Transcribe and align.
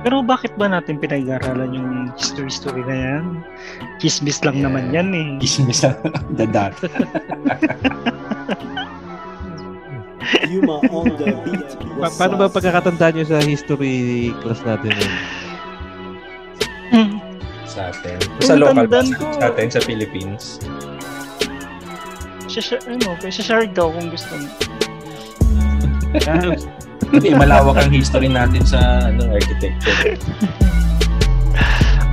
Pero 0.00 0.24
bakit 0.24 0.56
ba 0.56 0.64
natin 0.68 0.96
pinag-aralan 0.96 1.76
yung 1.76 1.90
history-story 2.16 2.80
na 2.88 2.96
yan? 2.96 3.24
Chismis 4.00 4.40
lang 4.40 4.56
yeah. 4.56 4.64
naman 4.68 4.84
yan 4.92 5.08
eh. 5.12 5.28
Chismis 5.44 5.84
lang. 5.84 5.96
Dadat. 6.38 6.72
Yuma 10.50 10.82
on 10.90 11.14
the 11.18 11.30
beat. 11.46 11.68
Pa- 12.00 12.14
paano 12.16 12.34
ba 12.40 12.48
pagkakatandaan 12.50 13.12
nyo 13.18 13.24
sa 13.28 13.38
history 13.44 14.32
class 14.42 14.62
natin 14.66 14.90
yun? 14.94 15.14
sa 17.70 17.94
atin. 17.94 18.18
Sa 18.42 18.54
local 18.58 18.86
ba? 18.90 19.00
Sa 19.38 19.46
atin, 19.48 19.68
sa 19.70 19.80
Philippines. 19.80 20.58
Siya, 22.50 22.82
ano, 22.90 23.14
siya 23.22 23.44
share 23.46 23.70
daw 23.70 23.94
kung 23.94 24.10
gusto 24.10 24.34
mo. 24.34 24.48
Hindi, 27.10 27.34
malawak 27.34 27.74
ang 27.74 27.90
history 27.90 28.30
natin 28.30 28.62
sa 28.62 29.10
ano, 29.10 29.34
architecture. 29.34 29.90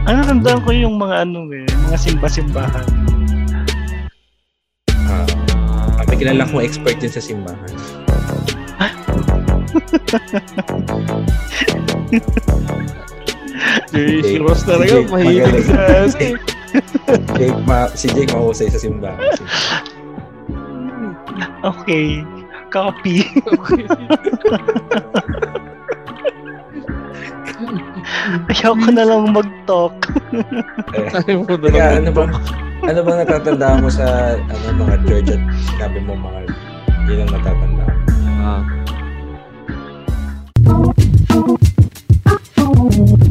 ano, 0.10 0.26
tandaan 0.26 0.66
ko 0.66 0.74
yung 0.74 0.98
mga 0.98 1.30
ano 1.30 1.46
eh, 1.54 1.70
mga 1.70 1.98
simba-simbahan. 2.02 2.88
Uh, 4.90 6.02
may 6.10 6.18
kilala 6.18 6.50
kong 6.50 6.66
expert 6.66 6.98
din 6.98 7.14
sa 7.14 7.22
simbahan. 7.22 7.70
si 13.94 14.42
Ross 14.42 14.66
talaga, 14.66 14.98
mahilig 15.14 15.70
sa... 15.70 16.10
Jake, 17.38 17.62
ma, 17.64 17.88
si 17.94 18.10
Jake 18.12 18.34
mahusay 18.34 18.74
sa 18.74 18.82
simbahan. 18.82 19.22
Okay. 21.64 22.26
Copy. 22.70 23.24
Ayaw 28.48 28.74
ko 28.78 28.90
na 28.94 29.04
lang 29.08 29.34
mag-talk. 29.34 29.96
eh, 30.94 31.10
kaya, 31.42 31.98
ano 31.98 32.10
bang, 32.14 32.32
ano 32.86 33.00
bang 33.02 33.18
natatandaan 33.26 33.82
mo 33.82 33.90
sa 33.90 34.38
ano, 34.38 34.86
mga 34.86 34.96
church 35.08 35.30
at 35.34 35.42
sinabi 35.74 36.00
mo 36.06 36.14
mga 36.14 36.42
ilang 37.08 37.32
natatandaan? 37.32 37.98
Ah. 38.44 38.62
Sis 42.98 43.27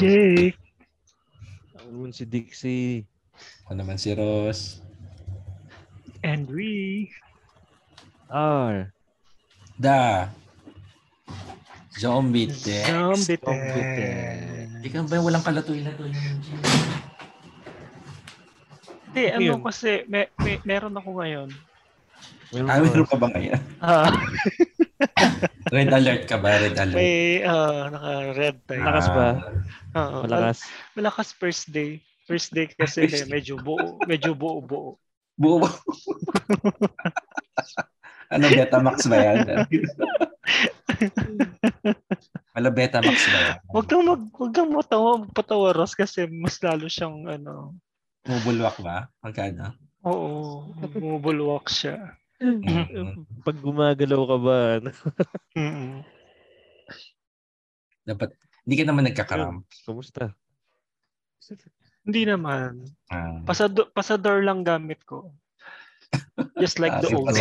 Jake. 0.00 0.56
Ako 1.76 1.86
naman 1.92 2.12
si 2.16 2.24
Dixie. 2.24 3.04
Ako 3.68 3.72
naman 3.76 4.00
si 4.00 4.16
Ross. 4.16 4.80
And 6.24 6.48
we 6.48 7.12
are 8.32 8.88
the 9.76 10.28
Zombie 12.00 12.48
Zombie 12.48 13.40
Ikaw 14.80 15.02
ba 15.04 15.20
walang 15.20 15.44
kalatuin-latuin 15.44 16.16
yung 16.16 16.40
Hindi, 19.10 19.24
ano 19.26 19.58
kasi, 19.66 20.06
may, 20.06 20.30
may, 20.38 20.62
meron 20.62 20.94
ako 20.94 21.18
ngayon. 21.18 21.50
Meron, 22.54 22.68
ah, 22.70 22.78
meron 22.78 23.08
ka 23.10 23.16
ba 23.18 23.28
ngayon? 23.34 23.60
Ah. 23.82 24.14
red 25.70 25.90
alert 25.94 26.22
ka 26.26 26.36
ba? 26.36 26.58
Red 26.58 26.76
alert? 26.76 26.98
May 26.98 27.42
uh, 27.46 27.88
naka-red 27.88 28.56
tayo. 28.66 28.80
Malakas 28.82 29.06
ba? 29.10 29.26
Oo. 29.96 30.18
Malakas? 30.26 30.58
Malakas 30.98 31.28
first 31.34 31.70
day. 31.70 32.02
First 32.30 32.54
day 32.54 32.70
kasi 32.70 33.10
first 33.10 33.26
medyo 33.26 33.58
buo, 33.58 33.98
medyo 34.06 34.38
buo-buo. 34.38 34.94
Buo 35.34 35.66
ano, 38.30 38.44
Betamax 38.46 39.10
ba 39.10 39.18
yan? 39.18 39.66
Wala 42.54 42.68
Betamax 42.70 43.18
ba 43.26 43.38
yan? 43.42 43.56
Huwag 43.74 43.86
kang, 43.90 44.06
mag, 44.06 44.22
huwag 44.30 44.52
kang 44.54 44.70
matawa, 44.70 45.26
patawa, 45.34 45.74
Ross, 45.74 45.98
kasi 45.98 46.30
mas 46.30 46.62
lalo 46.62 46.86
siyang, 46.86 47.26
ano... 47.26 47.74
Mubulwak 48.30 48.78
ba? 48.78 49.10
Magkano? 49.26 49.74
Oo, 50.06 50.70
mubulwak 50.94 51.66
siya. 51.66 52.14
Mm-hmm. 52.40 53.28
Pag 53.46 53.56
gumagalaw 53.60 54.22
ka 54.24 54.36
ba? 54.40 54.58
mm 55.56 56.00
Dapat, 58.08 58.32
hindi 58.64 58.74
ka 58.80 58.84
naman 58.88 59.04
nagkakaram. 59.06 59.60
Kumusta? 59.84 60.32
Hindi 62.02 62.24
naman. 62.24 62.88
Ah. 63.12 63.44
Pasado, 63.44 63.92
pasador 63.92 64.40
lang 64.40 64.64
gamit 64.64 65.04
ko. 65.04 65.36
Just 66.58 66.80
like 66.82 66.96
ah, 66.96 67.00
the 67.04 67.12
old 67.14 67.30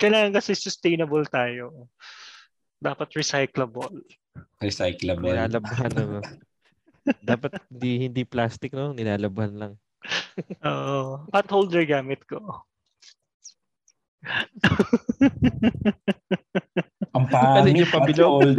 Kailangan 0.00 0.32
kasi 0.34 0.54
sustainable 0.54 1.26
tayo. 1.28 1.90
Dapat 2.78 3.10
recyclable. 3.18 4.06
Recyclable. 4.62 5.34
Nilalabhan 5.34 5.92
naman. 5.92 6.22
Dapat 7.30 7.58
hindi 7.70 7.92
hindi 8.08 8.22
plastic 8.22 8.72
no, 8.72 8.94
nilalabhan 8.94 9.52
lang. 9.54 9.72
Oo. 10.64 11.22
Uh, 11.24 11.30
pot 11.30 11.48
holder 11.50 11.84
gamit 11.84 12.22
ko. 12.28 12.40
Ang 17.14 17.26
pangit. 17.30 17.74
yung 17.74 17.92
pabilog. 17.92 18.56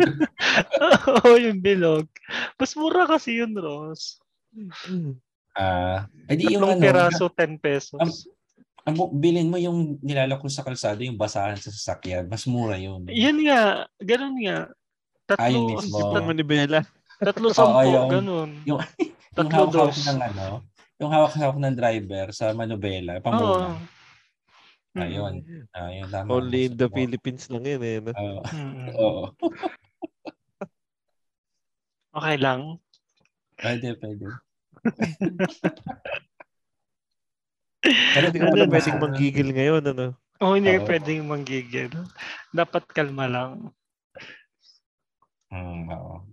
Oo, 1.20 1.30
yung 1.38 1.60
bilog. 1.60 2.08
Mas 2.56 2.74
mura 2.76 3.06
kasi 3.06 3.40
yun, 3.40 3.54
Ross. 3.56 4.20
Ah, 5.54 6.08
uh, 6.08 6.32
edi 6.32 6.56
yung 6.56 6.66
ano, 6.66 6.82
piraso, 6.82 7.30
10 7.30 7.60
pesos. 7.60 8.00
Ang, 8.00 8.12
ang 8.88 8.96
bilin 9.20 9.52
mo 9.52 9.58
yung 9.60 10.00
nilalako 10.02 10.48
sa 10.50 10.66
kalsada, 10.66 11.04
yung 11.04 11.20
basahan 11.20 11.60
sa 11.60 11.70
sasakyan, 11.70 12.26
mas 12.26 12.48
mura 12.50 12.80
yun. 12.80 13.06
Yan 13.12 13.38
nga, 13.46 13.86
ganun 14.02 14.38
nga. 14.42 14.72
Tatlo, 15.30 15.46
Ay, 15.46 15.54
mismo. 15.54 15.98
Tatlo 16.02 16.26
manibela. 16.26 16.80
Tatlo 17.20 17.54
sampo, 17.54 17.84
oh, 17.84 17.86
yung, 17.86 18.10
ganun. 18.10 18.50
Yung, 18.66 18.80
yung 19.38 19.50
Tatlo 19.52 19.70
dos. 19.70 20.08
ng 20.10 20.22
ano, 20.34 20.66
yung 21.00 21.12
hawak-hawak 21.16 21.58
ng 21.64 21.76
driver 21.80 22.36
sa 22.36 22.52
manubela, 22.52 23.24
pamuna. 23.24 23.72
Oh. 23.72 23.80
Ayun. 25.00 25.48
Ayun, 25.72 26.12
tama. 26.12 26.28
Only 26.28 26.68
in 26.68 26.76
the 26.76 26.92
mo. 26.92 26.96
Philippines 27.00 27.48
lang 27.48 27.64
yun 27.64 27.84
eh. 27.88 28.04
No? 28.04 28.12
Oo. 28.12 28.42
Oo. 29.00 29.32
okay 32.20 32.36
lang? 32.36 32.76
Pwede, 33.56 33.96
pwede. 33.96 34.28
Pero 37.88 38.28
hindi 38.28 38.40
ka 38.44 38.52
pala 38.52 38.68
pwedeng 38.68 39.00
manggigil 39.00 39.48
ngayon, 39.56 39.84
ano? 39.96 40.08
Oo, 40.44 40.52
oh, 40.52 40.56
hindi 40.60 40.76
ka 40.76 40.84
pwedeng 40.84 41.32
manggigil. 41.32 41.92
Dapat 42.52 42.84
kalma 42.92 43.32
lang. 43.32 43.72
Hmm, 45.48 45.88
oo. 45.96 46.28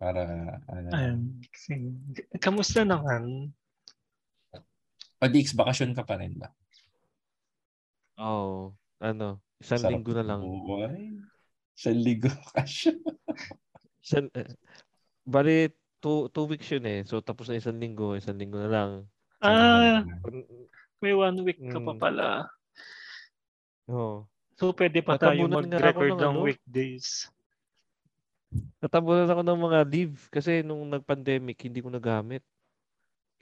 Para, 0.00 0.24
ano. 0.72 0.88
Ayun. 0.96 1.44
Kamusta 2.40 2.88
naman? 2.88 3.52
O 5.22 5.30
Dix, 5.30 5.54
bakasyon 5.54 5.94
ka 5.94 6.02
pa 6.02 6.18
rin 6.18 6.34
ba? 6.34 6.50
Oo. 8.18 8.26
Oh, 8.26 8.62
ano, 8.98 9.38
isang 9.62 9.78
Sarap 9.78 9.94
linggo 9.94 10.12
na 10.18 10.26
lang. 10.26 10.42
Buhay. 10.42 11.14
Isang 11.78 12.00
linggo 12.02 12.26
bakasyon. 12.50 12.98
isang, 14.04 14.26
eh, 14.34 14.50
bali, 15.22 15.70
two, 16.02 16.26
two 16.34 16.50
weeks 16.50 16.66
yun 16.74 16.82
eh. 16.90 17.06
So, 17.06 17.22
tapos 17.22 17.46
na 17.46 17.62
isang 17.62 17.78
linggo, 17.78 18.18
isang 18.18 18.34
linggo 18.34 18.58
na 18.58 18.70
lang. 18.70 18.90
Ah, 19.38 20.02
may 20.98 21.14
one 21.14 21.38
week 21.46 21.62
ka 21.70 21.78
pa 21.78 21.94
mm. 21.94 22.02
pala. 22.02 22.26
Oo. 23.86 23.98
Oh. 23.98 24.18
So, 24.58 24.74
pwede 24.74 25.02
pa 25.06 25.18
tayo 25.18 25.46
mag-record 25.46 26.14
ng, 26.14 26.22
ng 26.22 26.34
ano? 26.38 26.46
weekdays. 26.46 27.30
Natabunan 28.82 29.30
ako 29.30 29.42
ng 29.42 29.60
mga 29.70 29.80
leave 29.86 30.18
kasi 30.30 30.66
nung 30.66 30.86
nag-pandemic, 30.90 31.58
hindi 31.62 31.78
ko 31.78 31.90
nagamit. 31.90 32.42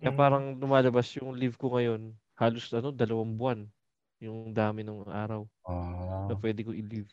Kaya 0.01 0.17
mm. 0.17 0.19
parang 0.19 0.45
lumalabas 0.57 1.13
yung 1.21 1.37
leave 1.37 1.61
ko 1.61 1.77
ngayon, 1.77 2.17
halos 2.41 2.73
ano, 2.73 2.89
dalawang 2.89 3.37
buwan. 3.37 3.61
Yung 4.21 4.53
dami 4.53 4.85
ng 4.85 5.09
araw 5.09 5.49
uh, 5.65 6.29
na 6.29 6.35
pwede 6.37 6.61
ko 6.65 6.73
i-leave. 6.77 7.09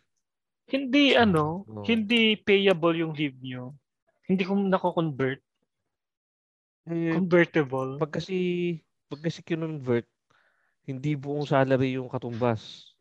Hindi 0.68 1.16
ano, 1.16 1.64
no. 1.64 1.84
hindi 1.88 2.36
payable 2.36 3.00
yung 3.00 3.16
leave 3.16 3.40
nyo. 3.40 3.72
Hindi 4.28 4.44
ko 4.44 4.60
nako-convert. 4.60 5.40
Eh, 6.92 7.16
Convertible. 7.16 7.96
Pag 8.00 8.12
kasi, 8.20 8.36
pag 9.08 9.24
kasi 9.24 9.40
kinonvert, 9.44 10.08
hindi 10.84 11.16
buong 11.16 11.48
salary 11.48 11.96
yung 11.96 12.12
katumbas. 12.12 12.92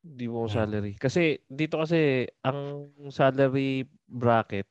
Hindi 0.00 0.24
buong 0.28 0.48
hmm. 0.48 0.56
salary. 0.56 0.92
Kasi 0.96 1.44
dito 1.44 1.80
kasi 1.80 2.24
ang 2.40 2.88
salary 3.12 3.84
bracket, 4.08 4.68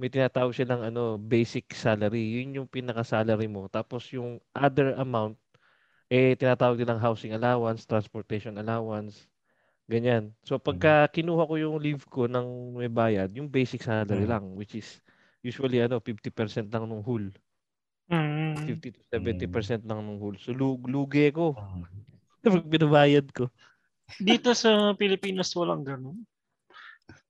may 0.00 0.08
tinatawag 0.08 0.56
siya 0.56 0.64
ng 0.72 0.82
ano, 0.88 1.20
basic 1.20 1.76
salary. 1.76 2.40
Yun 2.40 2.64
yung 2.64 2.68
pinaka-salary 2.72 3.44
mo. 3.52 3.68
Tapos 3.68 4.08
yung 4.16 4.40
other 4.56 4.96
amount, 4.96 5.36
eh 6.08 6.32
tinatawag 6.40 6.80
din 6.80 6.88
ng 6.88 6.98
housing 6.98 7.36
allowance, 7.36 7.84
transportation 7.84 8.56
allowance, 8.56 9.28
ganyan. 9.84 10.32
So 10.42 10.56
pagka 10.56 11.04
kinuha 11.12 11.44
ko 11.44 11.54
yung 11.60 11.76
leave 11.78 12.02
ko 12.08 12.24
ng 12.24 12.80
may 12.80 12.88
bayad, 12.88 13.28
yung 13.36 13.46
basic 13.46 13.84
salary 13.84 14.24
Mm. 14.24 14.32
lang 14.32 14.44
which 14.56 14.74
is 14.74 15.04
usually 15.44 15.84
ano 15.84 16.00
50% 16.00 16.72
lang 16.72 16.88
ng 16.88 17.04
whole. 17.04 17.28
Mm. 18.10 18.56
50 18.66 18.90
to 18.96 19.00
70% 19.06 19.86
lang 19.86 20.00
ng 20.02 20.18
whole. 20.18 20.38
So 20.40 20.50
lug 20.56 20.88
lugi 20.88 21.28
ko 21.30 21.54
Mm. 22.42 22.56
pag 22.56 22.66
binabayad 22.72 23.26
ko. 23.36 23.52
Dito 24.16 24.56
sa 24.56 24.96
Pilipinas 24.96 25.52
walang 25.54 25.84
ganun. 25.84 26.24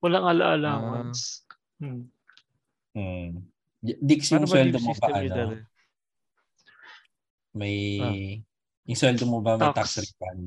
Walang 0.00 0.24
ala-allowance. 0.24 1.44
Hmm. 1.76 2.08
Mm. 2.92 3.46
Y- 3.80 3.98
Dix, 3.98 4.28
yung 4.28 4.44
sweldo 4.44 4.76
mo 4.76 4.90
niyo 4.90 5.04
ano, 5.06 5.28
dati? 5.48 5.56
may, 7.52 7.76
Ah. 7.98 8.14
yung 8.86 8.98
sweldo 8.98 9.24
mo 9.24 9.38
ba 9.40 9.56
may 9.56 9.70
Tax. 9.70 9.74
tax 9.74 9.90
refund? 10.00 10.46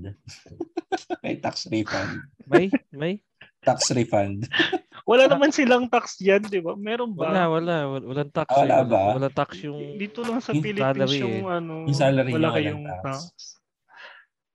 may 1.24 1.36
tax 1.38 1.56
refund. 1.68 2.12
May? 2.46 2.66
May? 2.90 3.14
Tax 3.60 3.92
refund. 3.92 4.48
Wala 5.10 5.28
naman 5.28 5.52
silang 5.52 5.92
tax 5.92 6.16
diyan, 6.16 6.48
'di 6.48 6.60
ba? 6.60 6.80
Meron 6.80 7.12
ba? 7.12 7.28
Wala, 7.28 7.44
wala. 7.50 7.76
Wal- 7.90 8.08
Walang 8.08 8.32
tax. 8.32 8.48
Ah, 8.50 8.64
wala 8.64 8.78
eh. 8.78 8.88
ba? 8.88 9.02
Walang 9.14 9.36
tax 9.36 9.50
yung 9.62 9.80
Dito 9.98 10.24
lang 10.24 10.40
sa 10.40 10.56
Yung 10.56 10.64
Philippines 10.64 10.96
salary 10.96 11.20
yung 11.20 11.36
eh. 11.44 11.58
ano, 11.60 11.74
Yung 11.84 11.98
salary 11.98 12.32
wala 12.32 12.50
kayong 12.54 12.84
tax. 12.86 13.04
tax. 13.04 13.18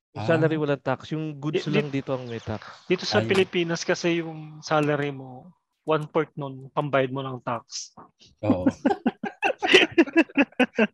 yung 0.09 0.25
salary 0.27 0.57
Ah. 0.57 0.63
walang 0.65 0.83
tax. 0.83 1.01
Yung 1.13 1.25
goods 1.37 1.61
Di- 1.61 1.69
di- 1.69 1.75
lang 1.75 1.89
dito 1.91 2.11
ang 2.11 2.25
may 2.25 2.41
tax. 2.41 2.63
Dito 2.87 3.05
sa 3.05 3.21
Ayun. 3.21 3.29
Pilipinas 3.29 3.85
kasi 3.85 4.25
yung 4.25 4.41
salary 4.63 5.13
mo, 5.13 5.53
one 5.89 6.05
fourth 6.13 6.29
nun, 6.37 6.69
pambayad 6.77 7.09
mo 7.09 7.25
ng 7.25 7.41
tax. 7.41 7.97
Oo. 8.45 8.69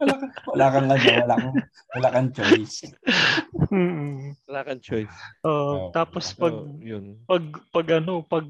wala, 0.00 0.14
ka- 0.14 0.30
wala 0.54 0.66
kang 0.70 0.86
ano, 0.86 0.94
wala 1.18 1.34
kang, 1.34 1.56
wala 1.98 2.08
kang 2.14 2.30
choice. 2.30 2.86
Mm. 3.74 4.38
Wala 4.46 4.60
kang 4.62 4.78
choice. 4.78 5.10
Uh, 5.42 5.50
Oo. 5.50 5.90
tapos 5.90 6.30
pag 6.38 6.54
So, 6.54 6.78
yun. 6.78 7.18
pag 7.26 7.42
pag 7.74 7.86
ano, 7.98 8.22
pag 8.22 8.46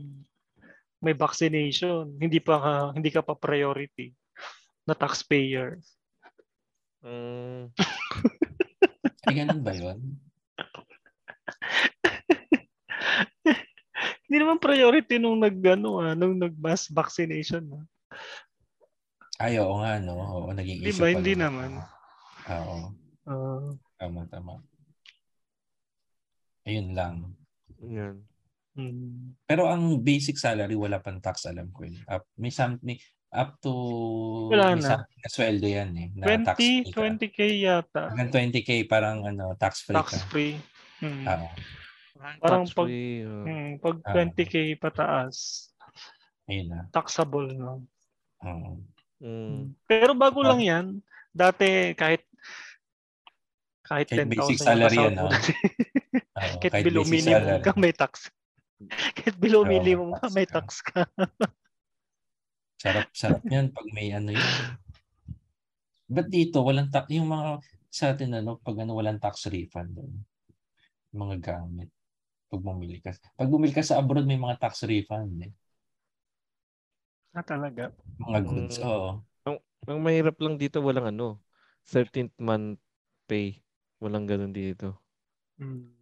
may 1.00 1.17
vaccination, 1.17 2.12
hindi 2.17 2.41
pa 2.41 2.61
ka, 2.61 2.73
hindi 2.93 3.08
ka 3.08 3.25
pa 3.25 3.32
priority 3.37 4.12
na 4.85 4.93
taxpayer. 4.93 5.81
Mm, 7.05 7.69
Ay, 9.25 9.32
ganun 9.37 9.61
ba 9.61 9.73
yun? 9.73 10.00
Hindi 14.34 14.42
naman 14.42 14.58
priority 14.58 15.22
nung 15.22 15.38
nag 15.38 15.54
ano, 15.62 16.02
ah, 16.02 16.10
nung 16.10 16.34
nag 16.34 16.58
mass 16.58 16.90
vaccination. 16.90 17.62
ah. 17.70 17.86
Ay, 19.38 19.62
oo 19.62 19.78
nga, 19.78 20.02
no? 20.02 20.19
Oo, 20.19 20.50
naging 20.50 20.82
issue 20.82 20.98
ba? 20.98 21.14
pa 21.14 21.22
Hindi 21.22 21.38
naman. 21.38 21.70
Oo, 22.50 22.90
Ah, 23.31 23.70
tama, 23.94 24.26
tama. 24.26 24.58
Ayun 26.66 26.98
lang. 26.98 27.31
yan. 27.78 28.26
mm. 28.75 29.38
Pero 29.46 29.70
ang 29.70 30.02
basic 30.02 30.34
salary, 30.34 30.75
wala 30.75 30.98
pang 30.98 31.22
tax, 31.22 31.46
alam 31.46 31.70
ko 31.70 31.86
yun. 31.86 31.94
Up, 32.10 32.26
may 32.34 32.50
something, 32.50 32.98
up 33.31 33.54
to, 33.62 33.70
Wala 34.50 34.75
may 34.75 34.82
na. 34.82 34.98
something 34.98 35.19
na 35.22 35.31
sweldo 35.31 35.66
yan 35.70 35.90
eh. 35.94 36.08
Na 36.19 36.42
tax 36.42 36.58
20, 36.58 36.58
free 36.58 36.82
ka. 36.82 36.98
20k 36.98 37.38
yata. 37.62 38.02
Hanggang 38.10 38.50
20k, 38.50 38.82
parang 38.84 39.22
ano, 39.22 39.54
tax 39.54 39.86
free 39.86 39.94
Tax 39.94 40.10
ka. 40.10 40.26
free. 40.26 40.58
Mm. 40.98 41.22
Oo. 41.22 41.48
Parang 42.38 42.64
pag- 42.66 42.88
free. 42.88 43.22
oh. 43.22 43.44
Mm, 43.44 43.72
pag 43.78 43.96
Ah. 44.00 44.12
20k 44.12 44.54
pataas, 44.74 45.36
ayun 46.44 46.66
na. 46.68 46.80
taxable 46.90 47.48
na. 47.50 47.78
Oo. 48.42 48.70
Mm. 49.18 49.72
Pero 49.84 50.12
bago 50.12 50.40
Ah. 50.40 50.48
lang 50.50 50.60
yan, 50.60 50.86
dati 51.30 51.92
kahit 51.94 52.24
kahit 53.82 54.08
Kahit 54.08 54.24
10,000 54.24 54.32
basic 54.32 54.58
salary 54.58 54.96
yan, 54.98 55.12
no? 55.14 55.26
Oo, 55.26 55.32
kahit, 56.34 56.72
kahit 56.72 56.84
below 56.84 57.04
minimum 57.04 57.44
salary. 57.44 57.60
ka 57.60 57.72
may 57.74 57.92
tax. 57.92 58.12
kahit 59.16 59.36
below 59.36 59.60
Oo, 59.60 59.68
minimum 59.68 60.08
may 60.08 60.14
ka 60.14 60.20
tax 60.22 60.32
may 60.32 60.46
ka. 60.46 60.52
tax 60.54 60.68
ka. 60.82 61.00
Sarap, 62.80 63.08
sarap 63.12 63.40
yan 63.46 63.68
pag 63.70 63.86
may 63.90 64.08
ano 64.10 64.28
yun. 64.30 64.52
Ba't 66.04 66.28
dito, 66.28 66.60
walang 66.60 66.88
tax, 66.88 67.08
yung 67.08 67.24
mga 67.26 67.64
sa 67.88 68.12
atin 68.12 68.34
ano, 68.34 68.58
pag 68.58 68.76
ano, 68.76 68.92
walang 68.92 69.16
tax 69.16 69.48
refund 69.48 69.94
doon. 69.94 70.12
Mga 71.10 71.36
gamit. 71.40 71.88
Pag 72.54 72.62
bumili 72.62 72.98
ka. 72.98 73.10
Pag 73.34 73.50
bumili 73.50 73.74
ka 73.74 73.82
sa 73.82 73.98
abroad, 73.98 74.24
may 74.24 74.38
mga 74.38 74.56
tax 74.56 74.86
refund 74.86 75.42
eh. 75.42 75.52
ah, 77.34 77.42
talaga. 77.42 77.90
Mga 78.16 78.40
goods, 78.46 78.76
Mm. 78.78 78.86
oo. 78.86 79.10
Ang 79.84 80.00
mahirap 80.00 80.38
lang 80.38 80.56
dito, 80.56 80.78
walang 80.80 81.10
ano, 81.10 81.42
13th 81.84 82.32
month 82.38 82.80
pay. 83.26 83.60
Walang 83.98 84.24
ganun 84.24 84.54
dito. 84.54 84.96
Mm. 85.58 85.92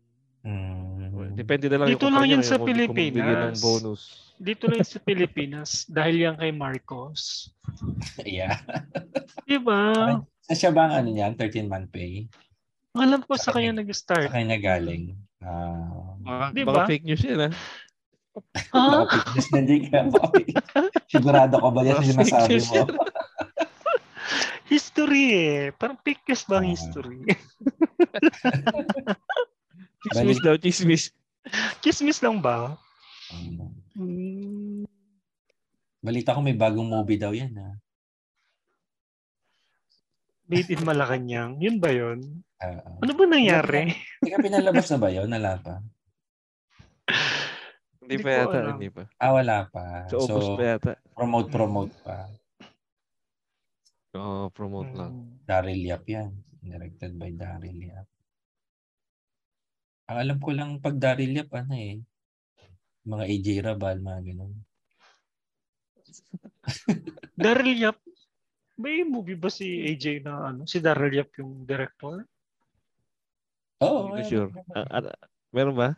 Mm. 0.42 1.34
Depende 1.34 1.70
na 1.70 1.82
lang 1.82 1.88
Dito 1.88 2.10
lang 2.10 2.26
yan 2.26 2.42
sa 2.42 2.58
magbigay 2.58 2.86
ng 2.86 2.94
Pilipinas. 2.94 3.58
bonus. 3.58 4.02
Dito 4.36 4.66
lang 4.66 4.82
sa 4.82 4.98
Pilipinas 4.98 5.70
dahil 5.96 6.14
yan 6.20 6.36
kay 6.36 6.50
Marcos. 6.50 7.50
Yeah. 8.22 8.58
Di 9.48 9.58
ba? 9.58 10.18
Sa 10.42 10.54
siya 10.54 10.70
ba 10.70 10.90
ang 10.90 10.94
ano 10.94 11.08
niyan, 11.10 11.34
13-month 11.34 11.88
pay? 11.90 12.26
Alam 12.92 13.22
ko 13.22 13.34
sa 13.34 13.48
Sa 13.48 13.54
kanya 13.54 13.72
kanya. 13.72 13.80
nag-start. 13.82 14.28
Sa 14.28 14.36
kanya 14.36 14.58
galing. 14.58 15.14
Ah. 15.42 16.14
Baka, 16.18 16.44
Di 16.50 16.62
baka 16.62 16.76
ba? 16.76 16.86
fake 16.86 17.04
news 17.04 17.22
yan, 17.22 17.40
ha? 17.40 17.50
Ah, 18.72 19.04
Baka 19.04 19.14
fitness 19.18 19.46
na 19.48 19.58
hindi 19.58 19.76
ka. 19.84 19.98
Sigurado 21.06 21.56
ka 21.58 21.68
ba 21.68 21.80
yan 21.82 21.94
sa 21.94 22.00
Baka 22.00 22.08
sinasabi 22.08 22.30
fake 22.32 22.48
news 22.48 22.68
mo? 22.70 22.84
history 24.66 25.24
eh. 25.34 25.62
Parang 25.72 25.98
fake 25.98 26.24
news 26.24 26.42
ba 26.44 26.54
ang 26.56 26.64
Ah. 26.64 26.72
history? 26.72 27.20
Chismis 30.02 30.40
daw, 30.40 30.54
chismis. 30.56 31.02
Chismis 31.78 32.18
lang 32.18 32.38
ba? 32.38 32.74
Hmm. 33.94 34.82
Balita 35.98 36.34
ko 36.34 36.40
may 36.40 36.56
bagong 36.56 36.88
movie 36.88 37.14
daw 37.16 37.30
yan. 37.30 37.54
Ha? 37.54 37.68
Made 40.50 40.70
in 40.74 40.82
Malacanang. 40.82 41.58
Yun 41.62 41.76
ba 41.78 41.90
yun? 41.94 42.18
Ah. 42.58 42.82
Ano 43.02 43.12
ba 43.14 43.24
nangyari? 43.26 43.94
Teka, 44.22 44.38
pinalabas 44.42 44.86
na 44.90 44.98
ba 44.98 45.08
yun? 45.10 45.28
Wala 45.30 45.58
pa. 45.58 45.74
Hindi 48.02 48.18
Hindi 48.18 48.24
pa 48.26 48.30
yata, 48.34 48.58
hindi 48.74 48.88
pa. 48.90 49.02
Ah, 49.16 49.32
wala 49.34 49.56
pa. 49.70 50.06
August 50.10 50.26
So, 50.28 50.58
pa 50.58 50.64
yata. 50.74 50.92
promote, 51.14 51.48
promote 51.50 51.94
pa. 52.02 52.26
Oo, 54.12 54.50
promote 54.52 54.92
lang. 54.92 55.12
Hmm. 55.14 55.40
Daryl 55.46 55.82
Yap 55.88 56.04
yan. 56.04 56.30
Directed 56.60 57.16
by 57.16 57.32
Daryl 57.32 57.78
Yap. 57.80 58.06
Ang 60.12 60.18
alam 60.18 60.38
ko 60.42 60.50
lang 60.52 60.70
pag 60.82 60.98
Daryl 61.00 61.32
Yap, 61.32 61.48
ano 61.56 61.74
eh. 61.78 61.96
Mga 63.08 63.24
AJ 63.24 63.46
Rabal, 63.64 63.98
mga 63.98 64.20
ganun. 64.30 64.52
Daryl 67.34 67.72
Yap. 67.78 67.96
May 68.74 69.04
movie 69.04 69.36
ba 69.36 69.48
si 69.48 69.64
AJ 69.86 70.22
na 70.22 70.48
ano? 70.48 70.64
Si 70.64 70.78
Daryl 70.78 71.12
Yap 71.12 71.30
yung 71.36 71.62
director? 71.62 72.24
Oo, 73.78 74.10
Hindi 74.10 74.22
ko 74.22 74.28
sure. 74.28 74.48
meron. 74.48 74.72
Ah, 74.72 74.86
ah, 74.88 75.16
meron 75.50 75.74
ba? 75.74 75.88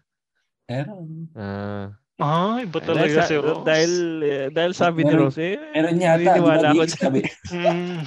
Meron. 0.67 1.09
Ah. 1.33 1.87
Ah, 2.15 2.63
iba 2.63 2.79
dahil, 2.79 2.89
talaga 2.89 3.15
sa- 3.17 3.27
si 3.27 3.35
Ross. 3.37 3.63
dahil, 3.63 3.93
eh, 4.23 4.47
dahil 4.49 4.73
sabi 4.73 5.03
ni 5.03 5.11
Meron- 5.11 5.27
Ross, 5.27 5.37
eh, 5.37 5.59
Meron 5.75 5.99
yata, 5.99 6.31
di 6.31 6.41
ba, 6.41 6.55
Dick? 6.63 6.91
Sabi, 6.95 7.21
Mm. 7.51 7.99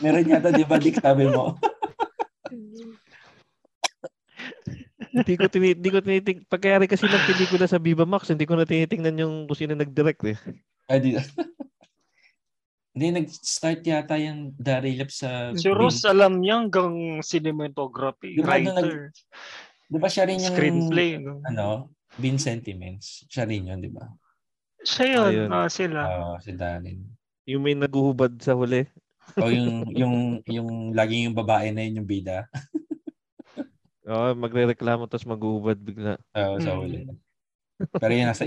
meron 0.00 0.26
yata, 0.28 0.48
di 0.50 0.64
ba, 0.64 0.76
Dick, 0.78 0.96
sabi 0.96 1.24
mo? 1.26 1.58
hindi 5.10 5.34
ko 5.34 5.50
tini, 5.50 5.74
hindi 5.74 5.90
ko 5.90 5.98
tiniting 5.98 6.46
pagkayari 6.46 6.86
kasi 6.86 7.04
ng 7.04 7.26
pelikula 7.26 7.66
sa 7.66 7.76
Viva 7.76 8.06
Max, 8.06 8.30
hindi 8.30 8.46
ko 8.46 8.54
na 8.54 8.62
tinitingnan 8.62 9.18
yung 9.18 9.34
kung 9.46 9.58
sino 9.58 9.74
nag-direct 9.74 10.22
eh. 10.24 10.38
Ah, 10.86 10.98
di. 10.98 11.14
Hindi, 12.90 13.06
nag-start 13.14 13.86
yata 13.86 14.18
yung 14.18 14.50
Daryl 14.58 14.98
Yap 14.98 15.12
sa... 15.14 15.54
Si 15.54 15.70
Ross, 15.70 16.02
alam 16.02 16.42
niya 16.42 16.58
hanggang 16.58 17.22
cinematography, 17.22 18.34
Di 18.34 18.42
ba 18.42 18.58
ano 18.58 18.74
writer, 18.74 19.14
Di 19.86 19.98
ba 19.98 20.08
siya 20.10 20.26
rin 20.26 20.42
yung... 20.42 20.50
screenplay. 20.50 21.10
ano. 21.22 21.38
Ano? 21.46 21.68
Bean 22.18 22.42
Sentiments. 22.42 23.22
Siya 23.30 23.46
rin 23.46 23.70
yun, 23.70 23.78
di 23.78 23.90
ba? 23.90 24.10
Siya 24.82 25.06
yun, 25.06 25.30
Ayun. 25.46 25.48
ah, 25.54 25.70
sila. 25.70 26.00
Oo, 26.02 26.34
si 26.42 26.50
Daryl. 26.50 26.98
Yung 27.46 27.62
may 27.62 27.78
naguhubad 27.78 28.34
sa 28.38 28.58
huli. 28.58 28.82
O 29.38 29.46
yung, 29.46 29.86
yung, 29.94 30.16
yung 30.42 30.70
laging 30.90 31.30
yung 31.30 31.38
babae 31.38 31.70
na 31.70 31.86
yun 31.86 32.02
yung 32.02 32.10
bida. 32.10 32.50
Oo, 34.10 34.34
magrereklamo 34.34 35.06
tapos 35.06 35.28
maguhubad 35.28 35.78
bigla. 35.78 36.18
Oo, 36.34 36.58
sa 36.58 36.74
Hmm. 36.74 36.80
huli. 36.82 36.98
Pero 37.78 38.12
yung 38.12 38.28
nasa, 38.28 38.44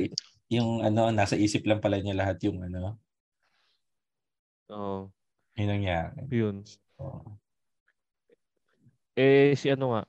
yung 0.52 0.70
ano, 0.84 1.08
nasa 1.10 1.40
isip 1.40 1.64
lang 1.64 1.80
pala 1.80 1.98
niya 1.98 2.14
lahat 2.14 2.44
yung 2.44 2.60
ano, 2.60 3.00
Oo, 4.72 5.12
yun 5.60 5.67
nangyari. 5.67 6.24
yun. 6.32 6.63
Oo. 7.01 7.36
Eh, 9.13 9.53
si 9.60 9.70
ano 9.70 9.93
nga, 9.93 10.03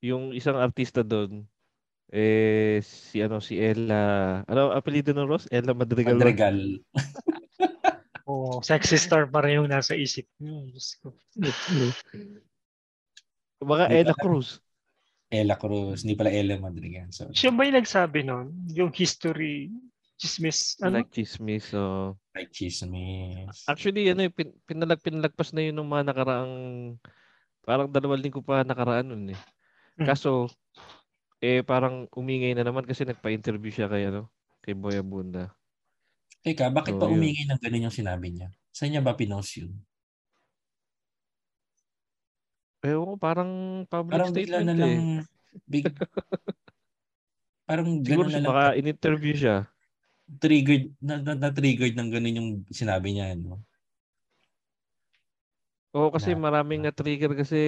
yung 0.00 0.32
isang 0.32 0.56
artista 0.56 1.02
doon, 1.04 1.44
eh, 2.12 2.78
si 2.84 3.18
ano, 3.20 3.40
si 3.40 3.58
Ella, 3.58 4.40
ano, 4.46 4.70
apelido 4.70 5.10
ng 5.10 5.26
Ross? 5.28 5.48
Ella 5.50 5.74
Madrigal. 5.74 6.16
Madrigal. 6.16 6.58
Oh, 8.24 8.64
sexy 8.64 8.96
star 8.96 9.28
pa 9.28 9.44
rin 9.44 9.60
yung 9.60 9.68
nasa 9.68 9.92
isip 9.92 10.24
Hindi 10.40 10.72
Ella. 14.00 14.16
Cruz. 14.16 14.64
Ella 15.28 15.60
Cruz, 15.60 16.08
hindi 16.08 16.16
pala 16.16 16.32
Ella 16.32 16.56
Madrigal. 16.56 17.12
So, 17.12 17.28
Siya 17.36 17.52
ba 17.52 17.68
yung 17.68 17.76
nagsabi 17.76 18.24
nun? 18.24 18.64
Yung 18.72 18.96
history, 18.96 19.68
chismis, 20.18 20.78
ano? 20.80 21.02
Like 21.02 21.10
chismis. 21.10 21.70
So. 21.70 22.14
like 22.34 22.50
chismis. 22.50 23.64
Actually, 23.66 24.10
ano, 24.10 24.26
eh, 24.26 24.32
pin, 24.32 24.54
pinalag, 24.66 25.00
pinalagpas 25.02 25.50
na 25.54 25.62
yun 25.62 25.76
ng 25.78 25.90
mga 25.90 26.04
nakaraang, 26.10 26.54
parang 27.64 27.88
dalawang 27.90 28.22
linggo 28.22 28.40
pa 28.42 28.66
nakaraan 28.66 29.08
nun 29.10 29.34
eh. 29.34 29.40
Hmm. 29.98 30.06
Kaso, 30.06 30.50
eh 31.38 31.60
parang 31.62 32.08
umingay 32.14 32.56
na 32.56 32.64
naman 32.66 32.88
kasi 32.88 33.04
nagpa-interview 33.04 33.70
siya 33.70 33.86
kay 33.90 34.08
ano, 34.08 34.30
kay 34.64 34.72
Boy 34.74 34.98
Abunda. 34.98 35.52
Teka, 36.44 36.68
bakit 36.72 36.96
So, 36.96 37.00
pa 37.00 37.08
umingi 37.08 37.48
ng 37.48 37.60
ganun 37.60 37.88
yung 37.88 37.94
sinabi 37.94 38.28
niya? 38.32 38.48
Saan 38.74 38.92
niya 38.92 39.00
ba 39.04 39.16
pinost 39.16 39.56
yun? 39.60 39.72
Eh, 42.84 42.92
oo, 42.92 43.16
parang 43.16 43.84
public 43.88 44.12
Parang 44.12 44.32
bigla 44.36 44.60
statement 44.60 44.68
na 44.68 44.74
lang, 44.76 44.92
eh. 44.92 45.04
big, 45.64 45.84
parang 47.68 47.88
Siguro 48.04 48.28
na 48.28 48.32
siya, 48.32 48.42
lang, 48.44 48.50
baka 48.52 48.64
in-interview 48.76 49.34
siya. 49.36 49.56
Triggered, 50.42 50.94
na, 51.02 51.18
na, 51.22 51.32
na-triggered 51.38 51.94
ng 51.96 52.08
ganun 52.12 52.38
yung 52.38 52.50
sinabi 52.72 53.14
niya, 53.14 53.34
no? 53.38 53.62
Oo, 55.94 56.10
kasi 56.10 56.34
Na- 56.34 56.42
maraming 56.50 56.82
na-trigger 56.82 57.30
kasi 57.38 57.58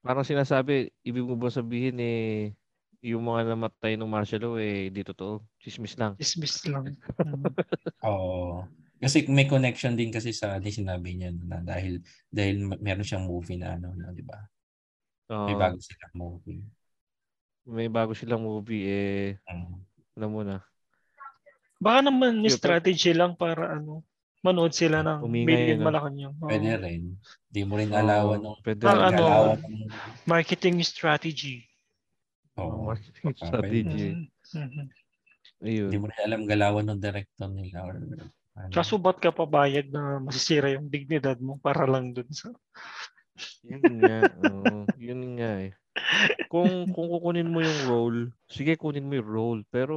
parang 0.00 0.24
sinasabi, 0.24 0.88
ibig 1.04 1.24
mo 1.28 1.36
ba 1.36 1.52
sabihin 1.52 2.00
eh, 2.00 2.56
yung 3.04 3.20
mga 3.24 3.52
namatay 3.52 4.00
ng 4.00 4.08
martial 4.08 4.40
law 4.44 4.56
eh, 4.56 4.88
di 4.88 5.04
totoo. 5.04 5.44
Chismis 5.60 5.96
lang. 6.00 6.16
Chismis 6.16 6.64
lang. 6.68 6.96
Oo. 8.08 8.64
Kasi 9.00 9.24
may 9.32 9.48
connection 9.48 9.96
din 9.96 10.12
kasi 10.12 10.32
sa 10.32 10.60
di 10.60 10.68
sinabi 10.68 11.16
niya 11.16 11.32
na 11.32 11.60
dahil 11.64 12.04
dahil 12.28 12.68
meron 12.80 13.04
siyang 13.04 13.24
movie 13.24 13.56
na 13.56 13.76
ano, 13.80 13.96
na, 13.96 14.12
'di 14.12 14.24
ba? 14.24 14.36
May 15.44 15.56
Oo, 15.56 15.56
bago 15.56 15.76
silang 15.80 16.14
movie. 16.16 16.60
may 17.68 17.88
bago 17.92 18.12
silang 18.16 18.44
movie 18.44 18.84
eh, 18.88 19.40
Mm. 19.48 19.84
ano 20.16 20.26
muna. 20.32 20.69
Baka 21.80 21.98
naman 22.04 22.44
pero- 22.44 22.52
strategy 22.52 23.16
lang 23.16 23.34
para 23.34 23.80
ano, 23.80 24.04
manood 24.40 24.72
sila 24.72 25.00
ng 25.00 25.20
Umingay, 25.24 25.48
million 25.48 25.78
no? 25.80 25.86
Malacanang. 25.88 26.34
Oo. 26.40 26.48
Pwede 26.48 26.70
rin. 26.76 27.02
Di 27.48 27.64
mo 27.64 27.74
rin 27.76 27.90
alawan 27.90 28.40
ng 28.40 28.56
pwede 28.62 28.82
Ang 28.84 29.00
rin. 29.00 29.08
ano, 29.16 29.24
ng 29.56 29.88
Marketing 30.24 30.76
strategy. 30.84 31.64
Oo. 32.60 32.92
marketing 32.92 33.32
strategy. 33.36 34.08
Mm. 34.12 34.28
Mhm. 34.52 34.84
Ayun. 35.60 35.88
Hindi 35.92 36.00
mo 36.00 36.06
rin 36.08 36.20
alam 36.24 36.40
galawan 36.44 36.86
ng 36.88 37.00
director 37.00 37.48
nila 37.48 37.84
or 37.84 37.96
ano. 37.96 38.72
Kaso 38.72 39.00
ba't 39.00 39.16
ka 39.16 39.32
pabayad 39.32 39.88
na 39.88 40.20
masisira 40.20 40.72
yung 40.72 40.88
dignidad 40.88 41.36
mo 41.40 41.56
para 41.56 41.88
lang 41.88 42.12
dun 42.12 42.28
sa... 42.28 42.52
Yun 43.64 44.04
nga. 44.04 44.28
oo, 44.44 44.84
yun 45.00 45.40
nga 45.40 45.64
eh. 45.64 45.72
Kung 46.52 46.92
kung 46.92 47.08
kukunin 47.08 47.48
mo 47.48 47.64
yung 47.64 47.80
role, 47.88 48.20
sige 48.48 48.76
kunin 48.76 49.08
mo 49.08 49.16
yung 49.16 49.30
role, 49.32 49.60
pero 49.72 49.96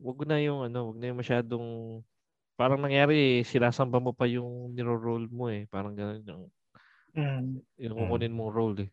wag 0.00 0.18
na 0.24 0.40
yung 0.40 0.64
ano, 0.64 0.90
wag 0.90 0.98
na 0.98 1.06
yung 1.12 1.20
masyadong 1.20 1.66
parang 2.56 2.80
nangyari 2.80 3.40
eh, 3.40 3.44
sinasamba 3.44 4.00
mo 4.00 4.12
pa 4.12 4.24
yung 4.24 4.72
niro-roll 4.72 5.28
mo 5.28 5.48
eh. 5.48 5.64
Parang 5.68 5.92
ganun 5.92 6.24
yung, 6.24 6.44
Mm. 7.10 7.58
yung 7.76 7.94
kukunin 7.96 8.30
mong 8.30 8.52
role 8.54 8.78
eh. 8.86 8.90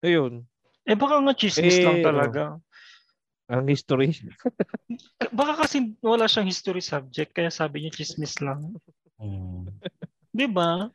Ayun, 0.00 0.46
Eh 0.88 0.96
baka 0.96 1.20
nga 1.20 1.34
chismis 1.36 1.76
Eh, 1.76 1.84
lang 1.84 2.00
talaga. 2.00 2.56
ang 3.50 3.66
history. 3.68 4.14
Baka 5.34 5.66
kasi 5.66 5.92
wala 6.00 6.30
siyang 6.30 6.46
history 6.46 6.78
subject 6.80 7.34
kaya 7.34 7.50
sabi 7.50 7.82
niya 7.82 7.94
chismis 7.94 8.38
lang. 8.40 8.74
Mm. 9.18 9.66
Di 10.38 10.46
ba? 10.46 10.86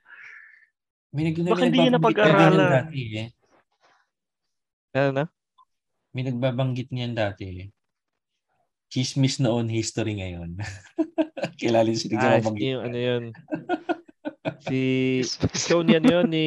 May 1.12 1.32
nag 1.32 1.38
Baka 1.48 1.68
hindi 1.68 1.80
niya 1.84 1.94
napag-aralan. 1.96 2.92
eh. 2.92 3.30
Ano 4.96 5.10
na? 5.12 5.26
May 6.16 6.24
nagbabanggit 6.24 6.96
niyan 6.96 7.12
dati. 7.12 7.68
Chismis 8.88 9.44
noon, 9.44 9.68
history 9.68 10.16
ngayon. 10.16 10.56
Kilala 11.60 11.92
si 11.92 12.08
Ah, 12.16 12.40
yung 12.40 12.84
ano 12.88 12.98
yun. 12.98 13.24
Si 14.66 15.22
show 15.58 15.82
niya 15.82 15.98
yun 16.00 16.30
ni 16.30 16.46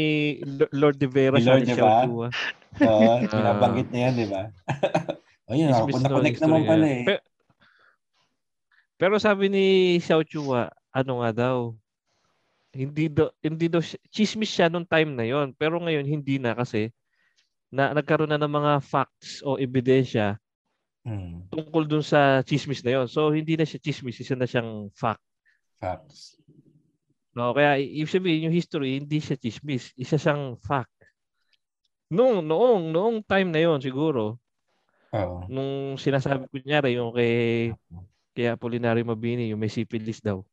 Lord 0.71 0.99
de 1.03 1.07
Vera 1.11 1.35
Ni 1.35 1.43
Lord, 1.47 1.67
di 1.67 1.75
ba? 1.75 2.07
Chua. 2.07 2.29
Oo, 2.79 3.11
Ah. 3.11 3.19
binabanggit 3.27 3.91
niya 3.91 4.11
yan, 4.11 4.15
di 4.15 4.27
ba? 4.31 4.43
Ayun, 5.51 5.71
ako, 5.75 5.99
na-connect 5.99 6.39
naman 6.43 6.63
pala 6.63 6.87
eh. 6.87 7.05
Pe- 7.07 7.25
Pero 8.99 9.19
sabi 9.19 9.51
ni 9.51 9.67
Xiao 9.99 10.23
Chua, 10.23 10.71
ano 10.95 11.23
nga 11.23 11.31
daw, 11.35 11.75
hindi 12.71 13.11
do, 13.11 13.31
hindi 13.43 13.67
do, 13.67 13.83
chismis 14.11 14.51
siya 14.51 14.71
nung 14.71 14.87
time 14.87 15.15
na 15.15 15.27
yon 15.27 15.51
pero 15.55 15.79
ngayon 15.83 16.07
hindi 16.07 16.39
na 16.39 16.55
kasi 16.55 16.95
na 17.69 17.93
nagkaroon 17.93 18.33
na 18.33 18.41
ng 18.41 18.51
mga 18.51 18.73
facts 18.81 19.45
o 19.45 19.61
ebidensya 19.61 20.41
Hmm, 21.09 21.49
tungkol 21.49 21.89
dun 21.89 22.05
sa 22.05 22.45
chismis 22.45 22.85
na 22.85 23.01
yon. 23.01 23.07
So 23.09 23.33
hindi 23.33 23.57
na 23.57 23.65
siya 23.65 23.81
chismis, 23.81 24.21
isa 24.21 24.37
na 24.37 24.45
siyang 24.45 24.93
fact. 24.93 25.25
facts. 25.81 26.37
No, 27.33 27.57
kaya 27.57 27.81
ibig 27.81 28.13
sabihin 28.13 28.51
yung 28.51 28.57
history 28.57 29.01
hindi 29.01 29.17
siya 29.17 29.41
chismis, 29.41 29.97
isa 29.97 30.21
siyang 30.21 30.61
fact. 30.61 30.93
Noong 32.13 32.45
noong 32.45 32.93
noong 32.93 33.17
time 33.25 33.49
na 33.49 33.61
yon 33.65 33.81
siguro, 33.81 34.37
Oo. 35.17 35.49
nung 35.49 35.97
sinasabi 35.97 36.45
ko 36.53 36.61
nyari 36.61 37.01
yung 37.01 37.17
kay 37.17 37.73
kay 38.37 38.53
Apolinario 38.53 39.01
Mabini, 39.09 39.49
yung 39.49 39.61
may 39.65 39.73
syphilis 39.73 40.21
daw. 40.21 40.45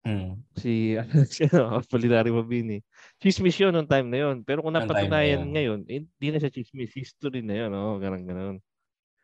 Hmm. 0.00 0.40
si 0.56 0.96
si 1.28 1.44
ano, 1.52 1.76
Apolinario 1.76 2.32
Mabini. 2.32 2.80
Chismis 3.20 3.60
yun 3.60 3.76
nung 3.76 3.88
time 3.88 4.08
na 4.08 4.18
yun. 4.28 4.40
Pero 4.48 4.64
kung 4.64 4.72
na 4.72 4.80
napatunayan 4.80 5.44
yun. 5.44 5.52
ngayon, 5.52 5.80
eh, 5.92 6.00
hindi 6.08 6.28
na 6.32 6.40
siya 6.40 6.52
chismis. 6.52 6.96
History 6.96 7.44
na 7.44 7.54
yun. 7.66 7.70
Oh, 7.76 8.00
ganun, 8.00 8.24
ganun. 8.24 8.56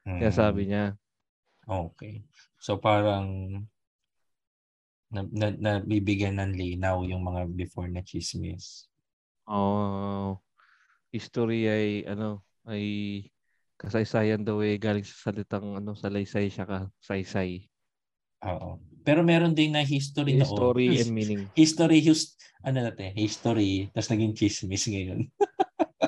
Hmm. 0.04 0.21
Kaya 0.21 0.33
sabi 0.37 0.68
niya. 0.68 0.92
Okay. 1.64 2.23
So 2.61 2.76
parang 2.76 3.26
na, 5.11 5.25
na, 5.33 5.49
nabibigyan 5.54 6.38
ng 6.38 6.52
linaw 6.54 7.06
yung 7.09 7.25
mga 7.25 7.49
before 7.56 7.88
na 7.88 8.04
chismis. 8.04 8.90
Oh, 9.47 10.42
history 11.14 11.71
ay 11.71 11.87
ano, 12.04 12.42
ay 12.66 12.85
kasaysayan 13.78 14.42
daw 14.42 14.59
eh 14.64 14.76
galing 14.80 15.04
sa 15.06 15.30
salitang 15.30 15.78
ano, 15.78 15.95
salaysay 15.95 16.50
siya 16.50 16.66
ka, 16.66 16.78
saysay. 17.00 17.68
Oo. 18.45 18.80
Pero 19.07 19.23
meron 19.23 19.55
din 19.55 19.71
na 19.71 19.87
history 19.87 20.35
na 20.35 20.43
Story 20.43 20.99
and 20.99 21.15
meaning. 21.15 21.47
history 21.55 22.03
hus 22.03 22.35
ano 22.61 22.83
natin 22.83 23.15
history 23.15 23.87
tapos 23.95 24.11
naging 24.11 24.35
chismis 24.35 24.91
ngayon 24.91 25.31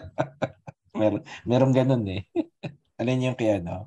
meron 0.99 1.23
meron 1.47 1.71
ganun 1.71 2.03
eh 2.11 2.27
alam 2.99 3.15
niyo 3.15 3.31
yung 3.31 3.39
kay 3.39 3.63
ano 3.63 3.87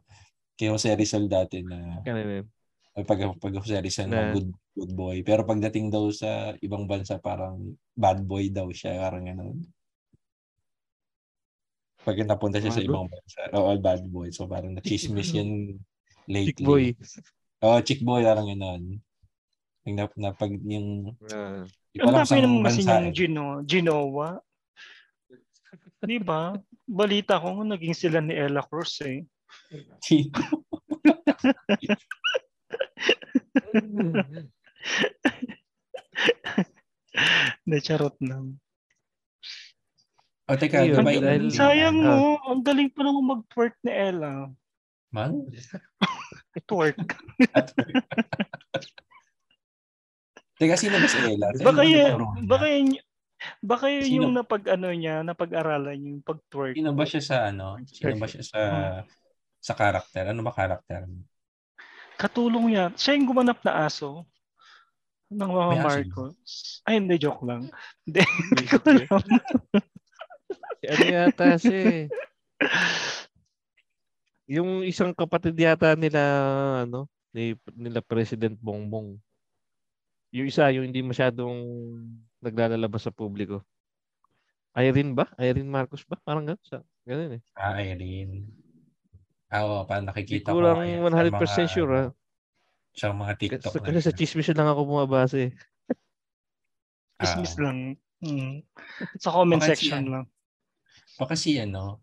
kay 0.56 0.72
Jose 0.72 0.96
Rizal 0.96 1.28
dati 1.28 1.60
na 1.60 2.00
Ganun 2.00 2.40
eh. 2.40 3.04
pag 3.04 3.20
pag 3.36 3.54
Jose 3.60 3.76
Rizal 3.76 4.08
na 4.08 4.32
Na- 4.32 4.32
good 4.32 4.48
good 4.72 4.94
boy 4.96 5.20
pero 5.20 5.44
pagdating 5.44 5.92
daw 5.92 6.08
sa 6.10 6.56
ibang 6.58 6.88
bansa 6.88 7.20
parang 7.20 7.76
bad 7.92 8.24
boy 8.24 8.48
daw 8.48 8.72
siya 8.72 9.04
parang 9.04 9.28
ganun 9.28 9.58
pag 12.02 12.18
napunta 12.24 12.58
siya 12.58 12.72
sa 12.72 12.80
Bad 12.80 12.88
boy? 12.88 12.96
ibang 12.96 13.06
bansa 13.06 13.40
oo 13.52 13.72
bad 13.78 14.02
boy 14.08 14.28
so 14.32 14.48
parang 14.48 14.72
na 14.72 14.80
chismis 14.80 15.30
yun 15.36 15.76
lately 16.26 16.56
Chick 16.56 16.64
boy. 16.64 16.96
Oh 17.62 17.80
chick 17.82 18.02
boy 18.02 18.22
parang 18.22 18.48
ganun 18.48 18.84
Pag 19.82 19.94
na, 19.98 20.06
na 20.14 20.30
pag 20.34 20.52
yung 20.62 21.18
ko 21.92 22.06
Ang 22.08 22.14
dami 22.14 22.22
kasi 22.22 22.34
bansa 22.86 22.92
yung 23.02 23.10
eh. 23.10 23.12
Gino, 23.12 23.44
Ginowa. 23.68 24.30
Di 26.00 26.22
ba? 26.22 26.56
Balita 26.88 27.36
ko 27.36 27.68
naging 27.68 27.92
sila 27.92 28.24
ni 28.24 28.32
Ella 28.32 28.64
Cruz 28.64 29.02
eh. 29.04 29.28
Na 37.68 37.78
charot 37.80 38.16
lang. 38.24 38.58
O 40.50 40.56
teka, 40.58 40.84
Ayun, 40.84 40.92
di 40.92 40.96
ba 40.96 41.02
Ang- 41.02 41.16
yung... 41.16 41.24
dahil- 41.24 41.54
sayang 41.54 41.98
mo, 42.02 42.36
ang 42.44 42.62
galing 42.66 42.90
pa 42.92 43.02
naman 43.06 43.24
mag-twerk 43.24 43.76
ni 43.86 43.92
Ella. 43.94 44.52
Man? 45.12 45.44
Twerk. 46.68 46.96
Teka, 50.62 50.76
sino 50.78 50.96
ba 51.02 51.08
si 51.10 51.18
Ella? 51.20 51.52
Baka 51.58 51.58
Sino 51.58 51.74
ba 51.74 51.84
yun, 51.84 52.12
baka 52.46 52.66
yun, 52.70 52.88
baka 53.66 53.86
yun 53.90 54.06
Sino? 54.06 54.16
yung 54.22 54.32
napag 54.38 54.64
ano 54.70 54.88
niya, 54.94 55.26
napag-aralan 55.26 55.98
yung 56.00 56.20
pag-twerk. 56.22 56.78
Sino 56.78 56.94
ba 56.94 57.04
siya 57.04 57.22
sa 57.26 57.36
ano? 57.50 57.82
Sino 57.90 58.16
ba 58.16 58.28
siya 58.30 58.44
sa 58.46 58.62
sa 59.58 59.74
karakter? 59.74 60.32
Ano 60.32 60.46
ba 60.46 60.54
karakter? 60.54 61.10
Katulong 62.16 62.72
niya. 62.72 62.94
Siya 62.94 63.18
yung 63.18 63.28
gumanap 63.28 63.60
na 63.66 63.90
aso 63.90 64.30
ng 65.34 65.50
mga 65.50 65.76
Marcos. 65.82 66.40
Ay, 66.86 67.02
hindi, 67.02 67.18
joke 67.18 67.42
lang. 67.48 67.66
Hindi, 68.06 68.22
hindi 68.22 68.64
ko 68.72 68.78
alam. 68.86 69.22
Ano 70.82 71.06
yata 71.06 71.58
si 71.62 72.06
yung 74.52 74.84
isang 74.84 75.16
kapatid 75.16 75.56
yata 75.56 75.96
nila 75.96 76.20
ano 76.84 77.08
ni 77.32 77.56
nila 77.72 78.04
President 78.04 78.60
Bongbong. 78.60 79.16
Yung 80.36 80.48
isa 80.48 80.68
yung 80.76 80.92
hindi 80.92 81.00
masyadong 81.00 81.56
naglalabas 82.44 83.08
sa 83.08 83.16
publiko. 83.16 83.64
Irene 84.76 85.12
ba? 85.12 85.28
Irene 85.36 85.68
Marcos 85.68 86.04
ba? 86.04 86.16
Parang 86.20 86.48
gano'n. 86.48 86.60
Sa, 86.64 86.80
ganun 87.04 87.40
eh. 87.40 87.42
Ah, 87.56 87.76
Irene. 87.80 88.48
Ah, 89.52 89.68
oo, 89.68 89.84
parang 89.84 90.08
Hindi 90.08 90.16
nakikita 90.16 90.52
ko 90.52 90.60
ko. 90.60 90.64
lang 90.64 90.78
ngayon 90.80 91.00
sa 91.04 91.08
100% 91.12 91.36
mga, 91.36 91.68
sure 91.68 91.94
ah. 91.94 92.10
Sa 92.96 93.08
mga 93.12 93.34
TikTok. 93.36 93.72
Kasi, 93.72 93.84
kasi 93.84 94.00
sa 94.00 94.12
chismis 94.16 94.48
lang 94.52 94.68
ako 94.68 94.82
bumabase 94.88 95.38
eh. 95.48 95.52
Business 97.20 97.56
Ah. 97.56 97.62
lang. 97.68 97.78
Mm. 98.24 98.64
Sa 99.20 99.30
comment 99.34 99.60
Baka 99.60 99.72
section 99.76 100.04
siya. 100.04 100.12
lang. 100.12 100.26
Baka 101.20 101.34
si 101.36 101.60
ano, 101.60 102.00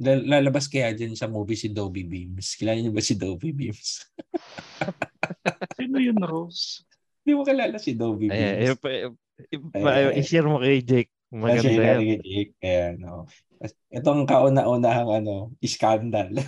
lalabas 0.00 0.66
kaya 0.66 0.90
dyan 0.90 1.14
sa 1.14 1.30
movie 1.30 1.58
si 1.58 1.70
Dobby 1.70 2.02
Beams. 2.02 2.58
Kilala 2.58 2.82
niyo 2.82 2.90
ba 2.90 3.02
si 3.04 3.14
Dobby 3.14 3.54
Beams? 3.54 4.02
Sino 5.78 5.98
yun, 6.02 6.18
Rose? 6.18 6.82
Hindi 7.22 7.32
mo 7.38 7.42
kilala 7.46 7.76
si 7.78 7.94
Dobby 7.94 8.26
Beams. 8.28 8.78
pa- 8.82 8.90
eh, 8.90 9.10
ay. 9.74 10.18
i-share 10.22 10.46
mo 10.46 10.58
kay 10.62 10.82
Jake. 10.82 11.10
Maganda 11.34 11.70
yan. 11.70 11.98
yan. 12.02 12.20
Jake. 12.22 12.52
Kaya, 12.58 12.86
no. 12.98 13.26
Itong 13.90 14.26
kauna-unahang 14.26 15.10
ano, 15.22 15.54
scandal. 15.62 16.30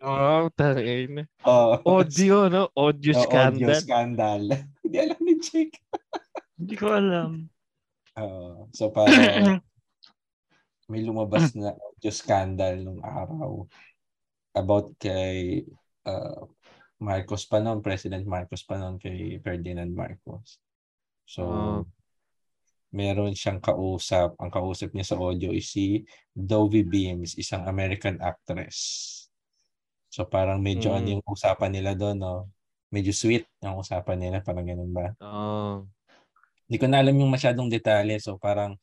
Oh, 0.00 0.48
tangin. 0.56 1.28
Oh, 1.44 1.76
Audio, 1.84 2.48
no? 2.48 2.72
Audio 2.72 3.12
Oh, 3.12 3.20
scandal. 3.20 3.68
Audio 3.68 3.76
scandal. 3.76 4.42
Hindi 4.80 4.96
alam 4.96 5.20
ni 5.20 5.34
Jake. 5.36 5.76
Hindi 6.56 6.72
ko 6.72 6.88
alam. 6.88 7.52
Oo. 8.16 8.64
so 8.72 8.88
para 8.88 9.12
may 10.90 11.06
lumabas 11.06 11.54
na 11.54 11.70
audio 11.70 12.10
scandal 12.10 12.82
nung 12.82 12.98
araw 13.00 13.62
about 14.50 14.90
kay 14.98 15.62
uh, 16.04 16.42
Marcos 16.98 17.46
pa 17.46 17.62
noon, 17.62 17.80
President 17.80 18.26
Marcos 18.26 18.66
pa 18.66 18.76
noon 18.76 18.98
kay 18.98 19.38
Ferdinand 19.40 19.88
Marcos. 19.94 20.58
So, 21.24 21.46
Oh. 21.46 21.82
meron 22.90 23.38
siyang 23.38 23.62
kausap. 23.62 24.34
Ang 24.42 24.50
kausap 24.50 24.90
niya 24.90 25.14
sa 25.14 25.16
audio 25.22 25.54
is 25.54 25.70
si 25.70 26.02
Dovie 26.34 26.82
Beams, 26.82 27.38
isang 27.38 27.62
American 27.70 28.18
actress. 28.18 29.06
So 30.10 30.26
parang 30.26 30.58
medyo 30.58 30.90
Mm. 30.90 30.96
ano 30.98 31.06
yung 31.14 31.24
usapan 31.30 31.70
nila 31.70 31.94
doon, 31.94 32.18
no? 32.18 32.50
Medyo 32.90 33.14
sweet 33.14 33.46
yung 33.62 33.78
usapan 33.78 34.18
nila, 34.18 34.42
parang 34.42 34.66
ganun 34.66 34.90
ba? 34.90 35.14
Oh. 35.22 35.86
Hindi 36.66 36.76
ko 36.82 36.86
na 36.90 36.98
alam 36.98 37.14
yung 37.14 37.30
masyadong 37.30 37.70
detalye. 37.70 38.18
So 38.18 38.34
parang 38.42 38.74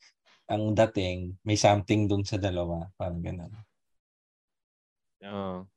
ang 0.48 0.72
dating, 0.72 1.36
may 1.44 1.60
something 1.60 2.08
doon 2.08 2.24
sa 2.24 2.40
dalawa. 2.40 2.88
Parang 2.96 3.20
ganun. 3.20 3.52
Oh. 5.28 5.68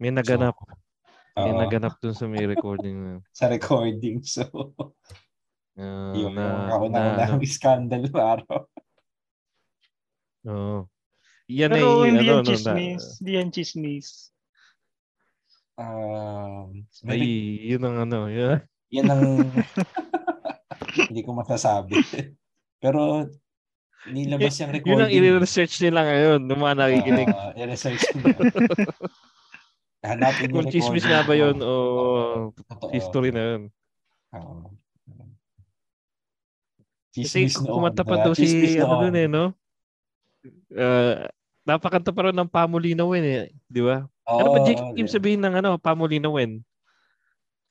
May 0.00 0.08
naganap. 0.14 0.56
So, 0.56 0.72
may 1.38 1.52
oo, 1.54 1.60
naganap 1.60 1.94
dun 2.00 2.16
sa 2.16 2.26
may 2.26 2.44
recording 2.48 2.96
na. 2.98 3.12
sa 3.38 3.46
recording. 3.52 4.24
So, 4.24 4.48
Ah, 5.78 6.10
yung 6.10 6.34
na, 6.34 6.42
mga 6.42 6.58
na, 6.58 6.70
kauna-unahang 6.74 7.46
scandal 7.46 8.10
araw. 8.10 8.66
oh. 10.50 10.90
Yan 11.46 11.70
Pero 11.70 12.02
ay, 12.02 12.10
hindi 12.10 12.26
ano, 12.26 12.28
yan 12.28 12.34
no, 12.34 12.42
na, 12.42 12.48
chismis. 12.50 13.02
Hindi 13.22 13.32
yan 13.38 13.48
chismis. 13.54 14.08
Um, 15.78 16.82
ay, 17.06 17.22
yun 17.62 17.86
ang 17.86 17.96
ano, 18.10 18.26
yun. 18.26 18.58
yan 18.90 19.06
ang 19.06 19.22
hindi 21.08 21.22
ko 21.22 21.30
masasabi. 21.38 21.94
Pero 22.82 23.30
nilabas 24.10 24.54
yung 24.58 24.72
recording. 24.72 24.92
Yun 24.92 25.04
ang 25.04 25.12
i-research 25.12 25.74
nila 25.80 26.00
ngayon, 26.04 26.40
nung 26.44 26.60
mga 26.60 26.76
nakikinig. 26.76 27.28
Oo, 27.28 27.50
i-research 27.56 28.04
mo. 28.16 28.26
Hanapin 30.08 30.48
yung 30.50 30.56
Kung 30.62 30.70
chismis 30.70 31.04
nga 31.04 31.26
ba 31.26 31.34
ko. 31.34 31.40
yun 31.42 31.56
o 31.58 31.72
Totoo. 32.54 32.90
history 32.94 33.30
na 33.34 33.42
yun. 33.42 33.62
Oo. 34.34 34.70
Kasi 37.18 37.50
Chismis 37.50 37.58
noon. 37.58 37.74
kumanta 37.74 38.06
pa 38.06 38.14
diba? 38.20 38.24
daw 38.30 38.32
si, 38.36 38.78
ano 38.78 38.94
dun 39.02 39.16
eh, 39.18 39.26
no? 39.26 39.44
Uh, 40.70 41.26
napakanta 41.66 42.14
pa 42.14 42.30
rin 42.30 42.36
ng 42.36 42.46
Pamulinawin 42.46 43.24
eh, 43.26 43.50
di 43.66 43.82
ba? 43.82 44.06
Oo, 44.30 44.38
ano 44.38 44.48
ba 44.54 44.58
Jake 44.62 44.80
Kim 44.94 45.10
sabihin 45.10 45.42
ng 45.42 45.58
ano, 45.58 45.74
Pamulinawin? 45.82 46.62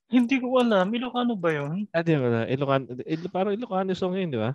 Hindi 0.08 0.40
ko 0.40 0.60
alam. 0.60 0.88
Ilocano 0.92 1.36
ba 1.36 1.52
yun? 1.52 1.88
Ah, 1.92 2.04
di 2.04 2.16
ba? 2.16 2.44
Ilocan, 2.48 2.88
il, 3.08 3.24
parang 3.32 3.56
Ilocano 3.56 3.92
song 3.96 4.20
yun, 4.20 4.32
di 4.32 4.40
ba? 4.40 4.52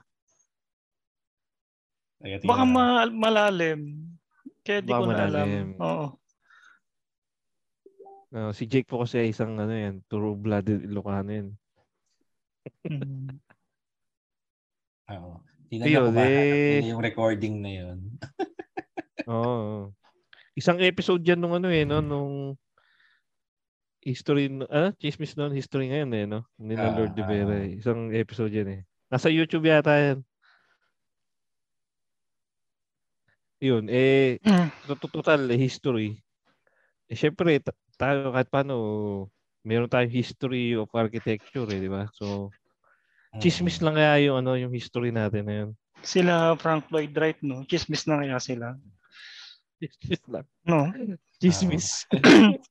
Tingnan 2.22 2.46
Baka 2.46 2.62
ma- 2.64 3.10
malalim. 3.10 3.80
Kaya 4.62 4.78
di 4.78 4.88
Baka 4.88 5.00
ko 5.00 5.06
na 5.06 5.14
alam. 5.20 5.46
malalim. 5.48 5.68
Oo. 5.76 6.06
Ah, 8.32 8.50
si 8.50 8.64
Jake 8.64 8.86
po 8.86 9.02
kasi 9.02 9.20
ay 9.20 9.28
isang 9.28 9.52
ano 9.54 9.68
yan, 9.68 10.00
true-blooded 10.06 10.86
Ilocano 10.86 11.28
yan. 11.28 11.48
Mm. 12.86 13.28
Oo. 15.12 15.42
Tingnan 15.68 15.84
Ayun, 15.84 15.92
niyo 15.92 16.00
kung 16.02 16.16
mahanap 16.16 16.56
eh. 16.56 16.80
yung 16.86 17.02
recording 17.02 17.54
na 17.60 17.70
yun. 17.70 17.98
Oo. 19.28 19.92
Isang 20.52 20.80
episode 20.80 21.20
yan 21.20 21.40
nung 21.40 21.52
ano 21.52 21.68
eh, 21.68 21.84
no? 21.84 22.00
Nung 22.00 22.56
history, 24.00 24.48
ah, 24.68 24.92
chismis 24.96 25.32
noon, 25.32 25.52
history 25.52 25.88
ngayon 25.88 26.10
eh, 26.12 26.24
no? 26.24 26.40
Ni 26.56 26.72
na 26.72 26.88
Ah, 26.88 26.94
Lord 26.94 27.12
de 27.12 27.24
Vera. 27.24 27.52
ah. 27.52 27.62
eh. 27.62 27.76
Isang 27.76 28.12
episode 28.12 28.52
yan 28.52 28.68
eh. 28.70 28.80
Nasa 29.08 29.28
YouTube 29.28 29.64
yata 29.64 29.92
yan. 29.92 30.18
Yun, 33.62 33.86
eh, 33.86 34.42
to- 34.90 34.98
to- 34.98 35.12
total 35.22 35.46
history. 35.54 36.18
Eh, 37.06 37.14
syempre, 37.14 37.62
ta- 37.62 37.78
tayo 37.94 38.34
kahit 38.34 38.50
paano, 38.50 38.74
meron 39.62 39.86
tayong 39.86 40.10
history 40.10 40.74
of 40.74 40.90
architecture 40.90 41.70
eh, 41.70 41.78
di 41.78 41.86
ba? 41.86 42.10
So, 42.18 42.50
chismis 43.38 43.78
Mm. 43.78 43.82
lang 43.86 43.94
kaya 43.94 44.14
yung 44.26 44.36
ano, 44.42 44.58
yung 44.58 44.74
history 44.74 45.14
natin 45.14 45.46
na 45.46 45.54
yun. 45.62 45.70
Sila 46.02 46.58
Frank 46.58 46.90
Lloyd 46.90 47.14
Wright, 47.14 47.38
no? 47.46 47.62
Chismis 47.62 48.02
na 48.10 48.18
kaya 48.18 48.42
sila. 48.42 48.74
Chismis 49.78 50.22
lang. 50.26 50.46
No? 50.66 50.90
Chismis. 51.38 52.02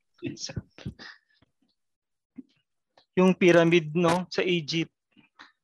Yung 3.11 3.35
pyramid, 3.35 3.91
no? 3.91 4.23
Sa 4.31 4.39
Egypt. 4.39 4.91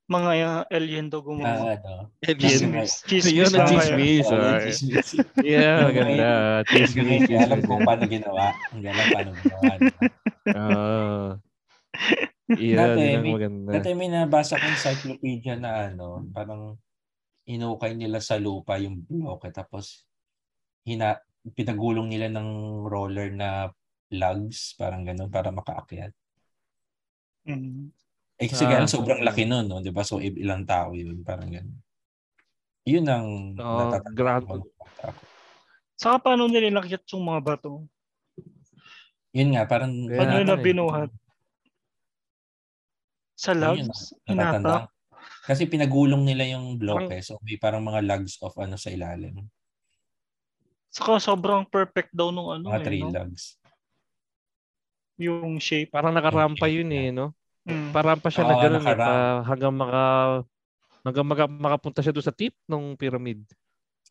Mga 0.07 0.31
alien 0.71 1.11
daw 1.11 1.19
gumawa. 1.19 1.51
Ah, 1.51 1.75
ano. 1.75 2.07
Alien. 2.23 2.39
Chismis. 2.39 2.91
Chismis 3.03 3.35
Yun 3.35 3.51
chismis. 3.67 4.27
Oo, 4.31 4.39
ah. 4.39 4.59
Yeah, 5.43 5.83
maganda. 5.83 6.29
Chismis. 6.63 7.27
Alam 7.27 7.59
kung 7.67 7.83
paano 7.83 8.03
ginawa. 8.07 8.55
Ang 8.71 8.87
alam 8.87 9.05
paano 9.11 9.29
ginawa. 9.35 9.71
Ah. 10.47 11.29
Yeah, 12.47 12.95
Dati, 12.95 12.99
din 13.03 13.11
ang 13.19 13.25
may- 13.27 13.35
maganda. 13.35 13.69
Dati 13.75 13.87
may 13.91 14.07
nabasa 14.07 14.55
kong 14.55 14.71
encyclopedia 14.79 15.59
na 15.59 15.91
ano, 15.91 16.23
parang 16.31 16.79
inukay 17.43 17.91
nila 17.91 18.23
sa 18.23 18.39
lupa 18.39 18.79
yung 18.79 19.03
bloke 19.03 19.51
tapos 19.51 20.07
hina 20.87 21.19
pinagulong 21.55 22.07
nila 22.07 22.31
ng 22.31 22.47
roller 22.87 23.31
na 23.31 23.71
lugs, 24.11 24.75
parang 24.79 25.03
ganun, 25.03 25.27
para 25.27 25.51
makaakyat. 25.51 26.11
Mm. 27.47 27.91
Eh 28.38 28.45
kasi 28.45 28.63
Ah. 28.65 28.78
ganun, 28.78 28.89
sobrang 28.89 29.21
laki 29.26 29.50
nun, 29.50 29.65
no? 29.65 29.82
di 29.82 29.89
ba? 29.89 30.06
So, 30.06 30.21
ilang 30.21 30.62
tao 30.63 30.93
yun, 30.93 31.26
parang 31.26 31.50
ganun. 31.50 31.78
Yun 32.88 33.06
ang 33.10 33.28
nung 33.58 33.89
bata 33.91 34.00
ako. 34.39 34.63
Saka 35.97 36.15
paano 36.21 36.45
nila 36.45 36.69
inakyat 36.69 37.04
yung 37.12 37.26
mga 37.26 37.41
bato? 37.41 37.89
Yun 39.34 39.58
nga, 39.58 39.65
parang... 39.65 39.91
Kaya 40.06 40.19
Paano 40.21 40.34
nila 40.39 40.56
eh. 40.56 40.63
binuhat? 40.63 41.10
Sa 43.38 43.52
logs? 43.54 44.13
natatanda. 44.26 44.89
Kasi 45.45 45.63
pinagulong 45.65 46.26
nila 46.26 46.43
yung 46.58 46.76
bloke, 46.76 47.13
so 47.21 47.38
may 47.41 47.56
parang 47.56 47.86
mga 47.86 48.02
lugs 48.04 48.36
of 48.41 48.52
ano 48.58 48.76
sa 48.76 48.89
ilalim. 48.89 49.45
Saka 50.89 51.21
sobrang 51.21 51.63
perfect 51.69 52.10
daw 52.12 52.34
nung 52.34 52.50
ano 52.50 52.67
Mga 52.73 52.82
eh, 52.82 52.86
three 52.86 53.04
no? 53.06 53.13
lugs. 53.13 53.43
Yung 55.21 55.62
shape. 55.62 55.93
Parang 55.93 56.13
nakarampa 56.13 56.65
yun 56.65 56.89
eh, 56.89 57.13
no? 57.13 57.37
Mm. 57.67 57.91
Parampa 57.91 58.32
siya 58.32 58.47
Oo, 58.47 58.49
na 58.49 58.56
gano'n 58.63 58.86
eh, 58.88 58.95
pa, 58.95 59.15
hanggang 59.43 59.73
maka 59.75 60.03
hanggang 61.03 61.27
maka, 61.27 61.43
makapunta 61.51 61.99
siya 61.99 62.15
doon 62.15 62.23
sa 62.23 62.32
tip 62.36 62.56
ng 62.63 62.95
pyramid. 62.95 63.43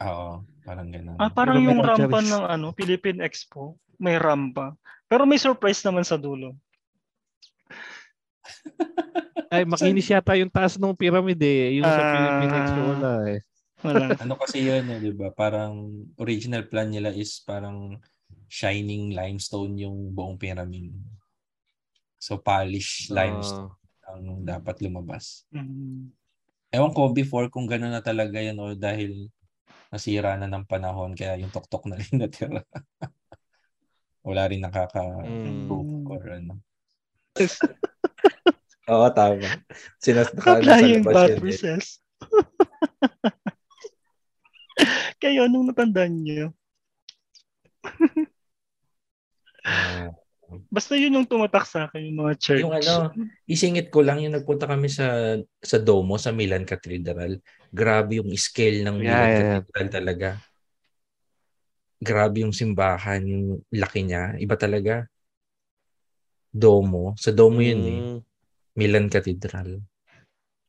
Oo, 0.05 0.45
parang 0.61 0.93
gano'n. 0.93 1.17
Ah, 1.17 1.33
parang 1.33 1.57
Pero 1.57 1.65
may 1.65 1.73
yung 1.73 1.81
rampa 1.81 2.21
ng 2.21 2.45
ano, 2.45 2.67
Philippine 2.77 3.25
Expo. 3.25 3.81
May 3.97 4.21
rampa. 4.21 4.77
Pero 5.09 5.25
may 5.25 5.41
surprise 5.41 5.81
naman 5.89 6.05
sa 6.05 6.21
dulo. 6.21 6.53
Ay, 9.53 9.65
makinis 9.65 10.11
yata 10.11 10.37
yung 10.37 10.53
taas 10.53 10.77
ng 10.77 10.93
pyramid 10.93 11.41
eh. 11.41 11.81
Yung 11.81 11.89
sa 11.89 12.03
Ah. 12.03 12.11
Philippine 12.13 12.55
Expo 12.61 12.81
wala 12.93 13.13
eh. 13.33 13.41
Wala. 13.81 14.05
ano 14.23 14.35
kasi 14.37 14.69
yun, 14.69 14.85
eh, 14.91 14.99
di 15.01 15.13
ba? 15.17 15.33
Parang 15.33 16.05
original 16.21 16.69
plan 16.69 16.93
nila 16.93 17.09
is 17.15 17.41
parang 17.41 17.97
shining 18.53 19.17
limestone 19.17 19.81
yung 19.81 20.13
buong 20.13 20.37
pyramid. 20.37 20.93
So 22.17 22.41
polished 22.41 23.13
limestone 23.13 23.73
Ah. 24.07 24.15
ang 24.15 24.43
dapat 24.43 24.79
lumabas. 24.81 25.43
Mm. 25.51 26.15
Ewan 26.71 26.93
ko 26.95 27.11
before 27.11 27.51
kung 27.51 27.67
gano'n 27.67 27.91
na 27.91 28.03
talaga 28.03 28.39
yan 28.39 28.59
o 28.59 28.71
dahil 28.73 29.31
nasira 29.91 30.35
na 30.35 30.47
ng 30.47 30.67
panahon 30.67 31.15
kaya 31.15 31.39
yung 31.39 31.51
tuktok 31.51 31.87
na 31.87 31.99
rin 31.99 32.15
natira. 32.23 32.63
Wala 34.23 34.47
rin 34.47 34.63
nakaka-proof 34.63 35.87
Mm. 35.87 36.11
or 36.11 36.23
ano. 36.31 36.55
Oo, 38.91 39.07
tama. 39.11 39.47
Sinas 39.99 40.31
Applying 40.39 41.03
buttresses. 41.03 41.99
Kayo, 45.19 45.51
anong 45.51 45.75
natandaan 45.75 46.15
niyo? 46.23 46.55
uh, 49.67 50.11
Basta 50.71 50.95
yun 50.95 51.19
yung 51.19 51.29
tumatak 51.29 51.67
sa 51.67 51.91
akin, 51.91 52.07
yung 52.07 52.19
mga 52.23 52.35
church. 52.39 52.63
Yung 52.63 52.75
ano, 52.75 53.11
isingit 53.51 53.91
ko 53.91 54.03
lang, 54.07 54.23
yung 54.23 54.35
nagpunta 54.35 54.71
kami 54.71 54.87
sa 54.87 55.39
sa 55.59 55.79
Domo, 55.83 56.17
sa 56.17 56.31
Milan 56.31 56.63
Cathedral. 56.63 57.43
Grabe 57.75 58.23
yung 58.23 58.31
scale 58.39 58.87
ng 58.87 58.97
Milan 58.97 59.27
yeah, 59.27 59.37
Cathedral 59.37 59.89
talaga. 59.91 60.29
Grabe 61.99 62.47
yung 62.47 62.55
simbahan, 62.55 63.25
yung 63.27 63.59
laki 63.75 64.07
niya. 64.07 64.39
Iba 64.39 64.55
talaga. 64.55 65.11
Domo. 66.55 67.19
Sa 67.19 67.35
Domo 67.35 67.61
yun 67.61 67.83
eh. 67.83 68.01
mm. 68.01 68.17
eh. 68.17 68.19
Milan 68.77 69.09
Cathedral. 69.09 69.81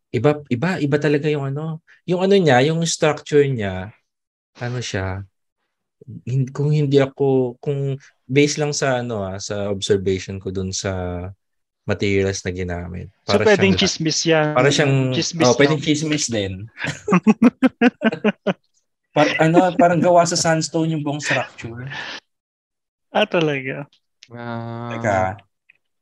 Iba, 0.07 0.39
iba, 0.47 0.79
iba 0.79 0.97
talaga 0.97 1.27
yung 1.27 1.43
ano. 1.43 1.83
Yung 2.07 2.23
ano 2.23 2.33
niya, 2.39 2.63
yung 2.63 2.79
structure 2.87 3.43
niya, 3.43 3.91
ano 4.57 4.79
siya, 4.79 5.27
kung 6.55 6.71
hindi 6.71 6.97
ako, 7.03 7.59
kung 7.59 7.99
based 8.27 8.59
lang 8.59 8.75
sa 8.75 8.99
ano 8.99 9.23
ah, 9.23 9.39
sa 9.39 9.71
observation 9.71 10.37
ko 10.37 10.51
dun 10.51 10.75
sa 10.75 10.91
materials 11.87 12.43
na 12.43 12.51
ginamit. 12.51 13.07
Para 13.23 13.41
so 13.41 13.47
pwedeng 13.47 13.73
chismis 13.79 14.19
yan. 14.27 14.51
Para 14.51 14.67
siyang, 14.67 15.15
chismis 15.15 15.47
oh, 15.47 15.55
pwedeng 15.55 15.79
chismis 15.79 16.27
din. 16.27 16.67
Par, 19.15 19.27
ano, 19.39 19.71
parang 19.79 20.03
gawa 20.03 20.27
sa 20.27 20.35
sandstone 20.37 20.93
yung 20.93 21.01
buong 21.01 21.23
structure. 21.23 21.87
Ah, 23.09 23.25
talaga? 23.25 23.87
Uh, 24.27 24.91
Teka. 24.93 25.41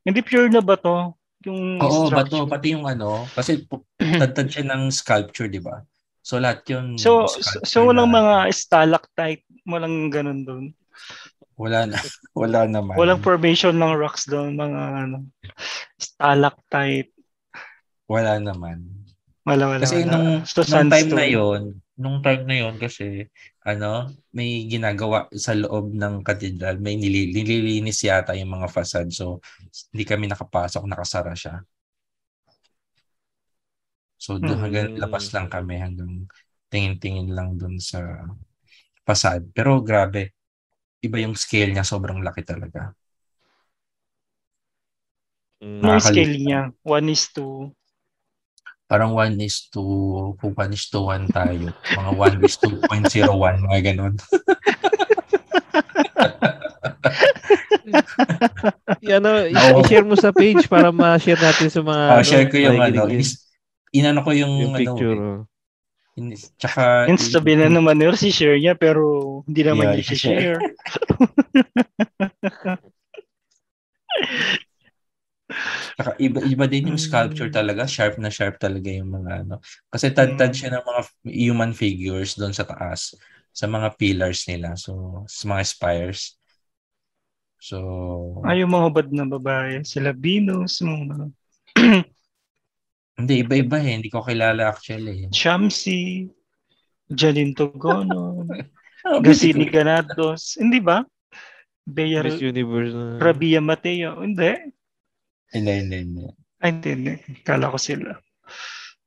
Hindi 0.02 0.20
pure 0.26 0.50
na 0.50 0.60
ba 0.60 0.74
to? 0.74 1.14
Yung 1.46 1.78
Oo, 1.78 2.10
structure? 2.10 2.44
bato. 2.44 2.50
Pati 2.50 2.74
yung 2.74 2.84
ano, 2.84 3.24
kasi 3.32 3.62
tad 4.20 4.36
siya 4.50 4.66
ng 4.66 4.90
sculpture, 4.90 5.46
di 5.48 5.62
ba? 5.62 5.80
So 6.26 6.42
lahat 6.42 6.66
yun. 6.66 6.98
So, 6.98 7.30
so 7.62 7.86
walang 7.86 8.10
mga 8.10 8.50
stalactite, 8.50 9.46
walang 9.62 10.10
ganun 10.10 10.42
doon. 10.42 10.64
Wala 11.56 11.88
na. 11.88 11.96
Wala 12.40 12.68
naman. 12.68 12.94
Walang 13.00 13.24
formation 13.24 13.74
ng 13.80 13.96
rocks 13.96 14.28
doon, 14.28 14.60
mga 14.60 14.80
ano, 15.08 15.24
stalactite. 15.96 17.12
Wala 18.06 18.36
naman. 18.36 18.84
Wala, 19.48 19.72
wala. 19.72 19.82
Kasi 19.82 20.04
wala. 20.04 20.12
nung, 20.12 20.28
so, 20.44 20.60
nung 20.68 20.92
time 20.92 21.10
na 21.16 21.26
yon 21.26 21.62
nung 21.96 22.20
time 22.20 22.44
na 22.44 22.56
yon 22.60 22.76
kasi, 22.76 23.24
ano, 23.64 24.12
may 24.36 24.68
ginagawa 24.68 25.32
sa 25.32 25.56
loob 25.56 25.96
ng 25.96 26.20
katedral, 26.20 26.76
may 26.76 27.00
nililinis 27.00 28.04
yata 28.04 28.36
yung 28.36 28.52
mga 28.52 28.68
facade. 28.68 29.08
So, 29.16 29.40
hindi 29.96 30.04
kami 30.04 30.28
nakapasok, 30.28 30.84
nakasara 30.84 31.32
siya. 31.32 31.64
So, 34.20 34.36
doon 34.36 34.60
hmm. 34.60 34.64
hanggang 34.64 34.90
labas 35.00 35.32
lang 35.32 35.48
kami, 35.48 35.80
hanggang 35.80 36.28
tingin-tingin 36.68 37.32
lang 37.32 37.56
doon 37.56 37.80
sa 37.80 38.28
facade. 39.08 39.48
Pero 39.56 39.80
grabe, 39.80 40.36
iba 41.06 41.22
yung 41.22 41.38
scale 41.38 41.70
niya, 41.72 41.86
sobrang 41.86 42.20
laki 42.20 42.42
talaga. 42.42 42.92
Mm. 45.62 45.80
Yung 45.80 46.02
scale 46.02 46.36
niya, 46.36 46.60
1 46.84 47.14
is 47.14 47.24
to 47.32 47.70
parang 48.86 49.18
1 49.18 49.34
is 49.42 49.66
to 49.74 49.82
kung 50.38 50.54
1 50.54 50.70
is 50.70 50.86
to 50.86 51.02
1 51.02 51.26
tayo. 51.34 51.74
Mga 51.74 52.10
1 52.14 52.46
is 52.46 52.56
to 52.62 52.70
0.01, 52.86 53.66
mga 53.66 53.80
ganun. 53.82 54.14
Yan 59.08 59.22
o, 59.26 59.30
i-share 59.46 60.06
mo 60.06 60.16
sa 60.18 60.30
page 60.34 60.66
para 60.66 60.90
ma-share 60.90 61.38
natin 61.38 61.68
sa 61.70 61.80
mga... 61.82 62.04
Oh, 62.10 62.18
ano, 62.20 62.26
share 62.26 62.48
ko 62.50 62.56
yung 62.58 62.78
ano. 62.80 63.06
Inano 63.94 64.20
ko 64.22 64.30
yung, 64.34 64.54
yung 64.60 64.74
picture. 64.74 65.16
Ano, 65.16 65.46
oh. 66.16 66.32
Tsaka, 66.56 67.06
Yung 67.12 67.20
sabi 67.20 67.60
na 67.60 67.68
naman 67.68 68.00
nila 68.00 68.16
si 68.16 68.32
share 68.32 68.56
niya 68.56 68.72
pero 68.72 69.44
hindi 69.44 69.62
naman 69.62 69.92
yeah, 69.92 69.96
niya 70.00 70.16
share. 70.24 70.60
Tsaka 75.96 76.18
iba, 76.18 76.42
iba 76.42 76.66
din 76.66 76.90
yung 76.92 77.00
sculpture 77.00 77.52
talaga. 77.52 77.86
Sharp 77.86 78.18
na 78.18 78.32
sharp 78.32 78.58
talaga 78.58 78.90
yung 78.90 79.12
mga 79.12 79.46
ano. 79.46 79.62
Kasi 79.92 80.10
tad-tad 80.10 80.52
siya 80.56 80.74
ng 80.76 80.84
mga 80.84 81.02
human 81.30 81.72
figures 81.76 82.34
doon 82.34 82.56
sa 82.56 82.66
taas. 82.66 83.14
Sa 83.52 83.70
mga 83.70 83.94
pillars 83.96 84.44
nila. 84.50 84.74
So, 84.74 85.22
sa 85.30 85.44
mga 85.52 85.62
spires. 85.64 86.36
So... 87.60 88.40
Ay, 88.44 88.64
yung 88.64 88.74
mga 88.74 88.88
bad 88.92 89.08
na 89.12 89.24
babae. 89.24 89.84
Sila 89.86 90.12
Venus, 90.12 90.82
mga 90.82 91.30
Hindi, 93.16 93.40
iba-iba 93.40 93.80
eh. 93.80 93.96
Hindi 93.96 94.12
ko 94.12 94.20
kilala 94.20 94.68
actually. 94.68 95.32
Shamsi, 95.32 96.28
Jalin 97.08 97.56
Togono, 97.56 98.44
Gasini 99.24 99.72
Ganados. 99.72 100.60
Hindi 100.60 100.84
ba? 100.84 101.00
Bea 101.86 102.20
Miss 102.20 102.42
Universe 102.42 102.92
na. 102.92 103.16
Rabia 103.22 103.62
Mateo. 103.62 104.20
Hindi. 104.20 104.52
Hindi, 105.54 105.72
hindi, 105.80 105.96
hindi. 106.02 106.24
Ay, 106.60 106.70
hindi, 106.74 106.88
hindi. 106.92 107.14
Kala 107.46 107.70
ko 107.70 107.78
sila. 107.78 108.18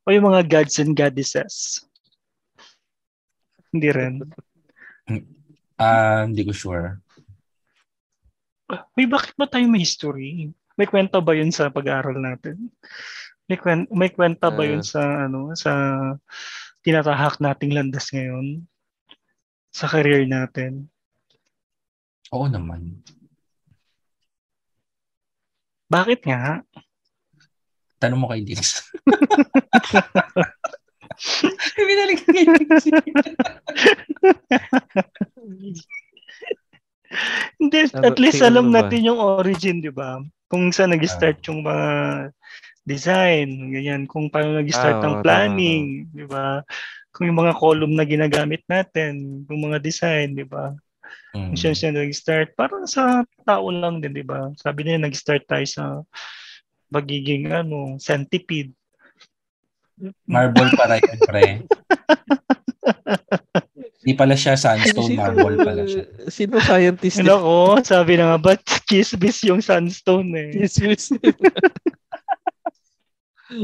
O 0.08 0.16
yung 0.16 0.32
mga 0.32 0.48
gods 0.48 0.80
and 0.80 0.96
goddesses. 0.96 1.86
Hindi 3.70 3.90
rin. 3.94 4.16
Ah, 5.80 6.28
uh, 6.28 6.28
hindi 6.28 6.44
ko 6.44 6.52
sure. 6.52 7.00
May 9.00 9.08
bakit 9.08 9.32
ba 9.40 9.48
tayo 9.48 9.64
may 9.72 9.80
history? 9.80 10.52
May 10.76 10.92
kwento 10.92 11.24
ba 11.24 11.32
yun 11.32 11.56
sa 11.56 11.72
pag-aaral 11.72 12.20
natin? 12.20 12.68
May 13.50 13.58
kwenta, 13.58 13.90
may 13.90 14.14
kwenta 14.14 14.54
ba 14.54 14.62
yun 14.62 14.86
ah. 14.86 14.86
sa 14.86 15.02
ano 15.26 15.50
sa 15.58 15.74
tinatahak 16.86 17.42
nating 17.42 17.74
landas 17.74 18.14
ngayon 18.14 18.62
sa 19.74 19.90
career 19.90 20.30
natin? 20.30 20.86
Oo 22.30 22.46
naman. 22.46 23.02
Bakit 25.90 26.30
nga? 26.30 26.62
Tanong 27.98 28.22
mo 28.22 28.30
kay 28.30 28.46
Dix. 28.46 28.86
Binalik 31.90 32.22
kay 32.30 32.46
Dix. 32.46 32.86
Hindi, 37.58 37.90
at 37.90 38.18
least 38.22 38.46
alam 38.46 38.70
natin 38.70 39.10
yung 39.10 39.18
origin, 39.18 39.82
di 39.82 39.90
ba? 39.90 40.22
Kung 40.46 40.70
saan 40.70 40.94
nag-start 40.94 41.42
yung 41.50 41.66
mga 41.66 42.30
design, 42.88 43.72
ganyan, 43.74 44.08
kung 44.10 44.32
paano 44.32 44.60
nag-start 44.60 45.00
ah, 45.00 45.06
ang 45.06 45.16
planning, 45.22 46.10
di 46.10 46.26
ba? 46.26 46.64
Kung 47.14 47.30
yung 47.30 47.40
mga 47.42 47.58
column 47.58 47.94
na 47.98 48.06
ginagamit 48.06 48.64
natin, 48.70 49.44
yung 49.46 49.62
mga 49.70 49.78
design, 49.82 50.34
di 50.34 50.46
ba? 50.46 50.74
Mm. 51.38 51.54
Siya 51.54 51.74
siya 51.78 51.94
nag-start. 51.94 52.58
Parang 52.58 52.90
sa 52.90 53.22
tao 53.46 53.70
lang 53.70 54.02
din, 54.02 54.14
di 54.18 54.26
ba? 54.26 54.50
Sabi 54.58 54.86
niya, 54.86 54.98
nag-start 55.02 55.46
tayo 55.46 55.66
sa 55.70 55.84
magiging 56.90 57.54
ano, 57.54 58.02
centipede. 58.02 58.74
Marble 60.26 60.72
para 60.80 60.98
yun, 60.98 61.20
pre. 61.28 61.46
Hindi 64.00 64.14
pala 64.22 64.34
siya 64.34 64.56
sandstone, 64.56 65.14
sino, 65.14 65.22
marble 65.22 65.60
pala 65.60 65.84
siya. 65.86 66.04
Sino 66.32 66.58
scientist? 66.64 67.22
Ano 67.22 67.36
ko, 67.38 67.58
sabi 67.84 68.16
na 68.16 68.34
nga 68.34 68.40
ba, 68.40 68.52
chismis 68.90 69.44
yung 69.46 69.62
sandstone 69.62 70.30
eh. 70.34 70.50
Chismis. 70.56 71.14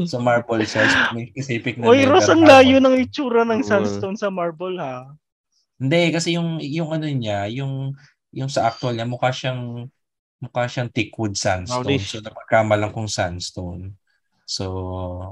sa 0.09 0.17
marble 0.17 0.65
siya. 0.65 1.13
May 1.13 1.29
specific 1.29 1.77
na 1.77 1.89
Oy, 1.89 2.09
Ross, 2.09 2.29
ang 2.29 2.41
layo 2.41 2.81
ng 2.81 2.95
itsura 2.99 3.45
ng 3.45 3.61
sandstone 3.61 4.17
sa 4.17 4.33
marble 4.33 4.77
ha. 4.81 5.09
Hindi, 5.75 6.15
kasi 6.15 6.39
yung, 6.39 6.57
yung 6.63 6.89
ano 6.95 7.05
niya, 7.05 7.51
yung, 7.51 7.93
yung 8.31 8.47
sa 8.47 8.71
actual 8.71 8.95
niya, 8.95 9.07
mukha 9.07 9.29
siyang, 9.29 9.91
mukha 10.39 10.65
siyang 10.65 10.89
thickwood 10.89 11.35
sandstone. 11.35 11.83
Maulish. 11.83 12.15
So, 12.15 12.23
napagkama 12.23 12.79
lang 12.79 12.95
kung 12.95 13.11
sandstone. 13.11 13.93
So, 14.45 14.65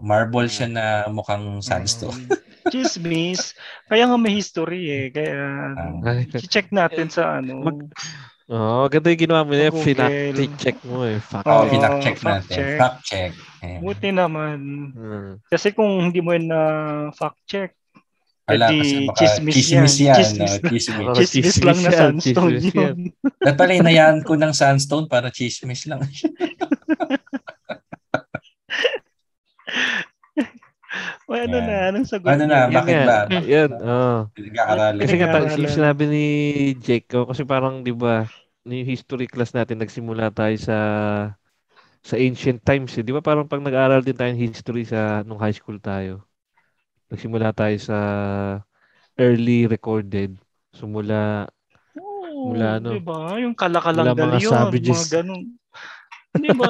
marble 0.04 0.50
siya 0.50 0.68
na 0.68 0.86
mukhang 1.10 1.62
sandstone. 1.62 2.28
Mm. 2.64 2.72
Chismis. 2.72 3.60
Kaya 3.92 4.08
nga 4.08 4.16
may 4.16 4.40
history 4.40 4.88
eh. 4.88 5.06
Kaya, 5.12 5.36
uh, 5.76 6.24
check 6.48 6.72
natin 6.72 7.12
sa 7.12 7.44
ano. 7.44 7.60
Mag, 7.60 7.92
Oo, 8.52 8.84
oh, 8.84 8.86
ganda 8.92 9.08
yung 9.08 9.24
ginawa 9.24 9.48
mo 9.48 9.56
niya. 9.56 9.72
Fact 9.72 10.60
check 10.60 10.78
mo 10.84 11.08
eh. 11.08 11.16
Fact 11.24 11.48
oh, 11.48 11.64
fact 11.64 12.00
check 12.04 12.18
natin. 12.20 12.52
Check. 12.52 12.76
Fact 12.76 13.00
check. 13.08 13.32
Yeah. 13.64 13.80
Buti 13.80 14.10
naman. 14.12 14.58
Hmm. 14.92 15.32
Kasi 15.48 15.72
kung 15.72 16.12
hindi 16.12 16.20
mo 16.20 16.36
yun 16.36 16.52
na 16.52 16.62
fact 17.16 17.40
check, 17.48 17.72
Wala, 18.44 18.68
kasi 18.76 19.08
baka 19.08 19.24
chismis, 19.24 19.56
chismis 19.56 19.96
yan. 20.04 20.04
yan 20.04 20.20
chismis, 20.20 20.60
no? 20.60 20.68
chismis. 20.68 21.08
Oh, 21.08 21.16
chismis, 21.16 21.32
chismis 21.32 21.64
lang 21.64 21.80
na 21.80 21.92
sandstone 21.96 22.60
chismis 22.60 22.76
yun. 22.76 23.16
Dapat 23.40 23.56
pala 23.64 23.80
inayaan 23.80 24.20
ko 24.28 24.36
ng 24.36 24.52
sandstone 24.52 25.08
para 25.08 25.32
chismis 25.32 25.88
lang. 25.88 26.04
o 31.34 31.38
ano 31.42 31.58
yeah. 31.58 31.66
na, 31.66 31.76
anong 31.90 32.06
sagot? 32.06 32.30
Ano 32.30 32.44
na, 32.46 32.70
bakit 32.70 32.98
ba? 33.10 33.26
Yan, 33.42 33.72
oh. 33.82 34.30
Kasi 35.02 35.18
nga, 35.18 35.42
yung 35.58 35.74
sinabi 35.74 36.04
ni 36.06 36.26
Jake 36.78 37.10
ko, 37.10 37.26
kasi 37.26 37.42
parang, 37.42 37.82
di 37.82 37.90
ba, 37.90 38.30
yung 38.70 38.86
history 38.86 39.26
class 39.26 39.58
natin, 39.58 39.82
nagsimula 39.82 40.30
tayo 40.30 40.54
sa 40.62 40.78
sa 42.04 42.20
ancient 42.20 42.62
times. 42.62 42.94
Eh. 43.00 43.04
Di 43.04 43.16
ba 43.16 43.24
parang 43.24 43.48
pag 43.48 43.64
nag-aaral 43.64 44.04
din 44.04 44.14
tayo 44.14 44.30
ng 44.36 44.44
history 44.44 44.84
sa 44.84 45.24
nung 45.24 45.40
high 45.40 45.56
school 45.56 45.80
tayo. 45.80 46.28
Nagsimula 47.08 47.56
tayo 47.56 47.80
sa 47.80 47.98
early 49.16 49.66
recorded. 49.66 50.36
Sumula 50.76 51.48
Oo, 51.96 52.52
Mula 52.52 52.82
ano? 52.82 52.92
Diba? 52.92 53.40
Yung 53.40 53.56
kalakalang 53.56 54.12
Mula 54.12 54.20
mga 54.20 54.40
yun, 54.44 54.52
savages. 54.52 54.92
mga 54.92 55.08
ganun. 55.22 55.42
Di 56.34 56.50
ba? 56.58 56.66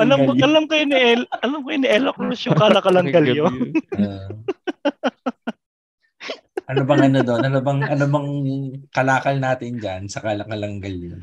alam 0.00 0.18
mo, 0.24 0.32
alam 0.32 0.64
ko 0.64 0.72
ni 0.72 0.96
El, 0.96 1.22
alam 1.44 1.60
ko 1.60 1.68
ni 1.68 1.88
Ella 1.88 2.12
Cruz 2.16 2.40
yung 2.48 2.56
kalakalang 2.56 3.12
galyon. 3.12 3.76
Ah. 4.00 4.28
ano 6.72 6.80
bang 6.88 7.02
ano 7.12 7.20
doon? 7.20 7.42
Ano 7.44 7.58
bang 7.60 7.80
ano 7.84 8.04
bang 8.08 8.28
kalakal 8.88 9.36
natin 9.36 9.76
diyan 9.76 10.02
sa 10.08 10.24
kalakalangal 10.24 10.94
yun? 10.96 11.20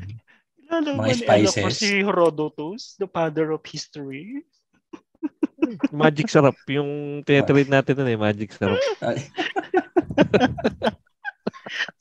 Alam 0.70 1.02
Mga 1.02 1.26
spices. 1.26 1.58
Cruz 1.58 1.78
si 1.82 2.06
Herodotus, 2.06 2.94
the 3.02 3.10
father 3.10 3.50
of 3.50 3.62
history. 3.66 4.46
magic 5.92 6.30
sarap. 6.30 6.54
Yung 6.70 7.22
tinatreat 7.26 7.68
natin 7.68 7.94
nun 7.98 8.10
eh, 8.10 8.18
magic 8.18 8.54
sarap. 8.54 8.78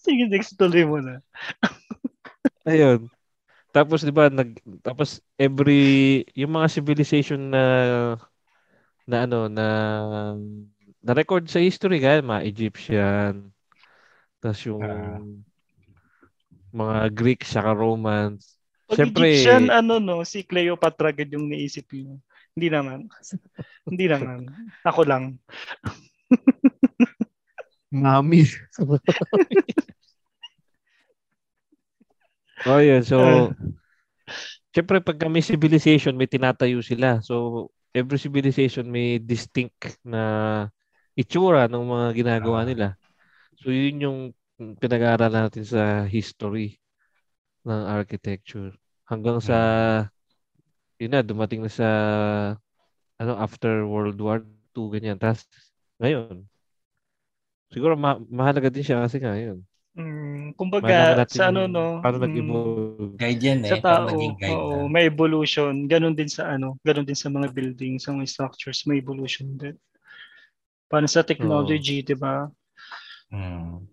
Sige, 0.04 0.26
next 0.30 0.54
tuloy 0.58 0.86
mo 0.86 1.02
na. 1.02 1.22
Ayun. 2.66 3.10
Tapos 3.70 4.02
'di 4.02 4.10
ba 4.14 4.34
nag 4.34 4.58
tapos 4.82 5.22
every 5.38 6.26
yung 6.34 6.58
mga 6.58 6.68
civilization 6.74 7.54
na 7.54 7.64
na 9.06 9.18
ano 9.30 9.46
na 9.46 9.68
na 11.00 11.12
record 11.14 11.46
sa 11.46 11.62
history 11.62 12.02
kaya 12.02 12.26
mga 12.26 12.46
Egyptian 12.50 13.54
tapos 14.42 14.62
yung 14.66 14.82
Ah. 14.82 15.22
mga 16.70 16.98
Greek 17.14 17.42
saka 17.46 17.74
Romans. 17.74 18.58
Pag 18.90 18.98
Siyempre, 19.06 19.30
Egyptian, 19.30 19.70
ano 19.70 19.98
no, 20.02 20.22
si 20.26 20.42
Cleopatra 20.46 21.10
agad 21.14 21.30
yung 21.30 21.50
naisip 21.50 21.86
mo. 21.94 22.18
Hindi 22.58 22.68
naman. 22.74 23.06
Hindi 23.86 24.06
naman. 24.10 24.50
Ako 24.86 25.02
lang. 25.06 25.38
Mami. 27.94 28.46
oh, 32.68 32.82
yun. 32.82 33.04
So, 33.06 33.18
Ah. 33.20 33.48
syempre 34.76 35.00
pag 35.00 35.20
may 35.30 35.44
civilization, 35.44 36.18
may 36.18 36.28
tinatayo 36.28 36.82
sila. 36.84 37.22
So, 37.24 37.68
every 37.96 38.20
civilization 38.20 38.88
may 38.90 39.18
distinct 39.20 39.98
na 40.04 40.68
itsura 41.16 41.68
ng 41.68 41.84
mga 41.84 42.08
ginagawa 42.16 42.64
Ah. 42.64 42.68
nila. 42.68 42.88
So, 43.60 43.72
yun 43.72 44.04
yung 44.04 44.20
pinag-aaral 44.80 45.32
natin 45.32 45.64
sa 45.64 46.04
history 46.04 46.80
ng 47.64 47.82
architecture. 47.88 48.76
Hanggang 49.08 49.40
sa, 49.40 49.58
yun 51.00 51.12
na, 51.16 51.24
dumating 51.24 51.64
na 51.64 51.72
sa, 51.72 51.90
ano, 53.20 53.36
after 53.36 53.84
World 53.88 54.20
War 54.20 54.44
II, 54.76 54.92
ganyan. 54.96 55.18
Tapos, 55.20 55.48
ngayon, 56.00 56.48
siguro 57.72 57.96
ma- 58.00 58.22
mahalaga 58.32 58.72
din 58.72 58.84
siya 58.86 59.04
kasi 59.04 59.20
nga, 59.20 59.36
yun. 59.36 59.64
Mm, 59.98 60.54
kumbaga, 60.54 61.18
natin 61.18 61.34
sa 61.34 61.50
ano 61.50 61.66
no, 61.66 62.00
Paano 62.00 62.22
mm, 62.22 62.26
nag-evolve. 62.30 63.14
guide 63.18 63.42
yan 63.42 63.60
eh. 63.66 63.72
sa 63.74 63.82
tao, 63.82 64.06
guide 64.14 64.54
oo, 64.54 64.86
na. 64.86 64.92
may 64.92 65.10
evolution. 65.10 65.90
Ganon 65.90 66.14
din 66.14 66.30
sa 66.30 66.54
ano, 66.54 66.78
ganon 66.86 67.04
din 67.08 67.18
sa 67.18 67.28
mga 67.28 67.50
buildings, 67.52 68.06
sa 68.06 68.14
mga 68.14 68.30
structures, 68.30 68.86
may 68.86 69.02
evolution 69.02 69.58
din. 69.58 69.74
Paano 70.90 71.10
sa 71.10 71.26
technology, 71.26 72.06
di 72.06 72.14
ba? 72.18 72.50
Hmm. 73.34 73.86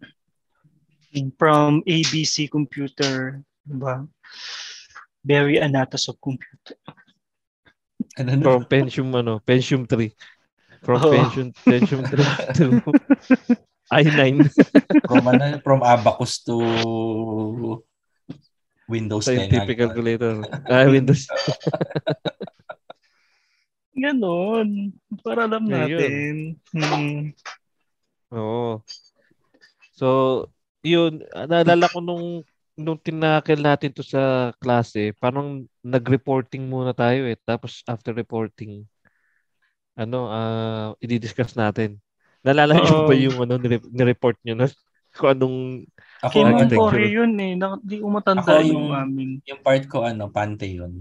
From 1.40 1.80
ABC 1.88 2.48
computer, 2.52 3.40
di 3.64 3.76
ba? 3.76 4.04
Very 5.24 5.56
anatos 5.58 6.08
of 6.12 6.20
computer. 6.20 6.76
Ano 8.20 8.36
na? 8.36 8.44
From 8.44 8.64
Pentium, 8.68 9.10
ano, 9.16 9.40
Pentium 9.40 9.84
3. 9.84 10.12
From 10.84 11.00
Oo. 11.00 11.12
Pentium, 11.12 11.48
Pentium 11.64 12.00
3 12.04 12.56
to 12.56 12.64
i9. 13.92 14.50
From, 15.08 15.24
ano, 15.30 15.60
from 15.62 15.80
Abacus 15.86 16.42
to 16.42 16.56
Windows 18.90 19.26
10. 19.26 19.38
Scientific 19.50 19.78
agad. 19.78 19.90
calculator. 19.90 20.34
Ah, 20.66 20.86
Windows. 20.86 21.26
Ganon. 24.02 24.92
Para 25.22 25.46
alam 25.46 25.66
Ayun. 25.66 25.74
natin. 25.74 26.34
Hmm. 26.74 27.20
Oo. 28.34 28.82
So, 29.96 30.08
yun, 30.84 31.24
naalala 31.32 31.88
ko 31.90 31.98
nung 32.02 32.44
nung 32.76 33.00
tinakil 33.00 33.56
natin 33.64 33.88
to 33.88 34.04
sa 34.04 34.52
klase, 34.60 35.16
parang 35.16 35.64
nag-reporting 35.80 36.68
muna 36.68 36.92
tayo 36.92 37.24
eh. 37.24 37.38
Tapos 37.40 37.80
after 37.88 38.12
reporting, 38.12 38.84
ano, 39.96 40.28
ah, 40.28 40.92
i-discuss 41.00 41.56
natin. 41.56 41.96
Naalala 42.46 42.72
niyo 42.76 42.94
Oo. 42.96 43.04
ba 43.04 43.14
yung 43.16 43.36
ano, 43.40 43.54
nire- 43.58 43.88
nireport 43.90 44.36
niyo 44.40 44.54
na 44.54 44.64
kung 45.12 45.28
anong 45.32 45.56
Ako, 46.16 46.32
Mong 46.32 46.48
architecture. 46.48 46.80
Cory 46.80 47.04
yun 47.12 47.32
eh. 47.36 47.52
Na, 47.52 47.76
di 47.76 47.96
ko 47.98 48.06
matanda 48.08 48.40
Ako 48.40 48.62
yung 48.62 48.88
yung- 48.88 48.94
amin. 48.94 49.28
yung 49.44 49.60
part 49.60 49.84
ko, 49.84 50.00
ano, 50.00 50.28
Pantheon. 50.28 50.92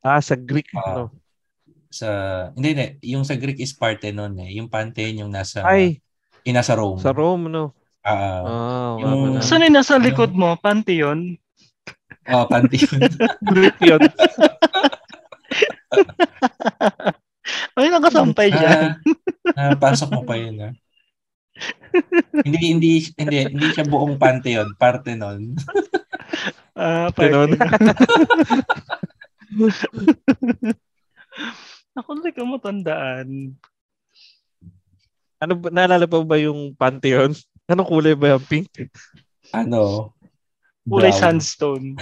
Ah, 0.00 0.18
sa 0.18 0.34
Greek, 0.34 0.68
Ah. 0.74 1.00
no? 1.00 1.02
Sa, 1.88 2.06
hindi, 2.52 2.74
hindi. 2.74 2.86
Yung 3.08 3.22
sa 3.22 3.34
Greek 3.34 3.56
is 3.56 3.72
Parthenon 3.72 4.34
eh. 4.36 4.52
Yung 4.52 4.66
Pantheon 4.66 5.16
yung 5.16 5.30
nasa, 5.30 5.62
Ay, 5.62 6.02
yung 6.42 6.54
nasa 6.54 6.74
Rome. 6.74 6.98
sa 6.98 7.10
Rome, 7.10 7.48
no? 7.48 7.72
Ah, 8.02 8.42
Ah, 8.42 8.90
wala 8.98 9.32
yung-. 9.32 9.40
Saan 9.40 9.62
yung 9.62 9.74
nasa 9.74 9.96
likod 9.96 10.30
mo? 10.30 10.52
Pantheon? 10.58 11.38
oh, 12.26 12.44
Pantheon. 12.44 13.00
Greek 13.48 13.76
yun. 13.80 14.00
Ay, 17.74 17.90
nakasampay 17.90 18.54
dyan. 18.54 19.02
ah, 19.54 19.58
ah, 19.58 19.74
pasok 19.74 20.14
mo 20.14 20.22
pa 20.22 20.38
yun, 20.38 20.54
ah. 20.62 20.72
hindi, 22.46 22.74
hindi, 22.74 22.92
hindi, 23.14 23.36
hindi 23.50 23.66
siya 23.70 23.86
buong 23.86 24.18
Pantheon, 24.18 24.74
Parthenon. 24.78 25.54
Ah, 26.74 27.06
Ganon. 27.14 27.54
Parthenon. 27.54 27.94
Ako 31.94 32.18
hindi 32.18 32.34
ko 32.34 32.50
matandaan. 32.50 33.54
ano 35.38 35.52
ba, 35.54 35.70
naalala 35.70 36.10
pa 36.10 36.18
ba 36.26 36.34
yung 36.34 36.74
Pantheon? 36.74 37.30
Anong 37.70 37.86
kulay 37.86 38.18
ba 38.18 38.34
yung 38.34 38.42
pink? 38.42 38.90
Ano? 39.54 40.10
Kulay 40.84 41.10
brown. 41.10 41.20
sandstone. 41.40 41.96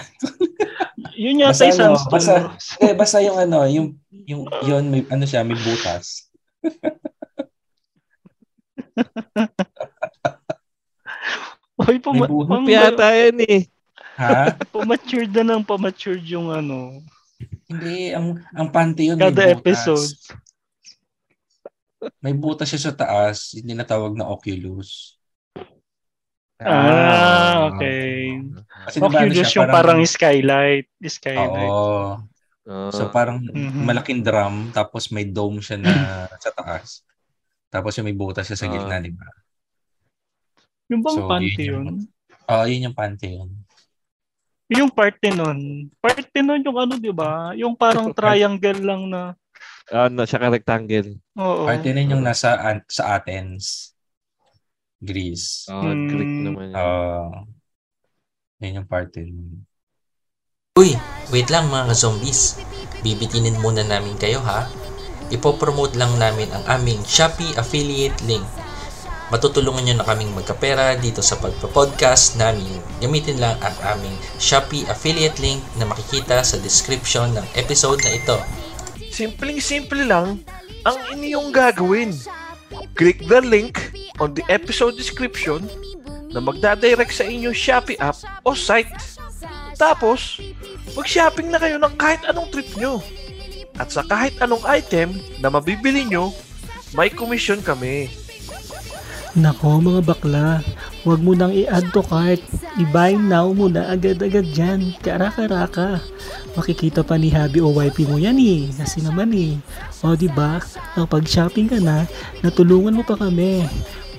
Yun 1.15 1.39
yata 1.39 1.53
Basta 1.53 1.65
yung 1.65 1.79
ano, 1.79 1.95
sandstone. 1.95 2.11
basta-? 2.11 2.51
Eh, 2.83 2.93
basta 2.93 3.17
yung 3.21 3.39
ano, 3.39 3.59
yung, 3.67 3.89
yung, 4.11 4.43
yun, 4.63 4.85
may, 4.89 5.03
ano 5.07 5.23
siya, 5.23 5.43
may 5.43 5.57
butas. 5.57 6.29
Oy, 11.79 11.99
puma- 11.99 12.29
May 12.29 12.47
pang- 12.47 12.67
Piyata 12.67 13.07
yan 13.11 13.39
eh. 13.43 13.61
Ha? 14.13 14.53
pumatured 14.69 15.33
na 15.33 15.43
ng 15.49 15.65
pumatured 15.65 16.21
yung 16.23 16.53
ano. 16.53 17.01
Hindi, 17.65 18.13
ang, 18.13 18.37
ang 18.53 18.69
Pantheon 18.69 19.17
may 19.17 19.25
Kada 19.25 19.49
butas. 19.49 19.57
episode. 19.57 20.13
May 22.21 22.35
butas 22.35 22.69
siya 22.69 22.83
sa 22.83 22.95
taas, 22.95 23.57
hindi 23.57 23.73
na 23.73 23.83
tawag 23.83 24.13
na 24.13 24.29
Oculus. 24.29 25.17
Ah, 26.65 27.69
okay. 27.69 28.39
Kasi 28.83 28.97
diba, 28.97 29.07
ano 29.07 29.17
Oculus 29.17 29.37
siya, 29.45 29.59
yung 29.59 29.71
parang 29.71 30.01
skylight. 30.03 30.87
Skylight. 30.99 31.71
Oo. 31.71 32.19
Ah. 32.63 32.91
So 32.91 33.09
parang 33.09 33.43
Mhm. 33.43 33.83
malaking 33.83 34.21
drum 34.21 34.71
tapos 34.71 35.11
may 35.11 35.25
dome 35.25 35.59
siya 35.59 35.77
na 35.77 35.93
sa 36.37 36.51
taas. 36.51 37.03
Tapos 37.69 37.95
yung 37.95 38.07
may 38.07 38.15
butas 38.15 38.45
siya 38.45 38.55
sa 38.57 38.67
Ah. 38.67 38.73
gitna, 38.73 38.97
di 38.99 39.11
ba? 39.11 39.27
Yung 40.89 41.01
bang 41.01 41.15
So, 41.15 41.21
yun 41.21 41.29
Pantheon? 41.29 41.85
Oo, 42.45 42.65
yun 42.65 42.87
yung 42.87 42.97
Pantheon. 42.97 43.49
Yung 44.69 44.89
Parthenon. 44.89 45.59
Parthenon 45.99 46.61
yung 46.61 46.79
ano, 46.79 46.95
di 46.97 47.13
ba? 47.13 47.53
Yung 47.55 47.75
parang 47.75 48.09
triangle 48.19 48.81
lang 48.81 49.03
na. 49.07 49.23
ano, 49.85 50.23
siya 50.23 50.39
ka 50.39 50.49
rectangle. 50.49 51.19
Oo. 51.35 51.67
Parthenon 51.67 52.09
yung 52.11 52.25
nasa 52.25 52.57
An- 52.57 52.87
sa 52.87 53.15
Athens, 53.15 53.92
Greece. 55.03 55.67
Ah, 55.67 55.83
Greek 55.83 56.31
Hmm. 56.31 56.45
naman 56.47 56.67
yun. 56.71 56.79
Oo. 56.79 57.43
yun 58.63 58.79
yung 58.79 58.87
Parthenon. 58.87 59.67
Uy, 60.73 60.95
wait 61.29 61.51
lang 61.51 61.67
mga 61.67 61.93
zombies. 61.93 62.63
Bibitinin 63.03 63.59
muna 63.59 63.83
namin 63.83 64.15
kayo 64.17 64.39
ha. 64.41 64.71
Ipopromote 65.29 65.99
lang 65.99 66.15
namin 66.17 66.47
ang 66.49 66.63
aming 66.71 67.03
Shopee 67.03 67.59
affiliate 67.59 68.23
link. 68.23 68.47
Matutulungan 69.29 69.83
nyo 69.83 69.95
na 69.99 70.07
kaming 70.07 70.31
magkapera 70.31 70.95
dito 70.95 71.21
sa 71.21 71.37
pagpa-podcast 71.37 72.37
namin. 72.37 72.69
Gamitin 73.01 73.41
lang 73.41 73.59
ang 73.59 73.77
aming 73.97 74.15
Shopee 74.39 74.87
affiliate 74.87 75.43
link 75.43 75.59
na 75.77 75.85
makikita 75.85 76.41
sa 76.41 76.57
description 76.57 77.35
ng 77.35 77.47
episode 77.53 77.99
na 78.05 78.15
ito. 78.15 78.39
Simpleng-simple 79.11 80.07
lang 80.07 80.41
ang 80.85 80.97
inyong 81.11 81.51
gagawin. 81.51 82.13
Click 82.95 83.21
the 83.27 83.41
link 83.41 83.92
on 84.21 84.37
the 84.37 84.45
episode 84.53 84.99
description 84.99 85.65
na 86.33 86.41
magdadirect 86.41 87.13
sa 87.13 87.25
inyong 87.29 87.57
Shopee 87.57 88.01
app 88.01 88.17
o 88.45 88.57
site. 88.57 88.93
Tapos, 89.77 90.41
mag-shopping 90.97 91.53
na 91.53 91.61
kayo 91.61 91.77
ng 91.81 91.95
kahit 91.97 92.25
anong 92.29 92.49
trip 92.53 92.69
nyo. 92.77 93.01
At 93.81 93.93
sa 93.93 94.05
kahit 94.05 94.37
anong 94.41 94.65
item 94.69 95.17
na 95.41 95.49
mabibili 95.49 96.05
nyo, 96.05 96.33
may 96.93 97.09
commission 97.09 97.61
kami. 97.65 98.13
Nako 99.33 99.81
mga 99.81 100.03
bakla, 100.05 100.61
huwag 101.03 101.21
mo 101.23 101.35
nang 101.35 101.51
i-add 101.51 101.91
to 101.91 102.03
cart. 102.07 102.43
I-buy 102.79 103.19
now 103.19 103.51
mo 103.51 103.67
na 103.67 103.91
agad-agad 103.91 104.47
dyan. 104.55 104.95
Karaka-raka. 105.03 105.99
Makikita 106.55 107.03
pa 107.03 107.19
ni 107.19 107.31
Habi 107.31 107.59
o 107.59 107.75
YP 107.75 108.07
mo 108.07 108.19
yan 108.19 108.39
eh. 108.39 108.71
Kasi 108.71 109.03
naman 109.03 109.35
eh. 109.35 109.59
O 110.03 110.15
diba, 110.15 110.63
kapag 110.95 111.27
shopping 111.27 111.71
ka 111.71 111.79
na, 111.83 112.07
natulungan 112.41 112.95
mo 112.95 113.03
pa 113.03 113.19
kami. 113.19 113.67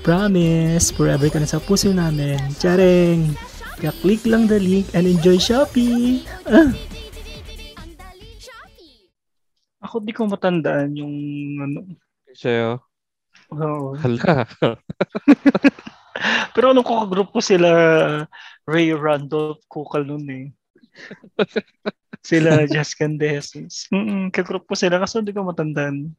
Promise, 0.03 0.91
forever 0.91 1.31
ka 1.31 1.39
na 1.39 1.47
sa 1.47 1.63
puso 1.63 1.91
namin. 1.95 2.39
Tsareng! 2.59 3.31
Kaya-click 3.79 4.27
lang 4.27 4.47
the 4.47 4.59
link 4.59 4.91
and 4.91 5.07
enjoy 5.07 5.39
shopping! 5.39 6.23
Ah. 6.43 6.71
Ako 9.83 9.99
di 10.03 10.15
ko 10.15 10.27
matandaan 10.27 10.95
yung 10.95 11.15
ano. 11.59 11.79
Sa'yo. 12.31 12.79
Oo. 13.51 13.95
Hala. 13.99 14.47
Pero 16.55 16.71
nung 16.71 16.85
group 16.85 17.33
ko 17.35 17.39
sila 17.43 17.69
Ray 18.63 18.95
Randolph 18.95 19.63
Kukal 19.67 20.07
nun 20.07 20.27
eh. 20.31 20.45
sila 22.29 22.63
Jazz 22.69 22.95
Candesis. 22.95 23.91
Mm 23.91 24.31
kagroup 24.31 24.63
ko 24.67 24.75
sila 24.77 25.01
kasi 25.01 25.19
hindi 25.19 25.35
ko 25.35 25.43
matandaan. 25.43 26.15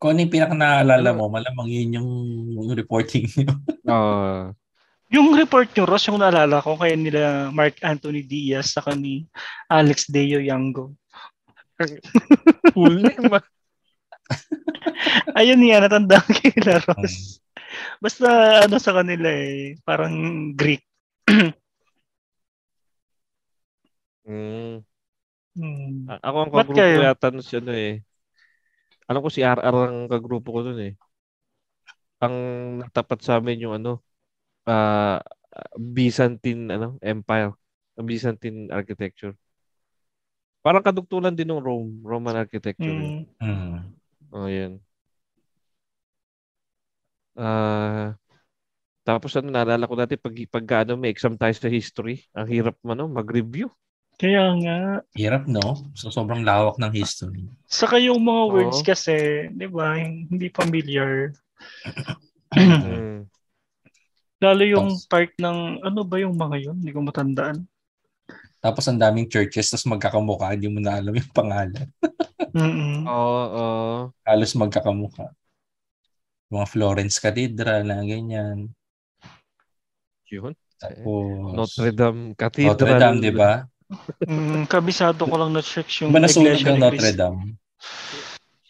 Kung 0.00 0.16
ano 0.16 0.24
yung 0.24 0.32
pinaka 0.32 0.56
naaalala 0.56 1.12
mo, 1.12 1.28
malamang 1.28 1.68
yun 1.68 2.00
yung, 2.00 2.10
yung 2.56 2.68
reporting 2.72 3.28
nyo. 3.36 3.52
Oo. 3.92 4.56
Yung 5.10 5.34
report 5.36 5.68
nyo, 5.74 5.84
Ross, 5.84 6.08
yung 6.08 6.22
naalala 6.22 6.64
ko 6.64 6.78
kaya 6.78 6.96
nila 6.96 7.52
Mark 7.52 7.76
Anthony 7.84 8.24
Diaz 8.24 8.72
saka 8.72 8.96
ni 8.96 9.28
Alex 9.68 10.08
Deo 10.08 10.40
Yango. 10.40 10.96
Full 12.72 12.96
name 13.04 13.28
ah. 13.36 13.44
Ayun 15.38 15.60
niya, 15.60 15.82
natanda 15.82 16.22
ko 16.22 16.30
kila 16.34 16.80
Ross. 16.86 17.40
Basta 18.02 18.26
ano 18.66 18.76
sa 18.82 18.92
kanila 18.96 19.28
eh, 19.30 19.78
parang 19.86 20.14
Greek. 20.54 20.82
Mm. 24.26 24.82
Hmm. 25.58 26.06
A- 26.06 26.22
Ako 26.22 26.36
ang 26.46 26.52
kagrupo 26.54 26.78
kayo? 26.78 27.02
yata 27.02 27.34
nun 27.34 27.42
si 27.42 27.58
ano 27.58 27.74
eh. 27.74 27.98
Alam 29.10 29.26
ko 29.26 29.28
si 29.32 29.42
RR 29.42 29.74
ang 29.74 30.06
kagrupo 30.06 30.54
ko 30.54 30.60
nun 30.62 30.78
eh. 30.78 30.92
Ang 32.22 32.34
natapat 32.84 33.18
sa 33.26 33.40
amin 33.42 33.64
yung 33.66 33.74
ano, 33.74 34.04
ah 34.70 35.18
Byzantine 35.74 36.70
ano, 36.70 36.88
Empire. 37.02 37.56
Ang 37.98 38.06
Byzantine 38.06 38.70
architecture. 38.70 39.34
Parang 40.60 40.84
kadugtulan 40.84 41.32
din 41.32 41.48
ng 41.48 41.58
Rome, 41.64 42.04
Roman 42.04 42.36
architecture. 42.36 42.86
eh. 42.86 43.24
Hmm. 43.40 43.99
Oh, 44.30 44.46
yan. 44.46 44.78
Ah, 47.34 48.14
tapos 49.02 49.34
ano, 49.34 49.50
naalala 49.50 49.88
ko 49.88 49.94
dati 49.98 50.14
pag, 50.14 50.34
pag 50.50 50.66
ano, 50.86 50.94
may 50.94 51.10
exam 51.10 51.34
tayo 51.34 51.54
sa 51.56 51.66
history, 51.66 52.22
ang 52.36 52.46
hirap 52.46 52.76
ano, 52.86 53.10
mag-review. 53.10 53.66
Kaya 54.20 54.52
nga, 54.60 54.78
Hirap, 55.16 55.48
no? 55.48 55.88
So, 55.96 56.12
sobrang 56.12 56.44
lawak 56.44 56.76
ng 56.76 56.92
history. 56.92 57.48
saka 57.64 57.96
yung 57.96 58.20
mga 58.20 58.42
words 58.52 58.84
Oo. 58.84 58.86
kasi, 58.86 59.48
di 59.48 59.64
ba, 59.64 59.96
hindi 59.96 60.52
familiar. 60.52 61.32
Mm. 62.52 63.24
Lalo 64.44 64.62
yung 64.68 64.92
part 65.08 65.32
ng, 65.40 65.80
ano 65.80 66.00
ba 66.04 66.16
yung 66.20 66.36
mga 66.36 66.56
yun? 66.68 66.76
Hindi 66.84 66.92
ko 66.92 67.00
matandaan. 67.00 67.64
Tapos 68.60 68.84
ang 68.84 69.00
daming 69.00 69.24
churches, 69.24 69.72
tapos 69.72 69.88
magkakamukha, 69.88 70.52
hindi 70.52 70.68
mo 70.68 70.84
na 70.84 71.00
alam 71.00 71.16
yung 71.16 71.32
pangalan. 71.32 71.88
Oo, 73.08 73.40
oo. 73.56 74.12
Halos 74.26 74.52
magkakamukha. 74.58 75.32
Mga 76.50 76.66
Florence 76.66 77.16
Cathedral 77.22 77.86
na 77.86 78.02
ganyan. 78.02 78.68
Yun. 80.28 80.52
Tapos, 80.80 81.54
Notre 81.56 81.92
Dame 81.94 82.34
Cathedral. 82.34 82.74
Notre 82.74 82.96
Dame, 82.98 83.18
di 83.22 83.32
ba? 83.32 83.64
Mm, 84.26 84.66
kabisado 84.70 85.26
ko 85.26 85.34
lang 85.34 85.50
na 85.50 85.62
check 85.62 85.86
yung 86.02 86.10
Di 86.10 86.14
ba 86.14 86.22
nasunog 86.22 86.58
Iglesia 86.58 86.70
ang 86.70 86.78
ni 86.78 86.82
Notre. 86.82 87.10
Dame? 87.16 87.42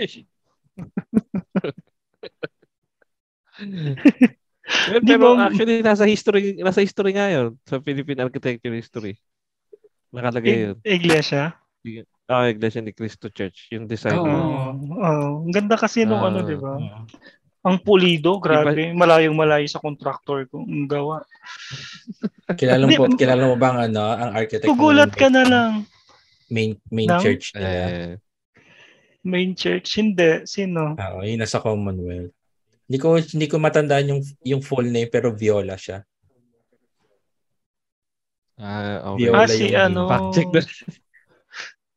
Pero, 4.70 4.98
Di 5.03 5.12
pero 5.12 5.35
ba- 5.37 5.50
actually 5.50 5.83
nasa 5.83 6.07
history 6.07 6.57
nasa 6.62 6.81
history 6.81 7.12
nga 7.12 7.26
yun 7.29 7.59
sa 7.66 7.83
Philippine 7.83 8.22
architecture 8.24 8.72
history. 8.72 9.18
Nakalagay 10.11 10.51
I- 10.51 10.62
yun. 10.64 10.77
Iglesia? 10.83 11.55
Ah, 12.27 12.46
Iglesia 12.46 12.79
ni 12.79 12.92
Cristo 12.92 13.27
Church, 13.29 13.70
yung 13.70 13.87
design. 13.87 14.14
Oo. 14.14 14.27
Oo. 14.27 14.70
Oo. 14.96 15.27
Ang 15.42 15.53
ganda 15.53 15.75
kasi 15.75 16.03
nung 16.03 16.20
Ah, 16.20 16.29
ano, 16.29 16.42
di 16.42 16.55
ba? 16.55 16.75
Oo. 16.75 17.03
Ang 17.61 17.77
pulido, 17.79 18.38
grabe. 18.38 18.90
Malayong 18.90 19.37
malayo 19.37 19.66
sa 19.66 19.79
contractor 19.79 20.49
ko. 20.49 20.61
Ang 20.61 20.88
gawa. 20.88 21.20
Kilala 22.57 22.83
mo, 22.83 23.05
Hindi, 23.05 23.14
kilala 23.16 23.42
mo 23.44 23.55
ba 23.55 23.68
ang 23.70 23.81
ano, 23.87 24.03
ang 24.03 24.31
architect 24.35 24.64
ng 24.64 24.70
Gugulat 24.70 25.12
ka 25.12 25.29
na 25.29 25.44
lang. 25.44 25.73
main 26.49 26.75
main 26.88 27.07
Ng- 27.07 27.23
church? 27.23 27.55
Eh, 27.55 28.18
Main 29.20 29.53
church, 29.53 30.01
hindi. 30.01 30.42
Sino? 30.44 30.96
Oo, 30.96 31.20
yun 31.20 31.38
nasa 31.38 31.61
Commonwealth. 31.61 32.33
Hindi 32.88 32.99
ko 32.99 33.14
hindi 33.14 33.46
ko 33.46 33.61
matandaan 33.61 34.09
yung 34.09 34.23
yung 34.42 34.62
full 34.64 34.83
name 34.83 35.07
pero 35.07 35.31
Viola 35.31 35.77
siya. 35.77 36.03
Ah, 38.61 38.96
okay. 39.11 39.27
Viola 39.27 39.37
Ah, 39.37 39.49
si 39.49 39.64
yung- 39.66 39.81
ano. 39.81 40.01
Fact 40.07 40.29
check 40.33 40.49
na. 40.53 40.61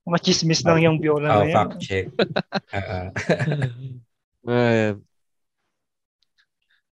Machismis 0.04 0.63
lang 0.63 0.84
yung 0.84 0.97
viola 0.99 1.28
Oh, 1.32 1.39
na 1.39 1.47
yan. 1.47 1.56
fact 1.56 1.76
check. 1.80 2.06
Ah, 2.76 2.88
ah. 2.88 3.08
Ayan. 4.49 4.95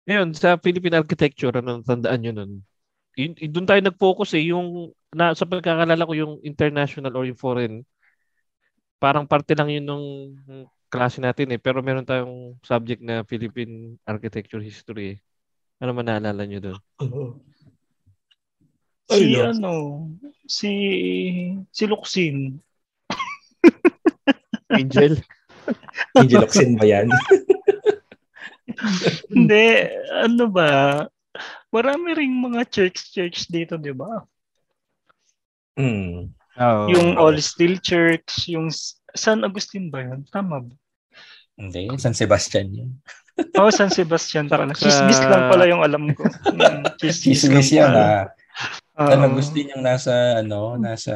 Ngayon, 0.07 0.27
sa 0.33 0.55
Philippine 0.57 0.97
architecture, 0.97 1.51
ano 1.53 1.83
tandaan 1.83 2.19
nyo 2.21 2.31
nun? 2.33 2.51
Yun, 3.19 3.35
yun- 3.35 3.51
doon 3.51 3.67
tayo 3.67 3.81
nag-focus 3.83 4.39
eh. 4.39 4.49
Yung, 4.49 4.91
na, 5.11 5.35
sa 5.35 5.43
pagkakalala 5.43 6.07
ko, 6.07 6.13
yung 6.15 6.33
international 6.41 7.11
or 7.13 7.27
yung 7.27 7.35
foreign, 7.35 7.83
parang 8.97 9.27
parte 9.27 9.51
lang 9.53 9.67
yun 9.67 9.83
nung 9.83 10.07
klase 10.87 11.19
natin 11.19 11.51
eh. 11.51 11.59
Pero 11.59 11.83
meron 11.83 12.07
tayong 12.07 12.55
subject 12.63 13.03
na 13.03 13.27
Philippine 13.27 13.99
architecture 14.07 14.63
history 14.63 15.15
eh. 15.15 15.17
Ano 15.83 15.91
man 15.91 16.07
naalala 16.07 16.47
nyo 16.47 16.59
doon? 16.61 16.79
Si 19.11 19.35
Ay, 19.35 19.35
no. 19.35 19.43
ano, 19.51 19.71
si 20.47 20.71
si 21.67 21.83
Luxin. 21.83 22.55
Angel? 24.71 25.19
Angel 26.15 26.43
Oxin 26.47 26.79
ba 26.79 26.85
yan? 26.87 27.11
Hindi, 29.31 29.67
ano 30.23 30.47
ba? 30.47 31.03
Marami 31.71 32.15
ring 32.15 32.31
mga 32.31 32.63
church-church 32.71 33.51
dito, 33.51 33.75
di 33.75 33.91
ba? 33.91 34.23
Hmm. 35.75 36.31
Oo. 36.59 36.83
Yung 36.91 37.19
All 37.19 37.35
Steel 37.39 37.79
Church, 37.79 38.47
yung 38.51 38.71
San 39.15 39.43
Agustin 39.43 39.91
ba 39.91 40.03
yun? 40.03 40.23
Tama 40.31 40.63
ba? 40.67 40.73
Hindi, 41.59 41.91
San 41.99 42.15
Sebastian 42.15 42.71
yun. 42.71 42.91
Oh, 43.57 43.71
San 43.73 43.89
Sebastian 43.89 44.45
pala. 44.51 44.69
Sa- 44.75 44.85
Chismis 44.85 45.17
lang 45.25 45.49
pala 45.49 45.65
yung 45.65 45.81
alam 45.81 46.13
ko. 46.13 46.21
Mm, 46.51 46.83
chismis 46.99 47.41
Chismis 47.41 47.73
yan 47.73 47.89
ah. 47.89 48.29
Oo. 49.01 49.09
San 49.09 49.25
Agustin 49.25 49.73
yung 49.73 49.83
nasa 49.83 50.13
ano, 50.37 50.77
nasa 50.77 51.15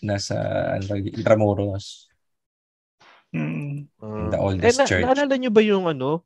nasa 0.00 0.36
ano, 0.78 0.94
Intramuros. 0.94 2.06
Mm. 3.34 3.86
Ah. 3.98 4.30
The 4.30 4.38
eh, 4.38 4.42
oldest 4.42 4.78
na- 4.78 4.88
church. 4.90 5.04
naalala 5.06 5.34
nyo 5.38 5.50
ba 5.50 5.62
yung 5.62 5.86
ano? 5.90 6.22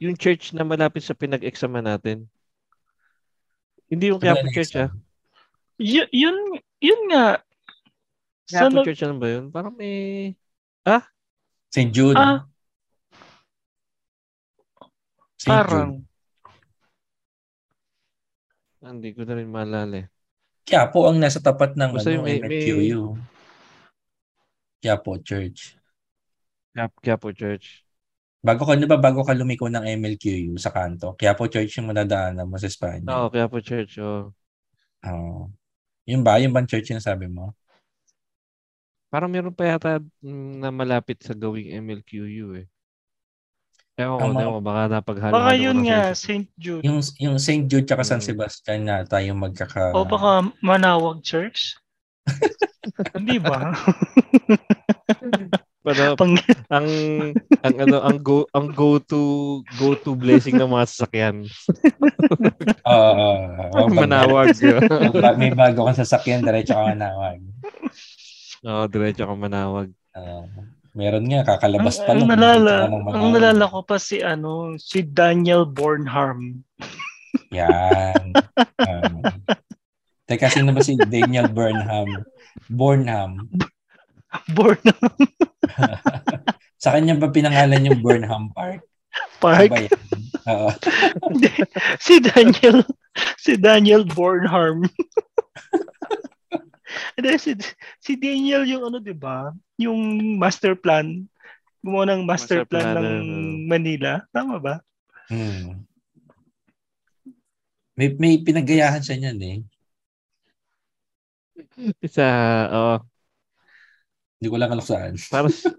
Yung 0.00 0.16
church 0.16 0.52
na 0.52 0.64
malapit 0.64 1.04
sa 1.04 1.16
pinag-exama 1.16 1.80
natin? 1.80 2.28
Hindi 3.88 4.10
yung 4.10 4.20
Quiapo 4.20 4.48
Church 4.50 4.74
ah. 4.80 4.90
Y- 5.78 6.10
yun, 6.12 6.36
yun 6.80 7.00
nga. 7.12 7.40
Quiapo 8.48 8.84
Church 8.84 9.02
ano 9.06 9.16
ba 9.20 9.28
yun? 9.28 9.44
Parang 9.52 9.72
may... 9.76 10.32
St. 11.74 11.90
Jude. 11.90 12.14
ah, 12.14 12.46
St. 15.34 15.48
Jude. 15.48 15.50
parang. 15.50 15.90
ah, 16.06 16.13
Hindi 18.84 19.16
ko 19.16 19.24
na 19.24 19.34
rin 19.40 19.48
maalala 19.48 19.96
eh. 20.04 20.06
Quiapo 20.64 21.08
ang 21.08 21.20
nasa 21.20 21.40
tapat 21.40 21.76
ng 21.76 21.92
Basta 21.96 22.12
ano, 22.12 22.24
may- 22.24 22.40
MFQU. 22.40 23.02
Quiapo 24.80 25.12
Church. 25.24 25.76
Quiapo, 26.72 26.96
Quiapo 27.00 27.28
Church. 27.32 27.84
Bago 28.44 28.68
ka, 28.68 28.76
ba, 28.76 28.96
bago 29.00 29.24
ka 29.24 29.32
lumiko 29.32 29.72
ng 29.72 29.88
MLQU 29.88 30.60
sa 30.60 30.68
kanto, 30.68 31.16
Quiapo 31.16 31.48
Church 31.48 31.80
yung 31.80 31.88
madadaanan 31.88 32.44
mo 32.44 32.60
sa 32.60 32.68
Espanya. 32.68 33.08
Oo, 33.08 33.32
Quiapo 33.32 33.60
Church. 33.64 33.96
Oh. 34.00 34.32
Oo. 35.04 35.48
Yun 36.04 36.20
ba? 36.20 36.36
Yung 36.36 36.52
bang 36.52 36.68
church 36.68 36.92
yung 36.92 37.00
sabi 37.00 37.28
mo? 37.28 37.56
Parang 39.08 39.30
meron 39.32 39.56
pa 39.56 39.64
yata 39.64 40.02
mm, 40.20 40.60
na 40.60 40.68
malapit 40.68 41.22
sa 41.24 41.32
gawing 41.32 41.72
MLQU 41.80 42.60
eh. 42.60 42.66
Ewan 43.94 44.18
ko, 44.18 44.26
ewan 44.42 44.54
ko, 44.58 44.60
baka 44.66 44.82
napaghalo. 44.90 45.34
Baka 45.38 45.52
yun 45.54 45.78
nga, 45.86 46.10
St. 46.18 46.50
Jude. 46.58 46.82
Yung, 46.82 46.98
yung 47.22 47.38
St. 47.38 47.70
Jude 47.70 47.86
tsaka 47.86 48.02
San 48.02 48.18
Mm. 48.18 48.26
Sebastian 48.26 48.80
na 48.82 49.06
tayo 49.06 49.30
magkaka... 49.38 49.94
O 49.94 50.02
baka 50.02 50.50
Manawag 50.58 51.22
Church? 51.22 51.78
Hindi 53.14 53.38
ba? 53.38 53.70
Pero, 55.84 56.16
Pang, 56.20 56.32
ang 56.72 56.88
ang 57.60 57.74
ano 57.76 57.96
ang 58.00 58.16
go 58.24 58.48
ang 58.56 58.72
go 58.72 58.96
to 58.96 59.60
go 59.76 59.92
to 59.92 60.16
blessing 60.16 60.56
ng 60.56 60.72
mga 60.72 60.88
sasakyan. 60.88 61.44
Oo, 62.88 63.12
oo, 63.12 63.84
oo. 63.84 63.88
manawag. 63.92 64.56
Ba- 65.12 65.36
May 65.36 65.52
bago 65.52 65.84
kang 65.84 66.00
sasakyan, 66.00 66.40
diretso 66.40 66.72
ka 66.72 66.88
manawag. 66.88 67.36
Oo, 68.64 68.88
diretso 68.88 69.28
ka 69.28 69.36
manawag. 69.36 69.92
Oo. 70.16 70.48
Meron 70.94 71.26
nga, 71.26 71.42
kakalabas 71.42 71.98
ang, 71.98 72.04
pa 72.06 72.10
ang 72.14 72.22
lang. 72.22 72.28
nalala, 72.38 72.74
diretso 72.74 72.78
ka 72.78 72.88
ng 72.88 73.04
ang 73.10 73.28
nalala 73.34 73.64
ko 73.66 73.80
pa 73.82 73.96
si 73.98 74.16
ano, 74.22 74.78
si 74.78 74.98
Daniel 75.02 75.66
Bornharm. 75.66 76.62
Yan. 77.50 78.30
Um, 78.84 79.20
teka, 80.28 80.46
sino 80.46 80.70
ba 80.70 80.80
si 80.80 80.94
Daniel 80.94 81.50
Burnham? 81.50 82.22
Burnham. 82.70 83.50
Bornham 84.54 85.14
Sa 86.82 86.92
kanya 86.94 87.18
ba 87.18 87.32
pinangalan 87.32 87.86
yung 87.86 88.00
Burnham 88.04 88.52
Park? 88.54 88.84
Ano 88.84 89.40
Park. 89.40 89.70
Oo. 90.48 90.70
Si 92.04 92.20
Daniel, 92.20 92.84
si 93.40 93.56
Daniel 93.56 94.04
Bornharm. 96.94 97.14
Hindi, 97.16 97.30
si, 97.36 97.50
si 97.98 98.12
Daniel 98.14 98.62
yung 98.64 98.82
ano, 98.86 98.96
di 98.98 99.12
ba? 99.12 99.50
Yung 99.76 99.98
master 100.38 100.74
plan. 100.74 101.26
Gumawa 101.80 102.14
ng 102.14 102.24
master, 102.24 102.64
Master 102.64 102.70
plan, 102.70 102.96
plan, 102.96 103.04
ng. 103.04 103.26
Manila. 103.68 104.24
Tama 104.32 104.56
ba? 104.56 104.74
Hmm. 105.28 105.84
May, 107.94 108.10
may 108.16 108.40
pinagayahan 108.40 109.04
siya 109.04 109.16
niyan 109.16 109.38
eh. 109.38 109.58
Isa, 112.00 112.26
oh, 112.70 112.98
Hindi 114.36 114.48
ko 114.50 114.56
lang 114.58 114.72
alam 114.72 114.84
saan. 114.84 115.14
para 115.30 115.46
s- 115.48 115.70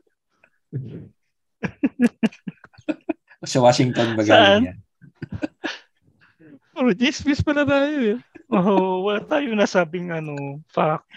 Sa 3.46 3.62
Washington 3.62 4.18
ba 4.18 4.24
galing 4.24 4.66
yan? 4.66 4.78
Puro 6.76 6.92
chismis 6.92 7.40
pa 7.40 7.56
na 7.56 7.64
tayo 7.64 8.20
eh. 8.20 8.20
Oh, 8.52 9.08
wala 9.08 9.24
tayong 9.24 9.56
nasabing 9.56 10.12
ano, 10.12 10.60
fact. 10.68 11.08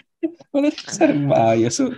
Wala 0.55 0.71
sa 0.71 1.11
maayos. 1.11 1.75
So, 1.75 1.91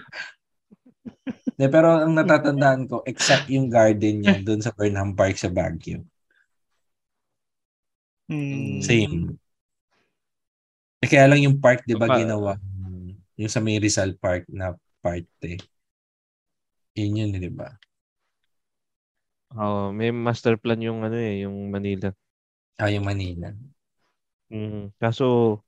De, 1.56 1.70
pero 1.70 1.94
ang 2.02 2.18
natatandaan 2.18 2.90
ko, 2.90 3.06
exact 3.06 3.46
yung 3.54 3.70
garden 3.70 4.26
niya 4.26 4.42
doon 4.42 4.66
sa 4.66 4.74
Burnham 4.74 5.14
Park 5.14 5.38
sa 5.38 5.50
Baguio. 5.50 6.02
Hmm. 8.26 8.82
Same. 8.82 9.38
Eh, 11.02 11.10
kaya 11.10 11.30
lang 11.30 11.46
yung 11.46 11.62
park, 11.62 11.86
di 11.86 11.94
ba, 11.94 12.10
Pa- 12.10 12.18
ginawa 12.18 12.58
yung 13.42 13.52
sa 13.52 13.58
may 13.58 13.82
Rizal 13.82 14.14
Park 14.22 14.46
na 14.54 14.78
part 15.02 15.26
eh. 15.42 15.58
Yun 16.94 17.18
yun, 17.26 17.42
di 17.42 17.50
ba? 17.50 17.74
Oh, 19.58 19.90
may 19.90 20.14
master 20.14 20.56
plan 20.62 20.78
yung 20.78 21.02
ano 21.02 21.18
eh, 21.18 21.44
yung 21.44 21.74
Manila. 21.74 22.14
Ah, 22.82 22.90
yung 22.90 23.06
Manila. 23.06 23.54
Mm, 24.50 24.90
kaso 24.98 25.62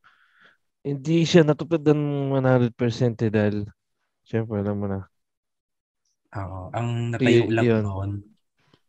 hindi 0.82 1.24
siya 1.24 1.46
natupad 1.46 1.80
ng 1.86 2.34
100% 2.34 3.22
eh 3.22 3.30
dahil 3.30 3.70
syempre 4.26 4.60
alam 4.60 4.76
mo 4.82 4.88
na. 4.90 5.00
Oo. 6.34 6.74
Ang 6.74 7.14
natayo 7.14 7.46
Y- 7.46 7.54
lang 7.54 7.66
yun. 7.70 7.84
noon, 7.86 8.12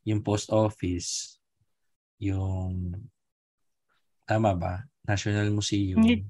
yung 0.09 0.25
post 0.25 0.49
office, 0.49 1.37
yung, 2.17 2.97
tama 4.25 4.57
ba? 4.57 4.89
National 5.05 5.53
Museum. 5.53 6.01
Hindi. 6.01 6.25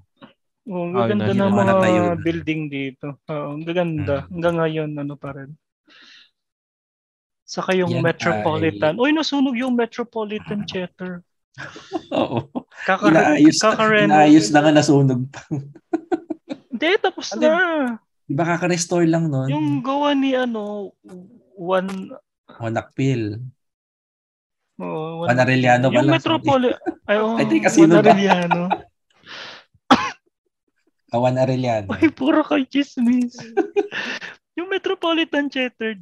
Oh, 0.67 0.91
ang 0.91 0.97
Ah, 0.99 1.07
yun, 1.13 1.23
ng 1.23 1.39
yun, 1.39 1.55
mga 1.55 1.75
na. 1.79 2.17
building 2.19 2.61
dito. 2.67 3.23
Oo, 3.31 3.55
ang 3.55 3.63
gaganda. 3.63 4.27
Hmm. 4.27 4.29
Hanggang 4.35 4.57
ngayon, 4.59 4.91
ano 4.99 5.15
pa 5.15 5.31
rin. 5.39 5.55
Saka 7.47 7.77
yung 7.77 7.93
Yan 7.95 8.03
Metropolitan. 8.03 8.99
Uy, 8.99 9.15
nasunog 9.15 9.55
yung 9.55 9.79
Metropolitan 9.79 10.67
Theater. 10.67 11.23
Oo. 12.15 12.51
Kaka- 12.85 13.09
Inaayos, 13.09 13.59
kaka-renovate. 13.59 14.11
inaayos 14.11 14.47
na 14.51 14.61
nga 14.61 14.73
nasunog 14.73 15.23
pa. 15.29 15.41
Hindi, 16.69 16.89
tapos 16.99 17.31
Ano 17.33 17.43
na. 17.43 17.55
Di 18.25 18.33
ba 18.33 18.45
kaka-restore 18.47 19.05
lang 19.05 19.29
noon? 19.29 19.49
Yung 19.49 19.69
gawa 19.81 20.13
ni 20.13 20.33
ano, 20.33 20.91
one, 21.55 22.11
Wanakpil. 22.51 23.39
oh, 24.77 25.23
Juan 25.23 25.39
Arellano 25.39 25.87
yung 25.89 25.97
pala, 26.03 26.13
Metropolitan. 26.17 26.81
Ay, 27.05 27.17
oh, 27.17 27.37
Ay, 27.37 27.45
di, 27.45 27.57
casino 27.59 27.95
Juan 27.95 28.01
ba? 28.01 28.11
Arellano. 28.11 28.63
Awan 31.11 31.39
Arellano. 31.43 31.89
Ay, 31.93 32.11
puro 32.11 32.43
kay 32.43 32.65
chismis. 32.65 33.39
yung 34.55 34.67
Metropolitan 34.67 35.47
Theater, 35.47 35.95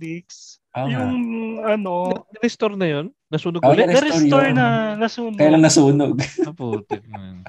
Dix. 0.72 0.74
Oo 0.74 0.86
nga. 0.86 0.92
yung 1.04 1.16
ano, 1.60 1.92
Restore 2.38 2.74
na 2.74 2.88
yun? 2.88 3.06
Nasunog 3.28 3.60
Oh, 3.60 3.70
ulit? 3.70 3.86
na-restore 3.86 4.48
yun. 4.48 4.56
na, 4.56 4.66
nasunog. 4.96 5.36
Kaya 5.36 5.52
lang 5.52 5.62
nasunog. 5.62 6.16
Ah, 6.42 6.52
putik 6.52 7.04
man. 7.06 7.44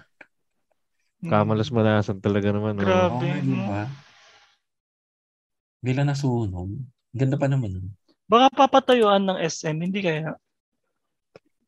Kamalas 1.24 1.72
malasan 1.72 2.20
talaga 2.20 2.52
naman. 2.52 2.76
oh. 2.76 2.80
Grabe. 2.80 3.26
Oo, 3.26 3.40
di 3.42 3.56
ba? 3.58 3.88
Bila 5.80 6.04
nasunog. 6.04 6.68
Ganda 7.12 7.36
pa 7.36 7.48
naman. 7.48 7.72
nun. 7.74 7.88
Baka 8.26 8.52
papatayuan 8.58 9.24
ng 9.24 9.40
SM, 9.40 9.78
hindi 9.78 10.00
kaya. 10.00 10.36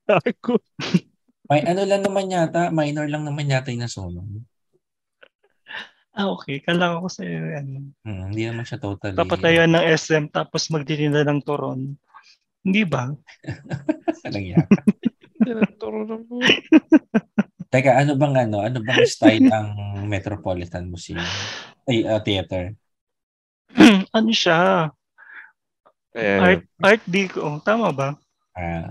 Ako. 0.08 0.60
May 1.46 1.62
ano 1.64 1.82
lang 1.84 2.02
naman 2.02 2.28
yata, 2.28 2.68
minor 2.70 3.06
lang 3.06 3.24
naman 3.24 3.46
yata 3.46 3.70
yung 3.70 3.84
nasunog. 3.84 4.28
Ah, 6.16 6.32
okay. 6.32 6.64
Kala 6.64 7.04
ko 7.04 7.12
sa 7.12 7.28
ano. 7.28 7.92
Hmm, 8.08 8.32
hindi 8.32 8.48
naman 8.48 8.64
siya 8.64 8.80
totally. 8.80 9.20
Papatayuan 9.20 9.76
ng 9.76 9.84
SM 9.84 10.32
tapos 10.32 10.72
magtitinda 10.72 11.28
ng 11.28 11.44
turon. 11.44 12.00
Hindi 12.64 12.88
ba? 12.88 13.12
Lang 14.34 14.46
yan. 14.48 14.64
Tinaturo 15.44 16.08
na 16.08 16.16
mo. 16.24 16.40
Teka, 17.76 18.00
ano 18.00 18.16
bang 18.16 18.48
ano? 18.48 18.64
Ano 18.64 18.80
bang 18.80 19.04
style 19.04 19.52
ang 19.52 19.76
Metropolitan 20.08 20.88
Museum? 20.88 21.20
Ay, 21.84 22.08
uh, 22.08 22.24
theater. 22.24 22.72
ano 24.18 24.32
siya? 24.32 24.88
Eh, 26.16 26.40
Art, 26.40 26.64
art 26.80 27.04
deco. 27.04 27.60
Tama 27.60 27.92
ba? 27.92 28.16
Ah, 28.56 28.88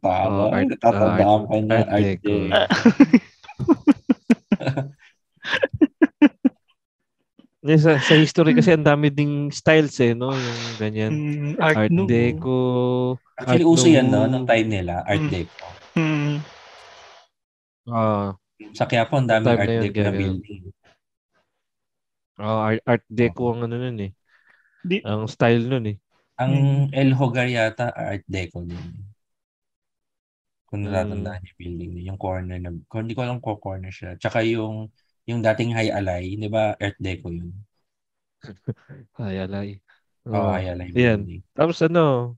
tama. 0.00 0.32
Oh, 0.32 0.48
art- 0.48 0.72
Natatandaan 0.72 1.28
art- 1.28 1.44
pa 1.44 1.56
niya. 1.60 1.76
art 1.76 1.88
Art 1.92 2.04
deco. 2.08 2.32
sa, 7.64 7.96
sa 7.96 8.14
history 8.20 8.52
kasi 8.52 8.76
ang 8.76 8.84
dami 8.84 9.08
ding 9.08 9.48
styles 9.48 9.96
eh, 10.04 10.12
no? 10.12 10.36
Yung 10.36 10.60
ganyan. 10.76 11.12
Mm, 11.12 11.50
art, 11.56 11.88
Art 11.88 11.90
Nouveau. 11.90 12.12
Deco. 12.12 12.58
Actually, 13.40 13.64
Art 13.64 13.72
uso 13.72 13.86
yan, 13.88 14.06
no? 14.12 14.28
Nung 14.28 14.44
time 14.44 14.68
nila, 14.68 15.00
Art 15.08 15.24
Mm. 15.24 15.32
Deco. 15.32 15.66
Mm. 15.96 16.34
Ah, 17.88 18.36
Sa 18.76 18.84
Quiapo, 18.84 19.16
ang 19.16 19.28
daming 19.28 19.48
Time 19.48 19.60
Art 19.64 19.72
Deco 19.80 20.00
na 20.04 20.12
building. 20.12 20.62
ah, 22.36 22.60
art, 22.68 22.80
art 22.84 23.04
Deco 23.08 23.42
ang 23.48 23.60
ano 23.64 23.76
nun 23.80 23.98
eh. 24.04 24.12
Di, 24.84 25.00
Ang 25.00 25.24
style 25.24 25.64
nun 25.64 25.84
eh. 25.88 25.96
Ang 26.36 26.52
Mm. 26.52 26.84
El 26.92 27.10
Hogar 27.16 27.48
yata, 27.48 27.88
Art 27.96 28.28
Deco 28.28 28.60
din. 28.60 28.92
Kung 30.68 30.84
Mm. 30.84 30.90
natatandaan 30.92 31.48
yung 31.48 31.58
building 31.60 31.90
niya, 31.96 32.04
yung 32.12 32.20
corner 32.20 32.58
na, 32.60 32.70
hindi 32.74 33.14
ko 33.16 33.20
alam 33.24 33.40
kung 33.40 33.56
corner 33.56 33.88
siya. 33.94 34.20
Tsaka 34.20 34.44
yung, 34.44 34.90
yung 35.28 35.40
dating 35.44 35.70
High 35.76 35.92
Alay, 35.92 36.36
di 36.36 36.48
ba, 36.48 36.76
Art 36.80 36.96
Deco 37.00 37.28
yun? 37.32 37.50
Ay, 39.18 39.36
alay. 39.40 39.68
Oo, 40.28 40.36
Oh. 40.36 40.48
High 40.52 40.68
Alay 40.72 40.88
Yan. 40.96 41.20
Tapos 41.56 41.78
ano, 41.84 42.36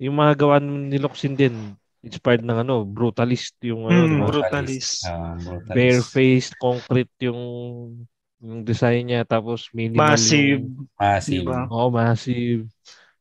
yung 0.00 0.16
mga 0.18 0.32
gawa 0.38 0.56
ni 0.60 0.98
Locsin 0.98 1.34
din, 1.38 1.54
inspired 2.02 2.42
ng 2.42 2.58
ano, 2.66 2.82
brutalist 2.82 3.54
yung 3.62 3.86
ano, 3.86 4.08
Mm, 4.08 4.18
ba? 4.18 4.26
Brutalist. 4.28 5.06
Ah, 5.06 5.34
brutalist. 5.38 5.74
bare-faced, 5.76 6.52
concrete 6.58 7.12
yung 7.22 7.40
yung 8.42 8.66
design 8.66 9.06
niya 9.06 9.22
tapos 9.22 9.70
minimal 9.70 10.02
massive. 10.18 10.58
yung 10.58 10.66
Massive. 10.98 11.46
Diba? 11.46 11.70
oh 11.70 11.88
massive 11.94 12.66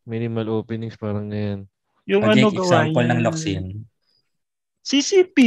minimal 0.09 0.65
openings 0.65 0.97
parang 0.97 1.29
ganyan 1.29 1.69
Yung 2.09 2.25
Pag 2.25 2.33
ano 2.41 2.49
gawa 2.49 2.57
example 2.57 3.05
niya. 3.05 3.13
ng 3.13 3.21
Loxin. 3.25 3.63
CCP. 4.83 5.37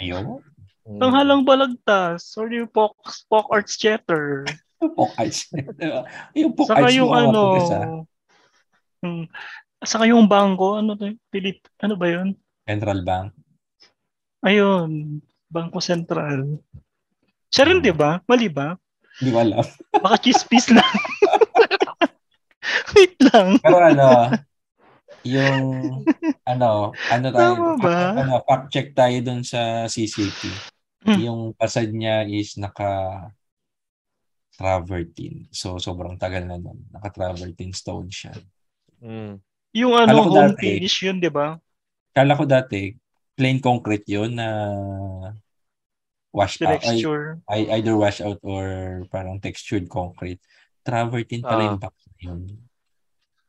Ayun. 0.00 0.42
Mm. 0.84 1.00
Tanghalang 1.00 1.42
balagtas. 1.48 2.36
Or 2.36 2.48
yung 2.52 2.68
Pok, 2.68 2.96
Pok 3.28 3.48
Arts 3.48 3.80
Theater. 3.80 4.44
Poke 4.96 5.14
Arts. 5.16 5.48
Diba? 5.50 6.04
yung 6.36 6.52
Poke 6.52 6.68
Saka 6.68 6.86
Arts 6.88 6.96
yung 6.96 7.12
ano. 7.12 7.42
sa 7.64 7.78
Hmm. 9.04 9.28
Saka 9.84 10.08
yung 10.08 10.24
bangko. 10.24 10.80
Ano 10.80 10.96
to? 10.96 11.12
Pilip, 11.28 11.60
ano 11.80 11.94
ba 11.96 12.06
yun? 12.08 12.32
Central 12.64 13.04
Bank. 13.04 13.36
Ayun. 14.40 15.20
Bangko 15.48 15.80
Sentral. 15.80 16.60
Siya 17.52 17.68
rin, 17.68 17.84
di 17.84 17.92
ba? 17.92 18.20
Mali 18.24 18.48
ba? 18.48 18.72
Hindi 19.20 19.30
ko 19.30 19.38
alam. 19.44 19.64
Baka 20.04 20.16
chispis 20.20 20.72
lang. 20.72 20.84
Wait 22.96 23.16
lang. 23.28 23.60
Pero 23.60 23.76
ano, 23.78 24.08
yung 25.24 25.60
ano, 26.44 26.92
ano 27.12 27.26
tayo, 27.32 27.52
Tama 27.54 27.72
ba? 27.80 27.98
ano, 28.18 28.32
fact 28.44 28.66
check 28.72 28.88
tayo 28.96 29.16
dun 29.20 29.44
sa 29.44 29.84
CCP. 29.84 30.48
Hmm. 31.04 31.20
Yung 31.20 31.40
pasad 31.52 31.92
niya 31.92 32.24
is 32.24 32.56
naka 32.56 33.28
travertine. 34.54 35.50
So, 35.50 35.76
sobrang 35.76 36.16
tagal 36.16 36.46
na 36.46 36.56
nun. 36.56 36.86
Naka-travertine 36.90 37.74
stone 37.74 38.08
siya. 38.08 38.32
Mm. 39.02 39.42
Yung 39.74 39.92
ano, 39.92 40.08
Kala 40.08 40.22
home 40.22 40.38
dati- 40.54 40.78
finish 40.78 40.98
yun, 41.02 41.18
di 41.18 41.28
ba? 41.28 41.58
Kala 42.14 42.38
ko 42.38 42.46
dati, 42.46 42.94
plain 43.34 43.58
concrete 43.58 44.06
yun 44.06 44.38
na 44.38 44.48
wash 46.30 46.62
out. 46.62 46.78
Ay, 46.78 47.02
Texture. 47.02 47.42
ay, 47.50 47.60
either 47.74 47.98
wash 47.98 48.22
out 48.22 48.38
or 48.46 48.64
parang 49.10 49.42
textured 49.42 49.90
concrete. 49.90 50.38
Travertine 50.86 51.42
pala 51.42 51.58
Ah. 51.58 51.68
yung 51.68 51.80
box 51.82 51.94
na 52.06 52.14
yun. 52.22 52.40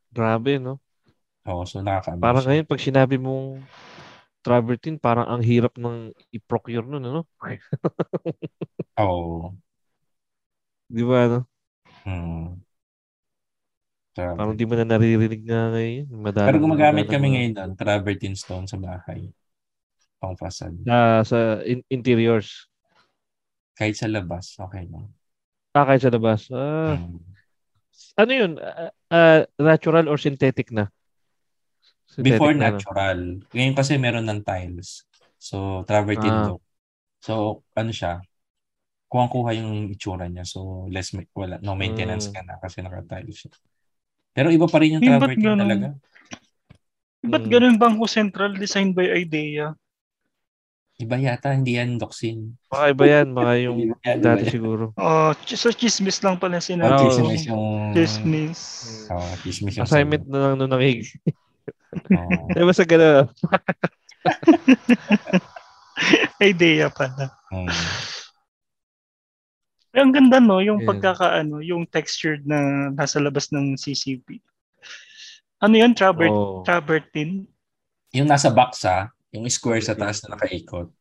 Grabe, 0.10 0.58
no? 0.58 0.82
Oo, 1.46 1.62
so 1.64 1.78
nakaka 1.80 2.18
Parang 2.18 2.42
ngayon, 2.42 2.66
pag 2.66 2.82
sinabi 2.82 3.22
mong 3.22 3.62
travertine, 4.46 4.98
parang 5.02 5.28
ang 5.30 5.42
hirap 5.50 5.74
ng 5.82 6.14
i-procure 6.38 6.86
nun, 6.86 7.04
ano? 7.10 7.22
Oo. 8.98 9.56
Di 10.90 11.04
ba, 11.08 11.18
ano? 11.26 11.40
Hmm. 12.04 12.62
Travertine. 14.16 14.38
Parang 14.40 14.56
di 14.56 14.66
mo 14.68 14.74
na 14.80 14.86
naririnig 14.88 15.42
na 15.44 15.60
ngayon. 15.76 16.06
Madami 16.24 16.48
Pero 16.48 16.62
gumagamit 16.64 17.06
kami 17.10 17.28
ngayon 17.34 17.54
ng 17.58 17.74
travertine 17.80 18.38
stone 18.38 18.66
sa 18.70 18.78
bahay. 18.80 19.22
Pang 20.22 20.36
fasad. 20.40 20.74
Ah, 20.88 21.24
sa 21.26 21.62
in- 21.66 21.86
interiors. 21.90 22.70
Kahit 23.78 23.96
sa 24.00 24.08
labas, 24.12 24.46
okay 24.60 24.84
lang. 24.92 25.08
Ah, 25.76 25.84
kahit 25.88 26.02
sa 26.04 26.12
labas. 26.16 26.42
Ah, 26.56 26.96
Hmm. 26.96 27.36
ano 28.20 28.32
yun? 28.32 28.52
Ah, 28.60 28.92
ah, 29.12 29.40
natural 29.60 30.08
or 30.12 30.18
synthetic 30.20 30.72
na? 30.72 30.92
Synthetic 32.06 32.38
Before 32.38 32.54
na, 32.54 32.72
natural. 32.72 33.20
Ngayon 33.52 33.76
kasi 33.76 33.98
meron 33.98 34.26
ng 34.26 34.42
tiles. 34.42 35.04
So, 35.36 35.84
travertine 35.84 36.32
Ah. 36.32 36.48
look. 36.50 36.64
So, 37.20 37.34
ano 37.74 37.90
siya? 37.90 38.22
Kuhang-kuha 39.06 39.52
yung 39.54 39.90
itsura 39.90 40.26
niya. 40.26 40.44
So, 40.44 40.86
less, 40.88 41.12
ma- 41.12 41.28
wala, 41.34 41.58
no 41.60 41.74
maintenance 41.74 42.30
Mm. 42.30 42.34
ka 42.34 42.42
na 42.42 42.56
kasi 42.58 42.82
naka-tiles 42.82 43.38
siya. 43.38 43.52
Pero 44.32 44.50
iba 44.50 44.66
pa 44.66 44.78
rin 44.80 44.98
yung 44.98 45.04
ba't 45.04 45.10
travertine 45.12 45.44
ganun? 45.46 45.62
talaga. 45.62 45.88
Ba't 47.22 47.44
Mm. 47.46 47.52
ganun 47.52 47.76
Bangko 47.78 48.06
Central 48.06 48.54
design 48.54 48.92
by 48.92 49.10
IDEA? 49.10 49.74
Iba 50.96 51.20
yata, 51.20 51.52
hindi 51.52 51.76
yan 51.76 52.00
doxin. 52.00 52.56
Baka 52.72 52.96
iba 52.96 53.04
yan. 53.04 53.28
Baka 53.36 53.54
yung 53.68 53.78
Iba 53.84 53.96
dati 54.16 54.24
iba 54.24 54.32
yan. 54.40 54.48
siguro. 54.48 54.84
Oh, 54.96 55.36
so 55.44 55.68
chismis 55.70 56.24
lang 56.24 56.40
pala 56.40 56.56
Oh, 56.56 56.64
sinabi. 56.64 56.96
Oo. 56.96 57.04
chismis 57.04 57.44
yung... 57.46 57.64
Chismis. 57.92 58.60
Oh, 59.12 59.20
chismis 59.44 59.76
yung 59.76 59.84
Assignment 59.84 60.24
na 60.26 60.38
lang 60.40 60.54
nung 60.56 60.72
nakik. 60.72 61.04
Oh. 62.06 62.48
Di 62.52 62.62
ba 62.62 62.72
sa 62.72 62.84
gano'n? 62.84 63.26
IDEA 66.42 66.90
pala. 66.92 67.32
Hmm. 67.50 67.70
Eh, 69.96 70.02
ang 70.04 70.12
ganda 70.12 70.44
no, 70.44 70.60
yung 70.60 70.84
Yan. 70.84 70.88
pagkakaano, 70.92 71.64
yung 71.64 71.88
textured 71.88 72.44
na 72.44 72.92
nasa 72.92 73.24
labas 73.24 73.48
ng 73.56 73.80
CCP. 73.80 74.44
Ano 75.64 75.80
yan? 75.80 75.96
Trabert, 75.96 76.28
Oo. 76.28 76.68
travertine? 76.68 77.48
Yung 78.12 78.28
nasa 78.28 78.52
box 78.52 78.84
ha, 78.84 79.08
yung 79.32 79.48
square 79.48 79.80
sa 79.80 79.96
taas 79.96 80.20
na 80.22 80.36
nakaikot. 80.36 80.92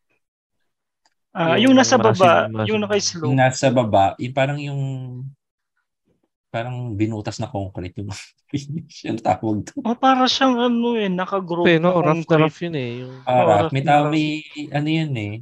Ah, 1.35 1.59
Yung 1.59 1.75
yung, 1.75 1.77
nasa 1.77 1.99
baba, 1.99 2.47
massive. 2.47 2.55
yung 2.55 2.67
Yung 2.71 2.81
naka-slope. 2.87 3.35
nasa 3.35 3.67
baba, 3.67 4.15
yung 4.15 4.31
parang 4.31 4.55
yung 4.55 4.79
parang 6.55 6.95
binutas 6.95 7.35
na 7.43 7.51
concrete 7.51 7.99
yung 7.99 8.15
finish. 8.51 9.03
Yung 9.03 9.19
tawag 9.19 9.67
doon. 9.67 9.83
Oh, 9.83 9.99
para 9.99 10.23
siyang 10.23 10.55
ano 10.55 10.95
eh, 10.95 11.11
naka-group 11.11 11.67
Kasi, 11.67 11.83
no, 11.83 11.99
na 11.99 12.07
rough 12.07 12.23
na 12.31 12.37
rough 12.47 12.59
yun 12.63 12.75
eh. 12.79 12.91
Yung, 13.03 13.13
Ah. 13.27 13.35
May 13.35 13.43
rough 13.43 13.73
na 13.75 13.81
tawag, 13.83 14.11
may, 14.15 14.27
ano 14.71 14.87
yun 14.87 15.13
eh. 15.19 15.33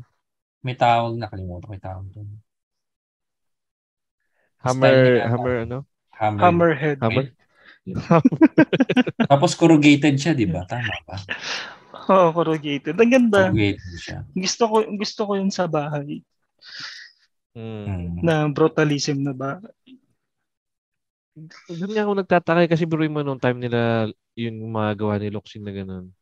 May 0.66 0.74
tawag, 0.74 1.14
nakalimutan 1.22 1.66
ko 1.70 1.74
yung 1.78 1.86
tawag 1.86 2.06
doon. 2.10 2.30
hammer, 4.64 4.90
Style 4.90 5.04
niya, 5.06 5.26
hammer, 5.30 5.56
ano? 5.68 5.78
Hammer. 6.18 6.42
Hammerhead. 6.42 6.98
Hammer? 7.04 7.26
Tapos 9.32 9.52
corrugated 9.60 10.16
siya, 10.16 10.32
di 10.32 10.48
ba? 10.48 10.64
Tama 10.64 10.96
ba? 11.04 11.20
Oo, 12.08 12.32
corrugated. 12.32 12.96
Ang 12.96 13.12
ganda. 13.12 13.52
Corrugated 13.52 13.96
siya. 14.00 14.24
Gusto 14.32 14.64
ko 14.72 14.76
gusto 14.96 15.22
ko 15.28 15.32
yun 15.36 15.52
sa 15.52 15.68
bahay 15.68 16.24
Mm. 17.54 18.26
Na 18.26 18.50
brutalism 18.50 19.22
na 19.22 19.30
ba. 19.30 19.62
Doon 21.66 21.92
nga 21.94 22.04
ako 22.06 22.14
nagtataka 22.14 22.64
kasi 22.70 22.86
biruin 22.86 23.14
mo 23.14 23.26
nung 23.26 23.42
time 23.42 23.58
nila 23.58 24.10
yung 24.38 24.70
mga 24.70 24.92
gawa 24.98 25.14
ni 25.18 25.34
Loxin 25.34 25.66
na 25.66 25.74
ganun. 25.74 26.14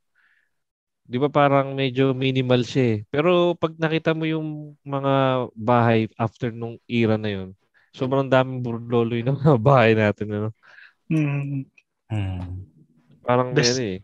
Di 1.03 1.19
ba 1.19 1.27
parang 1.27 1.75
medyo 1.75 2.15
minimal 2.15 2.63
siya 2.63 2.83
eh. 2.95 2.97
Pero 3.11 3.51
pag 3.59 3.75
nakita 3.75 4.15
mo 4.15 4.23
yung 4.23 4.79
mga 4.87 5.45
bahay 5.51 6.07
after 6.15 6.55
nung 6.55 6.79
era 6.87 7.19
na 7.19 7.27
yun, 7.27 7.49
sobrang 7.91 8.31
daming 8.31 8.63
burloloy 8.63 9.19
ng 9.19 9.35
mga 9.35 9.59
bahay 9.59 9.91
natin. 9.91 10.27
Ano? 10.31 10.49
Hmm. 11.11 11.67
Hmm. 12.07 12.63
Parang 13.27 13.51
Best- 13.51 13.75
ano 13.75 13.83
eh. 13.83 13.99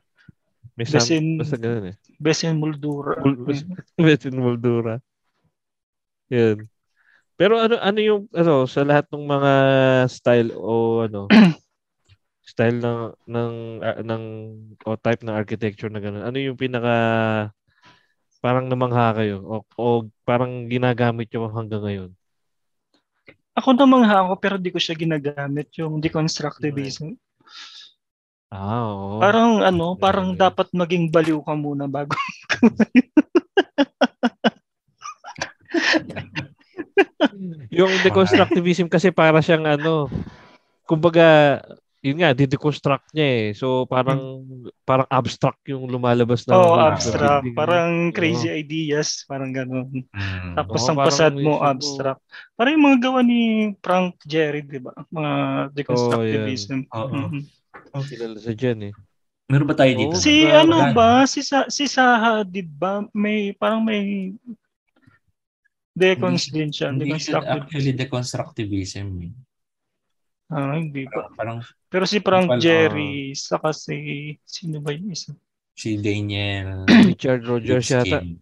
May 0.77 0.85
best 0.85 1.09
sam- 1.09 1.17
in- 1.17 1.39
basta 1.41 1.57
ganun 1.57 1.89
eh. 1.89 1.95
Best 2.21 2.43
in 2.45 2.59
Moldura. 2.59 3.17
Mul- 3.23 3.47
Best 3.97 4.27
in 4.27 4.37
Moldura. 4.37 4.99
Yan. 6.29 6.67
Pero 7.37 7.61
ano 7.61 7.77
ano 7.77 7.99
yung 8.01 8.21
ano 8.33 8.65
sa 8.65 8.81
lahat 8.81 9.05
ng 9.13 9.23
mga 9.29 9.51
style 10.09 10.49
o 10.57 11.05
ano 11.05 11.29
style 12.51 12.81
ng 12.81 12.99
ng 13.29 13.53
ah, 13.85 14.01
ng 14.01 14.23
o 14.89 14.97
type 14.97 15.21
ng 15.21 15.37
architecture 15.37 15.93
na 15.93 16.01
gano'n. 16.01 16.25
Ano 16.25 16.37
yung 16.41 16.57
pinaka 16.57 16.95
parang 18.41 18.65
namangha 18.65 19.13
kayo 19.21 19.41
o, 19.45 19.55
o 19.77 19.85
parang 20.25 20.65
ginagamit 20.65 21.29
nyo 21.29 21.45
hanggang 21.53 21.83
ngayon? 21.85 22.11
Ako 23.57 23.73
namangha 23.73 24.21
ako 24.25 24.33
pero 24.41 24.55
di 24.57 24.73
ko 24.73 24.81
siya 24.81 24.97
ginagamit 24.97 25.69
yung 25.77 26.01
deconstructivism. 26.01 27.13
Ah, 28.49 28.81
oo. 28.89 29.21
Parang 29.21 29.61
ano, 29.61 29.93
parang 29.93 30.33
Okay. 30.33 30.41
dapat 30.41 30.67
maging 30.73 31.13
baliw 31.13 31.37
ka 31.45 31.53
muna 31.53 31.85
bago. 31.85 32.17
yung 37.77 37.93
deconstructivism 38.05 38.89
kasi 38.89 39.13
para 39.13 39.37
siyang 39.37 39.69
ano, 39.69 40.09
kumbaga, 40.83 41.61
yun 41.99 42.17
nga, 42.17 42.31
dideconstruct 42.31 43.11
niya 43.11 43.27
eh. 43.27 43.47
So 43.51 43.83
parang 43.85 44.45
parang 44.81 45.09
abstract 45.09 45.59
yung 45.67 45.85
lumalabas 45.85 46.45
na. 46.45 46.55
Oo, 46.55 46.73
Ah, 46.73 46.93
abstract. 46.93 47.43
building. 47.43 47.57
Parang 47.57 47.91
crazy 48.09 48.47
Oo. 48.47 48.55
ideas, 48.55 49.21
parang 49.23 49.51
ganun. 49.51 50.07
Hmm. 50.09 50.55
Tapos 50.55 50.81
Oo, 50.81 50.89
ang 50.89 50.97
pasad 50.99 51.33
mo 51.35 51.59
abstract. 51.59 52.21
Parang 52.53 52.73
yung 52.73 52.85
mga 52.87 52.99
gawa 53.03 53.19
ni 53.21 53.41
Frank 53.77 54.17
Jerry, 54.23 54.63
di 54.63 54.79
ba? 54.79 54.93
Mga 55.09 55.33
deconstructivism. 55.73 56.87
Oo. 56.89 57.29
Mhm. 57.29 57.41
Kilala 57.97 58.37
sa 58.37 58.53
dyan 58.53 58.89
eh. 58.89 58.93
Meron 59.47 59.65
ba 59.65 59.75
tayo 59.75 59.91
dito? 59.91 60.15
Si 60.15 60.43
Wala- 60.43 60.63
ano 60.63 60.77
ba? 60.91 61.23
Si 61.23 61.39
Sa 61.39 61.65
si 61.67 61.87
Saha 61.87 62.43
did 62.43 62.67
ba? 62.69 63.01
May 63.09 63.51
parang 63.51 63.79
may 63.79 64.31
decons 65.97 66.43
din 66.47 66.69
siya. 66.69 66.93
Deconstructive. 66.93 67.65
actually 67.65 67.93
deconstructivism. 67.93 69.07
Eh. 69.25 69.33
Ah, 70.47 70.77
hindi 70.77 71.03
pa. 71.05 71.27
Parang 71.33 71.59
Pero 71.87 72.05
si 72.05 72.19
Frank 72.19 72.47
Wala. 72.47 72.61
Jerry, 72.61 73.33
saka 73.33 73.71
si 73.71 73.97
sino 74.43 74.77
ba 74.77 74.93
yung 74.93 75.09
isa? 75.09 75.33
si 75.73 75.93
Daniel 75.95 76.85
Richard 77.09 77.41
Rogers 77.43 77.85
yata. 77.87 78.17
Lipskin. 78.17 78.37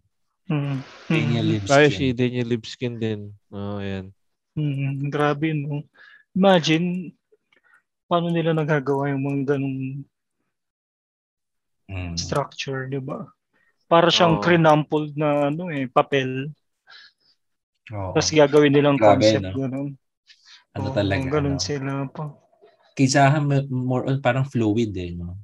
Mm. 0.45 0.77
Daniel 1.05 1.45
Mm. 1.45 1.51
Lipskin. 1.51 1.75
Ay, 1.75 1.87
si 1.89 2.05
Daniel 2.11 2.47
Lipskin 2.47 2.93
din. 2.95 3.19
Oh, 3.49 3.79
yan. 3.79 4.11
Mm, 4.55 5.09
grabe 5.09 5.51
no. 5.51 5.83
Imagine 6.31 7.11
paano 8.05 8.29
nila 8.29 8.51
nagagawa 8.51 9.09
yung 9.09 9.23
mga 9.23 9.55
ganung 9.55 10.03
Mm. 11.85 12.17
structure, 12.17 12.89
di 12.89 12.97
ba? 12.97 13.29
Para 13.85 14.09
siyang 14.09 14.39
Oo. 14.39 14.41
crinumpled 14.41 15.13
na 15.13 15.53
ano 15.53 15.69
eh, 15.69 15.85
papel. 15.85 16.49
Oo. 17.93 18.17
Tapos 18.17 18.29
gagawin 18.33 18.73
nilang 18.73 18.97
Grabe, 18.97 19.27
concept 19.27 19.45
no? 19.45 19.51
ganun. 19.53 19.93
ano 20.73 20.87
Oo, 20.87 20.95
talaga? 20.95 21.29
Ganun 21.37 21.57
ano? 21.57 21.61
sila 21.61 21.93
pa. 22.09 22.25
Kaysa 22.95 23.27
more 23.69 24.07
on 24.07 24.17
parang 24.23 24.47
fluid 24.47 24.95
eh, 24.97 25.11
no? 25.13 25.35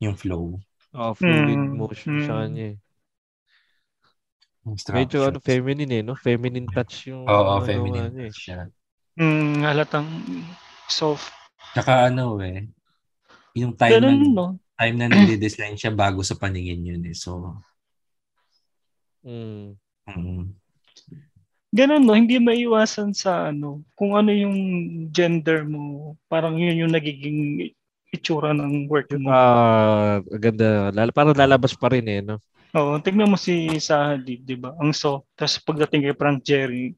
Yung 0.00 0.14
flow. 0.16 0.56
Oh, 0.94 1.12
fluid 1.12 1.58
Mm, 1.58 1.74
motion 1.74 2.14
mm. 2.14 2.22
kanya 2.22 2.64
eh. 2.72 2.76
Yung 4.64 4.76
Medyo 4.94 5.18
ano, 5.28 5.38
feminine 5.40 5.92
eh, 6.00 6.02
no? 6.06 6.14
Feminine 6.16 6.68
touch 6.72 7.08
yung 7.12 7.24
Oo, 7.28 7.60
ano 7.60 7.60
feminine 7.66 8.08
niya 8.14 8.26
eh. 8.30 8.32
siya. 8.32 8.58
Mm, 9.18 9.66
halatang 9.66 10.08
soft. 10.88 11.34
Tsaka 11.74 12.08
ano 12.08 12.38
eh, 12.42 12.64
yung 13.58 13.74
time 13.76 13.98
na, 14.04 14.12
Ganun, 14.12 14.34
no? 14.34 14.46
time 14.78 14.96
na 14.98 15.06
nagde-design 15.12 15.74
siya 15.76 15.92
bago 15.92 16.20
sa 16.24 16.38
paningin 16.38 16.86
yun 16.86 17.02
eh. 17.10 17.16
So, 17.16 17.58
Mm. 19.24 19.78
mm, 20.06 20.42
Ganun, 21.68 22.02
no? 22.08 22.16
Hindi 22.16 22.40
maiwasan 22.40 23.12
sa 23.12 23.52
ano, 23.52 23.84
kung 23.92 24.16
ano 24.16 24.32
yung 24.32 24.56
gender 25.12 25.68
mo, 25.68 26.16
parang 26.32 26.56
yun 26.56 26.88
yung 26.88 26.92
nagiging 26.96 27.70
itsura 28.08 28.56
ng 28.56 28.88
work 28.88 29.12
mo. 29.20 29.28
Ah, 29.28 30.24
ganda. 30.40 30.88
Lalo, 30.96 31.12
parang 31.12 31.36
lalabas 31.36 31.76
pa 31.76 31.92
rin 31.92 32.08
eh, 32.08 32.20
no? 32.24 32.40
Oo, 32.72 32.96
tingnan 33.00 33.32
mo 33.32 33.36
si 33.36 33.68
Zaha 33.80 34.16
Hadid, 34.16 34.44
di 34.48 34.56
ba? 34.56 34.72
Ang 34.80 34.96
soft. 34.96 35.28
Tapos 35.36 35.60
pagdating 35.60 36.08
kay 36.08 36.16
Frank 36.16 36.40
Jerry, 36.40 36.96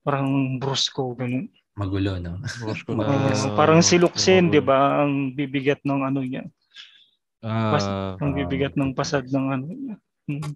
parang 0.00 0.56
brusco, 0.56 1.12
ganun. 1.12 1.52
Magulo, 1.76 2.16
no? 2.18 2.40
Roscoe 2.64 2.96
Ah, 2.98 3.28
Yes. 3.28 3.44
parang 3.54 3.80
si 3.84 4.00
Luxen, 4.00 4.48
Oo. 4.48 4.52
di 4.56 4.60
ba? 4.64 5.04
Ang 5.04 5.36
bibigat 5.36 5.84
ng 5.84 6.00
ano 6.00 6.20
niya. 6.24 6.48
Ah, 7.44 8.16
Ang 8.18 8.34
bibigat 8.34 8.74
ng 8.74 8.96
pasad 8.96 9.28
ng 9.30 9.46
ano 9.52 9.66
niya. 9.68 9.96
Hmm. 10.26 10.52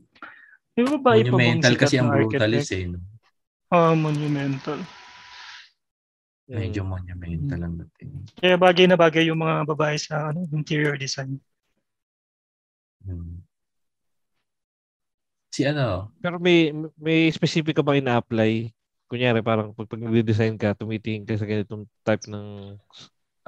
Di 0.73 0.83
ba 0.83 0.97
ba 0.99 1.11
Monumental 1.21 1.77
kasi 1.79 2.01
ang 2.01 2.11
na 2.11 2.17
brutalis 2.17 2.67
architect? 2.67 2.81
eh. 2.81 2.85
No? 2.91 3.12
Ah, 3.73 3.97
monumental. 3.97 4.85
Medyo 6.45 6.85
monumental 6.85 7.61
ang 7.65 7.81
dating. 7.81 8.13
Kaya 8.37 8.61
bagay 8.61 8.85
na 8.85 9.01
bagay 9.01 9.33
yung 9.33 9.41
mga 9.41 9.65
babae 9.65 9.97
sa 9.97 10.29
ano, 10.29 10.45
interior 10.53 11.01
design. 11.01 11.41
Hmm. 13.01 13.41
Si 15.49 15.65
ano, 15.65 16.13
Pero 16.21 16.37
may 16.37 16.69
may 17.01 17.33
specific 17.33 17.73
ka 17.73 17.81
bang 17.81 18.05
ina-apply? 18.05 18.69
Kunyari 19.09 19.41
parang 19.41 19.73
pag, 19.73 19.89
pag 19.89 20.01
nagde-design 20.01 20.61
ka, 20.61 20.77
tumitingin 20.77 21.25
ka 21.25 21.37
sa 21.41 21.49
ganitong 21.49 21.89
type 22.05 22.25
ng 22.29 22.77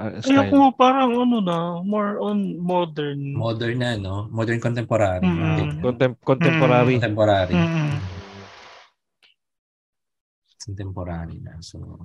uh, 0.01 0.09
Ay 0.09 0.21
style. 0.25 0.49
ako 0.49 0.73
parang 0.77 1.13
ano 1.17 1.41
na, 1.45 1.81
more 1.85 2.21
on 2.21 2.57
modern. 2.61 3.37
modern 3.37 3.77
na, 3.81 3.97
no? 4.01 4.29
Modern 4.33 4.61
contemporary. 4.61 5.25
Mm. 5.25 5.81
Contem- 5.85 6.21
contemporary. 6.25 6.97
Contemporary. 6.97 7.57
Mm. 7.57 8.14
Contemporary 10.65 11.39
na. 11.45 11.61
So, 11.61 12.01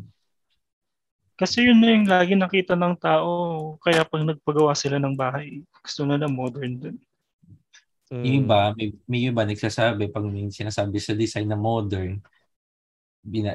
Kasi 1.40 1.72
yun 1.72 1.80
na 1.80 1.96
yung 1.96 2.08
lagi 2.08 2.36
nakita 2.36 2.76
ng 2.76 3.00
tao. 3.00 3.32
Kaya 3.80 4.04
pag 4.04 4.28
nagpagawa 4.28 4.76
sila 4.76 5.00
ng 5.00 5.16
bahay, 5.16 5.64
gusto 5.80 6.04
na 6.04 6.20
na 6.20 6.28
modern 6.28 6.74
dun. 6.76 6.98
Mm. 8.10 8.26
yung 8.26 8.36
iba, 8.42 8.60
may, 8.74 8.88
may 9.06 9.22
iba 9.30 9.46
nagsasabi, 9.46 10.10
pag 10.10 10.26
may 10.26 10.50
sinasabi 10.50 10.98
sa 10.98 11.14
design 11.14 11.46
na 11.46 11.54
modern, 11.54 12.18
bina, 13.22 13.54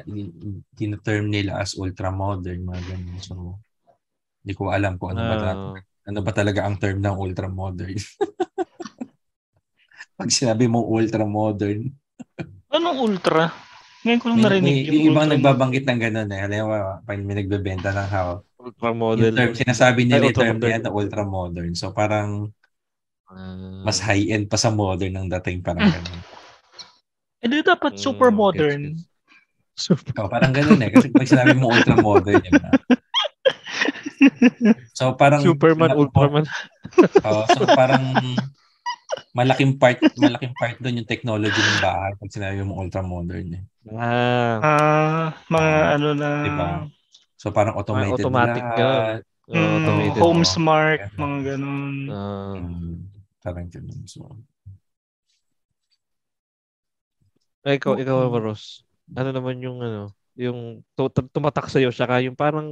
term 1.03 1.27
nila 1.27 1.59
as 1.59 1.75
ultra-modern, 1.75 2.63
mga 2.63 2.81
ganun. 2.87 3.19
So, 3.19 3.59
hindi 4.41 4.53
ko 4.55 4.71
alam 4.71 4.95
kung 4.95 5.11
ano 5.11 5.21
ba, 5.27 5.35
Ah, 5.35 5.43
ta- 5.43 5.59
ano 6.07 6.19
ba 6.23 6.31
talaga 6.31 6.63
ang 6.63 6.79
term 6.79 7.03
ng 7.03 7.19
ultra-modern. 7.19 7.99
pag 10.17 10.31
sinabi 10.31 10.71
mo 10.71 10.87
ultra-modern, 10.87 11.91
Anong 12.71 12.99
ultra? 12.99 13.51
Ngayon 14.05 14.19
ko 14.21 14.27
lang 14.29 14.37
may, 14.37 14.45
narinig 14.45 14.61
may, 14.61 14.77
yung 14.85 14.95
yung 15.01 15.05
ibang 15.09 15.27
ultra. 15.27 15.33
nagbabanggit 15.33 15.83
ng 15.87 15.99
ganun 15.99 16.29
eh. 16.31 16.39
Halimbawa, 16.45 16.75
pag 17.03 17.17
may 17.19 17.35
nagbebenta 17.41 17.89
ng 17.91 18.09
house, 18.09 18.41
ultra 18.61 18.89
yung 18.89 18.93
model. 18.93 19.33
term, 19.33 19.51
sinasabi 19.55 20.01
nila 20.05 20.29
yung 20.29 20.37
term 20.37 20.57
yan 20.61 20.83
na 20.83 20.93
ultra-modern. 20.93 21.73
So, 21.73 21.91
parang 21.91 22.53
Ah, 23.25 23.81
mas 23.81 23.97
high-end 24.05 24.45
pa 24.45 24.57
sa 24.57 24.69
modern 24.69 25.17
ang 25.17 25.27
dating 25.41 25.65
parang 25.65 25.89
ganun. 25.95 26.21
Eh 27.41 27.49
di 27.49 27.65
dapat 27.65 27.93
Mm, 27.93 27.97
super 27.97 28.29
gets, 28.29 28.37
modern. 28.37 28.81
gets. 28.93 29.01
Super. 29.75 30.13
Oh, 30.21 30.29
parang 30.31 30.53
ganun 30.55 30.79
eh. 30.79 30.89
Kasi 30.93 31.11
pag 31.11 31.27
sinabi 31.27 31.53
mo 31.57 31.73
ultra-modern, 31.73 32.41
yun 32.41 32.61
na. 32.61 32.71
So, 34.97 35.13
parang... 35.19 35.43
Superman, 35.43 35.93
Ultraman. 35.93 36.45
Oh, 37.27 37.43
so, 37.51 37.67
parang 37.75 37.99
malaking 39.35 39.75
part 39.75 39.99
malaking 40.15 40.53
part 40.55 40.79
doon 40.79 40.99
yung 41.03 41.09
technology 41.11 41.61
ng 41.61 41.79
bahay 41.83 42.11
pag 42.15 42.31
sinabi 42.31 42.63
mo 42.63 42.79
ultra-modern 42.79 43.47
eh. 43.59 43.63
Ah, 43.91 44.63
Ah, 44.63 45.35
mga 45.51 45.69
Ah, 45.69 45.93
ano 45.93 46.09
na. 46.15 46.29
diba? 46.41 46.67
So, 47.37 47.51
parang 47.51 47.75
automated 47.75 48.15
automatic 48.25 48.63
lahat. 48.65 49.21
Mm, 49.51 49.67
automated. 49.77 50.21
home 50.23 50.43
smart, 50.47 50.99
mga 51.19 51.37
ganun. 51.53 51.93
Ah, 52.09 52.55
Mm, 52.57 52.95
parang 53.43 53.67
ganun. 53.69 53.99
So, 54.09 54.19
eh, 57.65 57.75
ikaw, 57.77 57.93
ikaw, 58.01 58.17
Maros. 58.31 58.85
Ano 59.15 59.29
naman 59.35 59.61
yung 59.61 59.77
ano, 59.83 60.11
yung 60.35 60.81
tu- 60.97 61.11
tu- 61.13 61.29
tumatak 61.31 61.67
sa'yo, 61.71 61.89
saka 61.93 62.19
yung 62.25 62.35
parang 62.37 62.67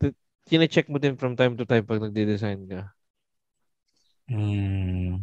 t- 0.00 0.14
kine-check 0.48 0.86
mo 0.92 0.98
din 1.02 1.16
from 1.20 1.36
time 1.36 1.54
to 1.58 1.64
time 1.68 1.84
pag 1.84 2.00
nagde-design 2.02 2.60
ka. 2.70 2.95
Mm, 4.28 5.22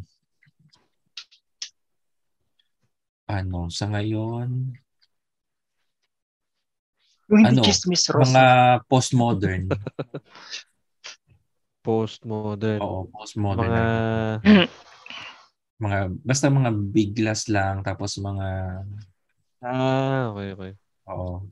ano, 3.28 3.60
sa 3.72 3.86
ngayon, 3.90 4.74
Yung 7.32 7.40
hindi 7.40 7.56
Ano, 7.56 7.64
chismis 7.64 8.04
Ross. 8.12 8.30
mga 8.30 8.46
postmodern. 8.92 9.66
Postmodern. 11.84 12.80
Oo, 12.80 13.12
postmodern. 13.12 13.76
Mga, 13.76 13.84
mga 15.84 16.00
basta 16.24 16.48
mga 16.48 16.72
big 16.96 17.12
glass 17.12 17.52
lang 17.52 17.84
tapos 17.84 18.16
mga 18.24 18.48
ah, 19.68 20.32
okay, 20.32 20.56
okay. 20.56 20.72
oo. 21.12 21.44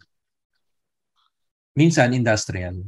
Minsan 1.75 2.15
industrial. 2.15 2.79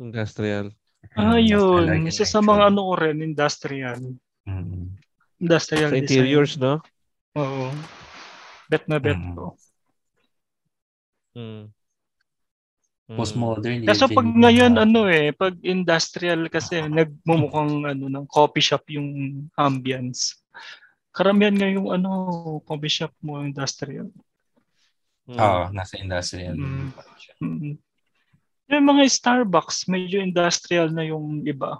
Industrial. 0.00 0.72
Ah, 1.14 1.36
Mm, 1.36 1.44
yun. 1.44 1.84
industrial 1.88 2.08
Isa 2.08 2.24
sa 2.24 2.40
mga 2.40 2.62
ano 2.70 2.80
ko 2.88 2.94
rin, 2.96 3.18
industrial. 3.20 4.00
Mm. 4.46 4.96
Industrial 5.38 5.90
Sa 5.90 5.94
design. 5.94 6.02
interiors, 6.06 6.52
no? 6.56 6.78
Oo. 7.34 7.70
Bet 8.66 8.86
na 8.86 8.96
bet 8.98 9.18
Mm. 9.18 9.34
ko. 9.34 9.44
Mm. 11.34 11.64
Mm. 13.12 13.18
Postmodern. 13.18 13.84
Kaso 13.84 14.08
pag 14.08 14.24
ngayon, 14.24 14.78
ah, 14.78 14.86
ano 14.86 15.04
eh, 15.10 15.34
pag 15.34 15.52
industrial 15.60 16.48
kasi, 16.48 16.80
nagmumukhang 16.86 17.84
ano, 17.92 18.06
ng 18.08 18.24
coffee 18.24 18.64
shop 18.64 18.88
yung 18.88 19.08
ambience. 19.58 20.38
Karamihan 21.12 21.52
nga 21.52 21.68
yung 21.68 21.92
ano, 21.92 22.08
coffee 22.64 22.88
shop 22.88 23.12
mo, 23.20 23.44
industrial. 23.44 24.08
Mm. 25.28 25.36
Oo, 25.36 25.62
nasa 25.70 26.00
industrial. 26.00 26.56
Mm. 26.56 26.88
Mm. 27.42 27.74
Yung 28.72 28.88
mga 28.88 29.04
Starbucks, 29.04 29.84
medyo 29.84 30.24
industrial 30.24 30.88
na 30.88 31.04
yung 31.04 31.44
iba. 31.44 31.76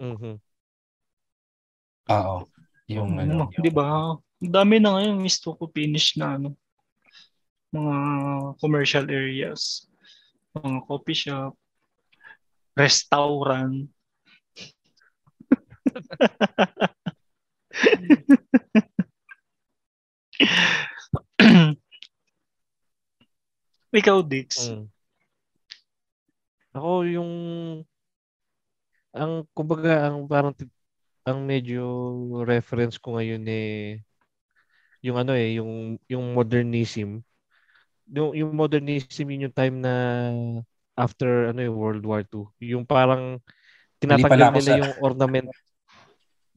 Mhm. 0.00 0.40
Oo. 2.08 2.48
Yung 2.88 3.20
ano, 3.20 3.52
Ano, 3.52 3.54
di 3.60 3.68
ba? 3.68 4.16
Ang 4.40 4.48
dami 4.48 4.80
na 4.80 4.96
ngayon 4.96 5.20
gusto 5.20 5.52
ko 5.60 5.68
finish 5.68 6.16
na 6.16 6.40
ano, 6.40 6.56
mga 7.68 7.96
commercial 8.64 9.04
areas, 9.12 9.84
mga 10.56 10.88
coffee 10.88 11.28
shop, 11.28 11.52
restaurant. 12.80 13.92
Ikaw, 23.98 24.18
Dix. 24.22 24.70
Mm. 24.70 24.86
Ako 26.78 26.90
yung 27.10 27.32
ang 29.10 29.42
kumbaga 29.56 30.06
ang 30.06 30.30
parang 30.30 30.54
ang 31.26 31.42
medyo 31.42 31.82
reference 32.46 33.00
ko 33.00 33.18
ngayon 33.18 33.42
eh 33.50 33.98
yung 35.02 35.16
ano 35.18 35.34
eh 35.34 35.58
yung 35.58 35.98
yung 36.06 36.36
modernism 36.36 37.24
yung 38.08 38.30
yung 38.36 38.52
modernism 38.54 39.26
yun 39.32 39.48
yung 39.48 39.56
time 39.56 39.76
na 39.80 39.94
after 40.94 41.50
ano 41.50 41.60
yung 41.64 41.76
World 41.76 42.04
War 42.04 42.22
II 42.22 42.46
yung 42.62 42.84
parang 42.84 43.42
tinatanggal 43.98 44.54
nila 44.54 44.62
sa- 44.62 44.78
yung 44.78 44.94
ornament 45.02 45.48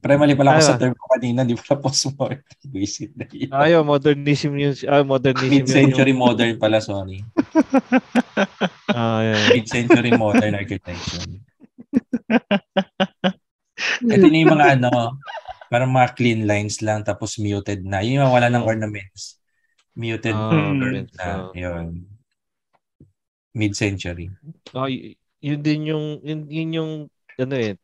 Pre, 0.02 0.18
mali 0.18 0.34
pala 0.34 0.58
ako 0.58 0.60
Ah. 0.60 0.66
sa 0.66 0.80
term 0.82 0.98
ko 0.98 1.06
kanina. 1.08 1.46
Di 1.46 1.54
pala 1.54 1.78
postmodern. 1.86 2.42
Visit 2.66 3.14
na 3.14 3.24
yun. 3.30 3.50
ayo 3.54 3.76
modernism 3.86 4.58
yun 4.58 4.74
ah, 4.90 5.06
modernism 5.06 5.46
yun 5.46 5.62
Mid-century 5.62 6.10
yung, 6.10 6.18
modern 6.18 6.52
pala, 6.58 6.82
sorry. 6.82 7.22
ah, 8.98 9.22
yeah. 9.22 9.54
Mid-century 9.54 10.10
modern 10.18 10.58
architecture. 10.58 11.22
Ito 14.02 14.26
na 14.26 14.38
yung 14.38 14.52
mga 14.52 14.66
ano, 14.78 14.90
parang 15.70 15.90
mga 15.90 16.08
clean 16.18 16.40
lines 16.44 16.82
lang 16.82 17.02
tapos 17.02 17.38
muted 17.38 17.86
na. 17.86 18.02
Yung 18.02 18.26
mga 18.26 18.34
wala 18.34 18.48
ng 18.50 18.66
ornaments. 18.66 19.38
Muted 19.94 20.34
Ah, 20.34 20.50
Mm. 20.50 20.66
ornaments, 20.74 21.14
na. 21.14 21.24
ah. 21.24 21.50
Yun. 21.54 21.86
Mid-century. 23.52 24.32
Oh, 24.72 24.88
y- 24.88 25.14
yun 25.38 25.60
din 25.60 25.80
yung 25.86 26.04
yun, 26.24 26.40
yun 26.48 26.70
yung 26.72 26.92
ano 27.36 27.54
eh 27.54 27.76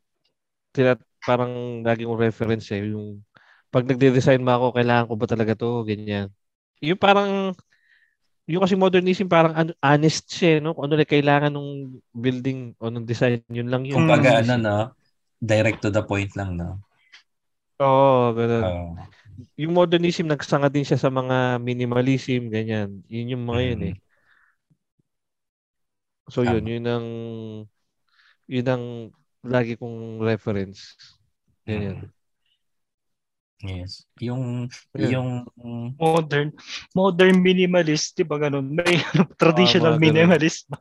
tila, 0.72 0.96
parang 1.28 1.84
lagi 1.84 2.08
kong 2.08 2.16
reference 2.24 2.72
eh 2.72 2.88
yung 2.88 3.20
pag 3.68 3.84
nagde-design 3.84 4.40
ba 4.40 4.56
ako 4.56 4.72
kailangan 4.80 5.08
ko 5.12 5.14
ba 5.20 5.26
talaga 5.28 5.52
to 5.52 5.84
ganyan. 5.84 6.32
Yung 6.80 6.96
parang 6.96 7.52
yung 8.48 8.64
kasi 8.64 8.80
modernism 8.80 9.28
parang 9.28 9.52
ano, 9.52 9.70
honest 9.84 10.24
siya 10.32 10.56
eh, 10.56 10.58
no 10.64 10.72
kung 10.72 10.88
ano 10.88 10.96
na 10.96 11.04
kailangan 11.04 11.52
ng 11.52 12.00
building 12.16 12.72
o 12.80 12.88
ng 12.88 13.04
design 13.04 13.44
yun 13.52 13.68
lang 13.68 13.84
yun. 13.84 14.00
Kumbaga, 14.00 14.40
Mm. 14.40 14.48
ano, 14.48 14.54
no? 14.56 14.78
Direct 15.38 15.84
to 15.84 15.92
the 15.92 16.00
point 16.00 16.32
lang, 16.32 16.56
no? 16.56 16.80
Oo, 17.78 18.32
ganun. 18.32 18.64
Oo. 18.64 18.90
yung 19.54 19.70
modernism 19.70 20.26
nagsanga 20.26 20.66
din 20.66 20.82
siya 20.82 20.98
sa 20.98 21.14
mga 21.14 21.62
minimalism 21.62 22.50
ganyan. 22.50 23.06
Yun 23.06 23.38
yung 23.38 23.44
mga 23.46 23.60
yun 23.70 23.78
Mm. 23.78 23.88
eh. 23.92 23.96
So 26.28 26.42
yun, 26.42 26.64
yun 26.66 26.84
ang 26.84 27.06
yun 28.50 28.66
ang 28.66 28.84
lagi 29.44 29.78
kong 29.78 30.18
reference. 30.20 30.96
Mm. 31.68 32.08
Yes. 33.58 34.06
Yung 34.22 34.70
Ayan. 34.94 35.10
yung 35.12 35.28
Modern. 35.98 36.54
Modern 36.94 37.36
minimalist, 37.42 38.14
di 38.14 38.22
ba 38.22 38.38
ganun? 38.38 38.70
May 38.70 39.02
ano, 39.12 39.26
traditional 39.34 39.98
ganun. 39.98 40.02
minimalist. 40.02 40.70
ba? 40.70 40.78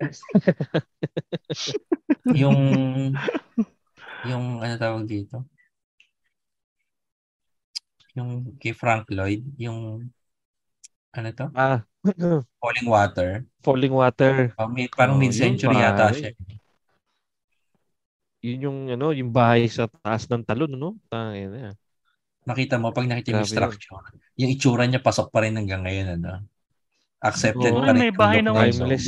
yung 2.40 2.58
yung 4.30 4.44
ano 4.62 4.74
tawag 4.78 5.04
dito? 5.04 5.42
Yung 8.14 8.54
kay 8.62 8.70
Frank 8.72 9.10
Lloyd, 9.10 9.42
yung 9.58 10.06
ano 11.10 11.28
to? 11.34 11.46
Ah, 11.52 11.82
Falling 12.62 12.86
Water. 12.86 13.42
falling 13.64 13.90
water. 13.90 14.52
Oh, 14.60 14.68
may, 14.68 14.86
parang 14.86 15.16
Oh, 15.16 15.18
mid-century 15.18 15.72
yun, 15.72 15.82
yata 15.82 16.12
siya. 16.12 16.30
Yun 18.44 18.58
yung 18.60 18.78
ano, 18.92 19.16
yung 19.16 19.32
bahay 19.32 19.64
sa 19.72 19.88
taas 19.88 20.28
ng 20.28 20.44
talon, 20.44 20.76
no? 20.76 21.00
Tangin 21.08 21.48
na. 21.48 21.72
Nakita 22.44 22.76
mo, 22.76 22.92
pag 22.92 23.08
nakita 23.08 23.32
mo 23.32 23.40
yung 23.40 23.48
Grabe 23.48 23.48
yun. 23.48 23.56
structure, 23.56 24.04
yung 24.36 24.50
itsura 24.52 24.84
niya 24.84 25.00
pasok 25.00 25.32
pa 25.32 25.48
rin 25.48 25.56
hanggang 25.56 25.80
ngayon. 25.80 26.20
Ano? 26.20 26.44
Accepted 27.24 27.72
Oo. 27.72 27.80
pa 27.80 27.96
rin. 27.96 28.04
May 28.04 28.12
yung 28.12 28.20
bahay 28.20 28.44
niya. 28.44 28.52
Timeless. 28.52 29.06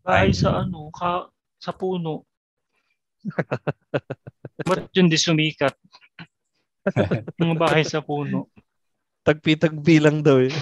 Bahay 0.00 0.32
sa 0.32 0.64
ano, 0.64 0.88
ka, 0.88 1.28
sa 1.60 1.76
puno. 1.76 2.24
Ba't 4.68 4.88
yun 4.96 5.12
di 5.12 5.20
sumikat? 5.20 5.76
Mga 7.40 7.56
bahay 7.60 7.84
sa 7.84 8.00
puno. 8.00 8.48
Tagpi-tagpi 9.28 9.96
lang 10.00 10.24
daw 10.24 10.40
eh. 10.40 10.52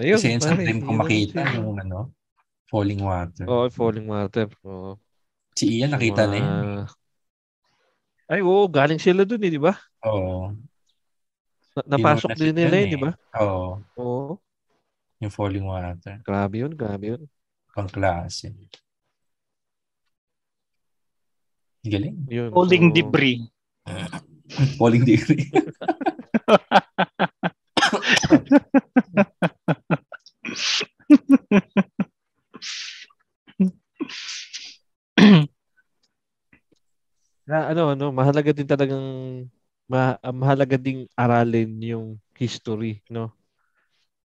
Ayun, 0.00 0.16
Kasi 0.16 0.32
yun 0.32 0.40
dream 0.40 0.80
ko 0.80 0.96
makita 0.96 1.44
yung 1.52 1.76
ano, 1.76 2.08
falling 2.70 3.02
water. 3.02 3.44
Oo, 3.50 3.66
falling 3.68 4.06
water. 4.06 4.46
Oo. 4.62 4.94
Si 5.58 5.82
Ian 5.82 5.98
nakita 5.98 6.30
na 6.30 6.36
yun. 6.38 6.86
Ay, 8.30 8.40
oo, 8.46 8.62
galing 8.70 9.02
sila 9.02 9.26
dun 9.26 9.42
eh, 9.42 9.50
di 9.50 9.58
ba? 9.58 9.74
Oo. 10.06 10.54
Na- 11.74 11.86
napasok 11.98 12.30
din 12.38 12.54
nila 12.54 12.78
yun 12.78 12.86
yun, 12.86 12.94
di 12.94 12.98
ba? 13.02 13.10
Oo. 13.42 13.82
Oo. 13.98 14.38
Yung 15.18 15.34
falling 15.34 15.66
water. 15.66 16.22
Grabe 16.22 16.62
yun, 16.62 16.72
grabe 16.78 17.18
yun. 17.18 17.22
Pang 17.74 17.90
klase. 17.90 18.54
Galing. 21.82 22.14
yun 22.30 22.54
Falling 22.54 22.86
so- 22.88 22.94
debris. 22.94 23.42
Falling 24.78 25.04
degree. 25.06 25.46
Na, 37.50 37.74
ano, 37.74 37.98
ano, 37.98 38.14
mahalaga 38.14 38.54
din 38.54 38.62
talagang 38.62 39.02
ma, 39.90 40.14
ah, 40.22 40.30
mahalaga 40.30 40.78
ding 40.78 41.10
aralin 41.18 41.82
yung 41.82 42.06
history, 42.38 43.02
no? 43.10 43.34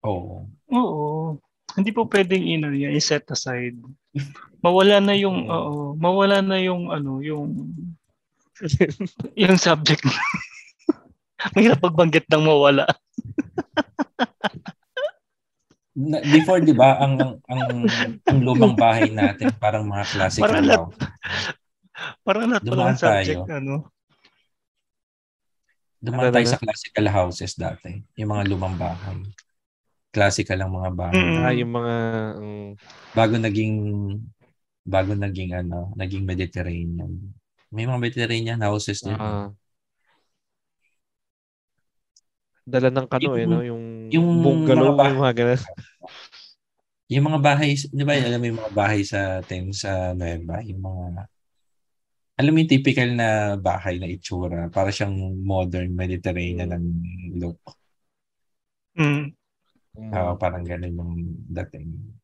Oo. 0.03 0.43
Oo. 0.67 1.39
Hindi 1.71 1.95
po 1.95 2.03
pwedeng 2.11 2.43
ino 2.43 2.67
yan, 2.67 2.91
i-set 2.91 3.23
aside. 3.31 3.79
Mawala 4.59 4.99
na 4.99 5.15
yung, 5.15 5.47
oo, 5.47 5.95
mawala 5.95 6.43
na 6.43 6.59
yung, 6.59 6.91
ano, 6.91 7.23
yung, 7.23 7.71
yung 9.39 9.55
subject. 9.55 10.03
Mahirap 11.55 11.79
pagbanggit 11.79 12.27
ng 12.27 12.43
mawala. 12.43 12.83
Before, 16.27 16.59
di 16.59 16.75
ba, 16.75 16.99
ang, 16.99 17.15
ang, 17.23 17.39
ang, 17.47 17.61
ang 18.27 18.39
lumang 18.43 18.75
bahay 18.75 19.15
natin, 19.15 19.47
parang 19.63 19.87
mga 19.87 20.11
classical 20.11 20.43
Parang 20.43 20.67
lahat-. 20.67 21.62
Parang 22.25 22.49
lahat 22.49 22.63
pala 22.65 22.73
Dumaan 22.73 22.93
ng 22.93 23.01
subject, 23.01 23.41
tayo. 23.45 23.53
ano. 23.53 23.75
Dumaan 26.03 26.33
tayo 26.33 26.47
sa 26.49 26.59
classical 26.59 27.07
houses 27.07 27.53
dati. 27.55 28.01
Yung 28.19 28.33
mga 28.33 28.43
lumang 28.51 28.75
bahay. 28.75 29.23
Classical 30.13 30.59
ang 30.61 30.73
mga 30.73 30.91
bahay. 30.93 31.17
Mm. 31.17 31.37
ah, 31.41 31.53
yung 31.55 31.71
mga 31.73 31.93
mm, 32.37 32.69
Bago 33.13 33.33
naging, 33.39 33.73
bago 34.83 35.11
naging, 35.15 35.51
ano, 35.55 35.93
naging 35.95 36.27
Mediterranean. 36.27 37.33
May 37.73 37.89
mga 37.89 38.01
Mediterranean 38.01 38.61
houses 38.61 39.01
din. 39.01 39.17
ah, 39.17 39.49
dala 42.63 42.87
ng 42.89 43.07
kano 43.11 43.35
eh, 43.35 43.43
Yung- 43.43 43.51
no? 43.51 43.59
Yung, 43.63 43.83
yung 44.11 44.27
bungalow, 44.39 44.93
mga 44.93 44.97
ba- 44.97 45.09
yung 45.09 45.21
mga 45.21 45.35
ganun. 45.35 45.61
Yung 47.11 47.25
mga 47.29 47.39
bahay, 47.43 47.69
di 47.75 48.03
ba, 48.07 48.13
alam 48.15 48.39
mo 48.39 48.45
yung 48.47 48.59
mga 48.63 48.73
bahay 48.73 49.01
sa 49.03 49.43
atin 49.43 49.69
sa 49.75 50.15
Nueva, 50.15 50.63
yung 50.63 50.81
mga, 50.81 51.27
alam 52.39 52.51
mo 52.53 52.57
yung 52.61 52.73
typical 52.73 53.09
na 53.13 53.53
bahay 53.61 54.01
na 54.01 54.09
itsura, 54.09 54.69
para 54.73 54.89
siyang 54.89 55.13
modern 55.45 55.93
Mediterranean 55.93 56.73
ng 56.73 56.85
look. 57.37 57.59
Mm. 58.97 59.33
Oo, 59.97 60.31
parang 60.41 60.65
ganun 60.65 60.97
yung 60.97 61.13
dating. 61.53 62.17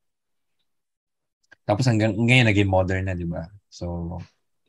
Tapos 1.68 1.86
hanggang 1.86 2.18
ngayon 2.18 2.50
naging 2.50 2.70
modern 2.70 3.06
na, 3.06 3.14
di 3.14 3.26
ba? 3.30 3.46
So, 3.70 4.18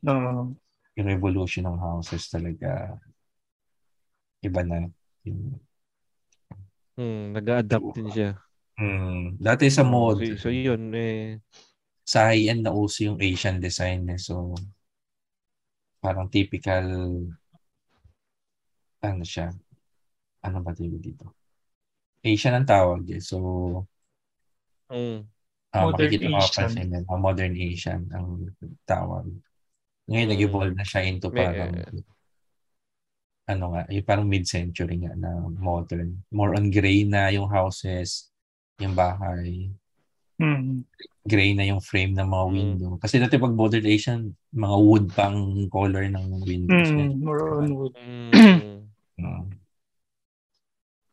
Oo. 0.05 0.53
yung 0.97 1.09
revolution 1.09 1.65
ng 1.65 1.79
houses 1.81 2.29
talaga 2.29 3.01
iba 4.45 4.61
na. 4.65 4.89
Yung, 5.25 5.61
Hmm, 7.01 7.33
nag-adapt 7.33 7.97
din 7.97 8.09
siya. 8.13 8.31
hmm, 8.77 9.41
dati 9.41 9.73
sa 9.73 9.85
Oo, 9.87 9.93
mod, 9.93 10.21
so, 10.21 10.37
so 10.37 10.49
yun, 10.53 10.93
eh, 10.93 11.41
sa 12.05 12.29
high-end 12.33 12.67
na 12.67 12.75
uso 12.75 13.07
yung 13.07 13.21
Asian 13.23 13.57
design 13.63 14.05
eh. 14.11 14.21
So, 14.21 14.53
parang 16.01 16.27
typical 16.33 16.85
ano 19.01 19.25
siya? 19.25 19.53
Ano 20.45 20.61
ba 20.65 20.73
tawag 20.73 20.97
dito? 21.01 21.37
Asian 22.21 22.57
ang 22.57 22.69
tawag 22.69 23.05
eh. 23.09 23.21
So, 23.21 23.37
mm, 24.93 25.19
ah, 25.73 25.89
Modern 25.89 26.09
makikita 26.09 26.29
mo 26.29 26.37
Asian. 26.41 26.53
pansin 26.69 26.93
yan. 26.93 27.05
Ah, 27.09 27.21
modern 27.21 27.55
Asian 27.57 28.01
ang 28.13 28.27
tawag. 28.85 29.25
Ngayon, 30.11 30.27
Mm. 30.29 30.33
nag-evolve 30.37 30.75
na 30.77 30.85
siya 30.85 31.01
into 31.07 31.29
May- 31.33 31.39
parang 31.41 31.73
ano 33.51 33.65
nga, 33.75 33.83
yung 33.91 34.07
parang 34.07 34.29
mid-century 34.31 34.95
nga 35.03 35.13
na 35.19 35.31
modern. 35.43 36.23
More 36.31 36.55
on 36.55 36.71
gray 36.71 37.03
na 37.03 37.35
yung 37.35 37.51
houses, 37.51 38.31
yung 38.79 38.95
bahay. 38.95 39.73
Mm. 40.41 40.89
Gray 41.21 41.53
na 41.53 41.69
yung 41.69 41.85
frame 41.85 42.17
ng 42.17 42.25
mga 42.25 42.45
Mm. 42.49 42.55
window. 42.57 42.91
Kasi 42.97 43.21
dati 43.21 43.37
pag 43.37 43.53
modern 43.53 43.85
Asian, 43.85 44.21
mga 44.51 44.77
wood 44.81 45.05
pang 45.13 45.37
color 45.69 46.09
ng 46.09 46.27
windows. 46.43 46.89
Mm. 46.89 47.21
More 47.21 47.61
on 47.61 47.69
wood. 47.71 47.95
mm, 47.95 48.81
Mm. 49.21 49.45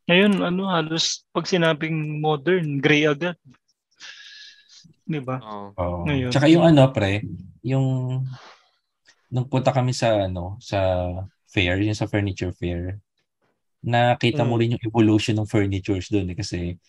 Ngayon, 0.08 0.34
ano, 0.40 0.72
halos 0.72 1.28
pag 1.36 1.44
sinabing 1.44 2.24
modern, 2.24 2.80
gray 2.80 3.04
agad. 3.04 3.36
Di 5.04 5.20
ba? 5.20 5.44
oo. 5.44 5.76
Oo. 5.76 6.04
Ngayon. 6.08 6.32
Tsaka 6.32 6.48
yung 6.48 6.64
ano, 6.64 6.88
pre, 6.96 7.20
yung 7.60 7.86
nung 9.28 9.48
punta 9.52 9.76
kami 9.76 9.92
sa 9.92 10.24
ano, 10.24 10.56
sa 10.64 10.80
fair, 11.44 11.84
yung 11.84 11.96
sa 11.96 12.08
furniture 12.08 12.56
fair, 12.56 13.04
nakita 13.84 14.48
mo 14.48 14.56
Mm. 14.56 14.60
rin 14.64 14.74
yung 14.80 14.86
evolution 14.88 15.36
ng 15.36 15.48
furnitures 15.52 16.08
doon 16.08 16.32
eh, 16.32 16.38
kasi 16.40 16.80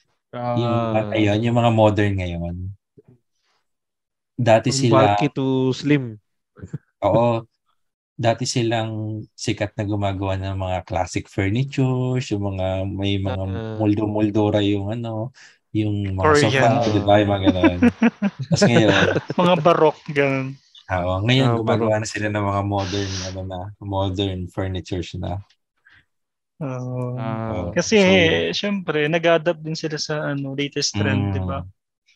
yung 0.58 0.74
Ah, 0.92 1.04
ayun, 1.14 1.40
yung 1.44 1.56
mga 1.60 1.72
modern 1.80 2.12
ngayon. 2.20 2.56
Dati 4.38 4.70
sila, 4.72 5.08
bulky 5.08 5.28
to 5.28 5.72
slim. 5.72 6.18
oo, 7.04 7.42
dati 8.18 8.44
silang 8.48 9.22
sikat 9.36 9.72
na 9.78 9.84
gumagawa 9.88 10.34
ng 10.40 10.56
mga 10.58 10.78
classic 10.88 11.26
furnitures, 11.30 12.24
yung 12.34 12.44
mga 12.56 12.66
may 12.88 13.18
mga 13.20 13.44
Ah. 13.44 13.78
muldo-muldora 13.78 14.60
yung 14.64 14.90
ano, 14.94 15.32
yung 15.74 16.14
mga 16.18 16.34
Korean. 16.34 16.42
sofa, 16.42 16.88
di 16.94 17.00
ba? 17.02 17.20
Yung 17.22 17.30
mga 17.34 17.44
ganun. 17.52 17.80
Tapos 18.50 18.64
ngayon, 18.68 19.06
Mga 19.38 19.54
barok, 19.64 19.96
ganun. 20.12 20.48
Oo, 20.88 21.12
ngayon 21.24 21.52
Ah, 21.52 21.58
gumagawa 21.58 22.00
na 22.00 22.08
sila 22.08 22.32
ng 22.32 22.44
mga 22.50 22.62
modern 22.64 23.12
ano 23.28 23.40
na, 23.44 23.60
modern 23.76 24.48
furnitures 24.48 25.12
na. 25.20 25.36
Ah, 26.58 27.70
kasi, 27.70 27.96
so- 28.02 28.50
syempre, 28.50 29.06
nag-adapt 29.06 29.62
din 29.62 29.78
sila 29.78 29.94
sa 29.94 30.34
ano 30.34 30.58
latest 30.58 30.98
trend, 30.98 31.30
Mm. 31.30 31.34
di 31.34 31.40
ba? 31.46 31.58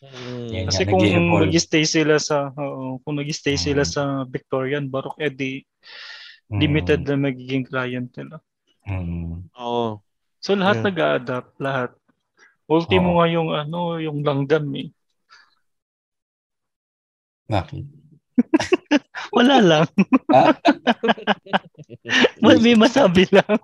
mm, 0.03 0.67
Kasi 0.67 0.81
nga, 0.83 0.91
kung 0.91 1.41
nag-stay 1.47 1.83
sila 1.87 2.15
sa, 2.19 2.51
oo, 2.51 2.99
kung 3.07 3.15
nag-stay 3.15 3.55
Mm. 3.55 3.63
sila 3.63 3.83
sa 3.87 4.03
Victorian, 4.27 4.91
Baroque, 4.91 5.23
edi 5.23 5.63
Mm, 6.51 6.59
limited 6.59 7.01
na 7.07 7.15
magiging 7.17 7.63
client 7.65 8.11
nila. 8.19 8.37
Mm. 8.85 9.47
Oo. 9.57 10.03
So 10.43 10.53
lahat 10.59 10.83
Yeah. 10.83 10.85
nag-adapt, 10.91 11.55
lahat. 11.57 11.91
Ultimo 12.67 13.15
Oo. 13.15 13.17
nga 13.23 13.27
yung 13.31 13.49
ano, 13.55 13.97
yung 13.97 14.21
langgam 14.27 14.67
eh. 14.75 14.91
Bakit? 17.47 17.85
Wala 19.33 19.57
lang. 19.59 19.85
Ah? 20.29 20.53
May 22.43 22.59
may 22.59 22.75
masabi 22.77 23.25
lang. 23.33 23.47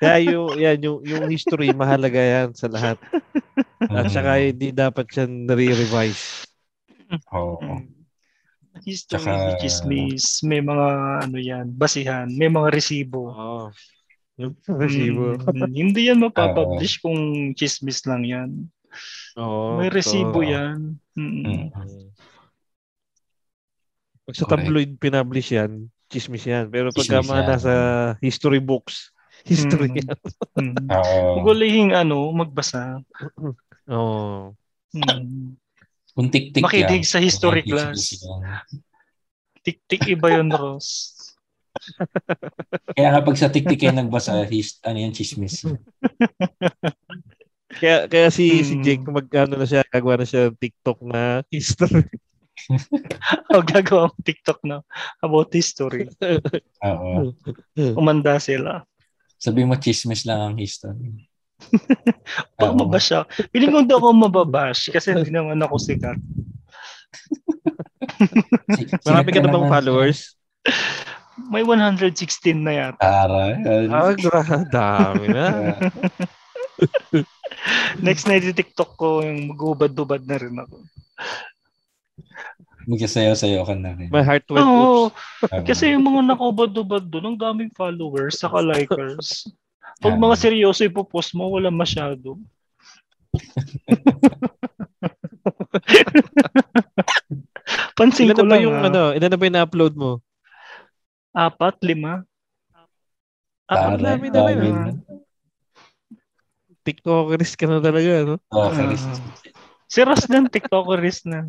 Kaya 0.00 0.18
yung, 0.30 0.54
yan, 0.58 0.78
yung, 0.78 0.98
yung 1.02 1.26
history, 1.26 1.74
mahalaga 1.74 2.18
yan 2.18 2.54
sa 2.54 2.70
lahat. 2.70 2.98
At 3.90 4.10
saka 4.14 4.38
hindi 4.38 4.70
dapat 4.70 5.10
yan 5.14 5.46
nare-revise. 5.50 6.46
Oo. 7.34 7.58
Mm. 7.60 7.90
History, 8.82 9.20
Tsaka- 9.20 9.58
chismis, 9.60 10.40
may 10.46 10.64
mga 10.64 10.88
ano 11.28 11.36
yan, 11.36 11.66
basihan, 11.76 12.26
may 12.30 12.48
mga 12.48 12.72
resibo. 12.72 13.28
Oo. 13.30 13.68
Yung 14.40 14.56
resibo. 14.66 15.36
Mm, 15.36 15.70
hindi 15.70 16.08
yan 16.08 16.22
mapapublish 16.26 16.98
kung 17.02 17.52
chismis 17.52 18.02
lang 18.08 18.22
yan. 18.24 18.50
Oo. 19.38 19.78
May 19.80 19.88
resibo 19.88 20.40
totoo. 20.40 20.48
yan. 20.48 20.78
Mm. 21.16 21.70
Mm. 21.72 22.08
Pag 24.22 24.34
sa 24.38 24.46
Correct. 24.46 24.66
tabloid 24.66 24.92
pinablish 25.02 25.50
yan, 25.50 25.90
chismis 26.06 26.46
yan. 26.46 26.70
Pero 26.70 26.94
pag 26.94 27.02
Chismis 27.04 27.26
mga 27.26 27.42
yan. 27.42 27.50
nasa 27.50 27.74
history 28.22 28.60
books, 28.62 29.10
history 29.50 29.90
Mm. 29.90 29.98
yan. 29.98 30.16
Mm. 30.54 30.86
Oo. 30.88 31.42
Magulihing 31.42 31.90
ano, 31.92 32.30
magbasa. 32.30 33.02
Oo. 33.90 34.54
Mm. 34.94 35.56
Kung 36.12 36.28
tik-tik 36.28 36.60
Makinig 36.60 37.08
sa 37.08 37.16
history 37.18 37.64
Kung 37.64 37.80
class. 37.80 38.20
Tik-tik 39.64 40.12
iba 40.12 40.28
yun, 40.28 40.52
Ross. 40.52 41.16
Kaya 42.92 43.16
nga 43.16 43.24
pag 43.24 43.38
sa 43.40 43.48
tik-tik 43.48 43.80
kayo 43.80 43.96
nagbasa, 43.96 44.44
his, 44.44 44.76
ano 44.84 45.00
yan, 45.00 45.16
chismis. 45.16 45.64
Kaya 47.82 48.06
kaya 48.06 48.30
si 48.30 48.62
si 48.62 48.78
Mm. 48.78 48.82
Jake 48.86 49.06
magkano 49.10 49.58
na 49.58 49.66
siya 49.66 49.82
gagawa 49.82 50.22
na 50.22 50.26
siya 50.26 50.54
ng 50.54 50.58
TikTok 50.62 51.02
na 51.02 51.42
history. 51.50 52.06
o 53.50 53.58
gagawa 53.58 54.06
ang 54.06 54.22
TikTok 54.22 54.62
na 54.62 54.86
about 55.18 55.50
history. 55.50 56.06
Oo. 56.86 57.34
Umanda 57.98 58.38
sila. 58.38 58.86
Sabi 59.34 59.66
mo, 59.66 59.74
chismis 59.74 60.22
lang 60.22 60.38
ang 60.38 60.54
history. 60.54 61.26
Baka 62.54 62.70
mabash 62.70 63.10
siya. 63.10 63.26
Piling 63.50 63.74
ko 63.74 63.82
daw 63.82 63.98
ako 63.98 64.14
mababash 64.14 64.86
kasi 64.94 65.10
hindi 65.10 65.34
naman 65.34 65.58
ako 65.58 65.74
sikat. 65.82 66.18
Si- 68.78 68.86
Marami 69.02 69.28
ka 69.34 69.42
na 69.42 69.50
bang 69.50 69.66
followers? 69.66 70.38
May 71.50 71.66
116 71.66 72.54
na 72.62 72.72
yata. 72.78 73.02
Tara. 73.02 73.58
Ah, 73.90 74.14
dami 74.70 75.26
na. 75.34 75.46
Next 78.06 78.24
na 78.26 78.36
i-tiktok 78.36 78.96
ko 78.96 79.20
yung 79.20 79.52
magubad-dubad 79.52 80.22
na 80.24 80.36
rin 80.40 80.56
ako. 80.56 80.76
Magkasayaw-sayaw 82.82 83.62
ka 83.62 83.74
na 83.78 83.94
rin. 83.94 84.10
My 84.10 84.26
heart 84.26 84.42
went 84.50 84.66
Oo, 84.66 85.14
oops. 85.14 85.62
Kasi 85.62 85.94
yung 85.94 86.02
mga 86.02 86.34
nakubad-dubad 86.34 87.06
doon, 87.06 87.34
ang 87.34 87.38
daming 87.38 87.70
followers, 87.72 88.42
saka 88.42 88.58
likers. 88.74 89.46
Pag 90.02 90.18
Ah. 90.18 90.22
mga 90.22 90.34
seryoso 90.34 90.82
ipopost 90.82 91.30
mo, 91.32 91.46
wala 91.46 91.70
masyado. 91.70 92.34
Pansin 97.96 98.26
Ilan 98.28 98.36
ko 98.36 98.44
lang 98.48 98.60
yung 98.64 98.78
ah. 98.82 98.88
ano, 98.88 99.02
ilan 99.14 99.30
na 99.30 99.38
ba 99.38 99.46
yung 99.46 99.56
na-upload 99.56 99.94
mo? 99.94 100.18
Apat, 101.32 101.78
lima. 101.86 102.24
Tara. 103.64 103.94
Apat 103.94 104.00
dami 104.02 104.26
na 104.28 104.34
dami 104.34 104.52
rin, 104.58 104.74
na. 104.74 104.90
ah. 104.90 105.21
TikTokerist 106.82 107.54
ka 107.54 107.66
na 107.66 107.78
talaga, 107.78 108.26
no? 108.26 108.36
Oo, 108.50 108.68
Ah. 108.68 108.74
Charis. 108.74 109.02
Si 109.86 110.00
Ross 110.02 110.26
ng 110.26 110.48
TikTokerist 110.48 111.26
na. 111.26 111.46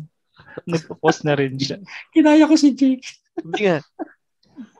Nagpo-post 0.66 1.22
na 1.22 1.34
rin 1.34 1.54
siya. 1.56 1.78
Kinaya 2.10 2.46
ko 2.46 2.54
si 2.54 2.74
Jake. 2.74 3.06
Hindi 3.38 3.60
nga. 3.66 3.78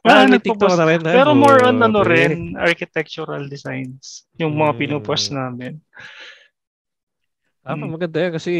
Ah, 0.04 0.26
nagpo-post. 0.26 0.44
TikTok 0.60 0.74
na 0.76 0.86
rin. 0.86 1.00
Pero 1.02 1.30
more 1.32 1.64
on 1.64 1.78
ano 1.78 2.02
rin, 2.02 2.54
architectural 2.54 3.46
designs. 3.46 4.26
Yung 4.38 4.54
mga 4.54 4.72
Mm. 4.74 4.78
pinupost 4.78 5.30
namin. 5.30 5.78
Ah, 7.62 7.74
Mm. 7.74 7.90
maganda 7.90 8.18
yan 8.20 8.32
kasi 8.34 8.52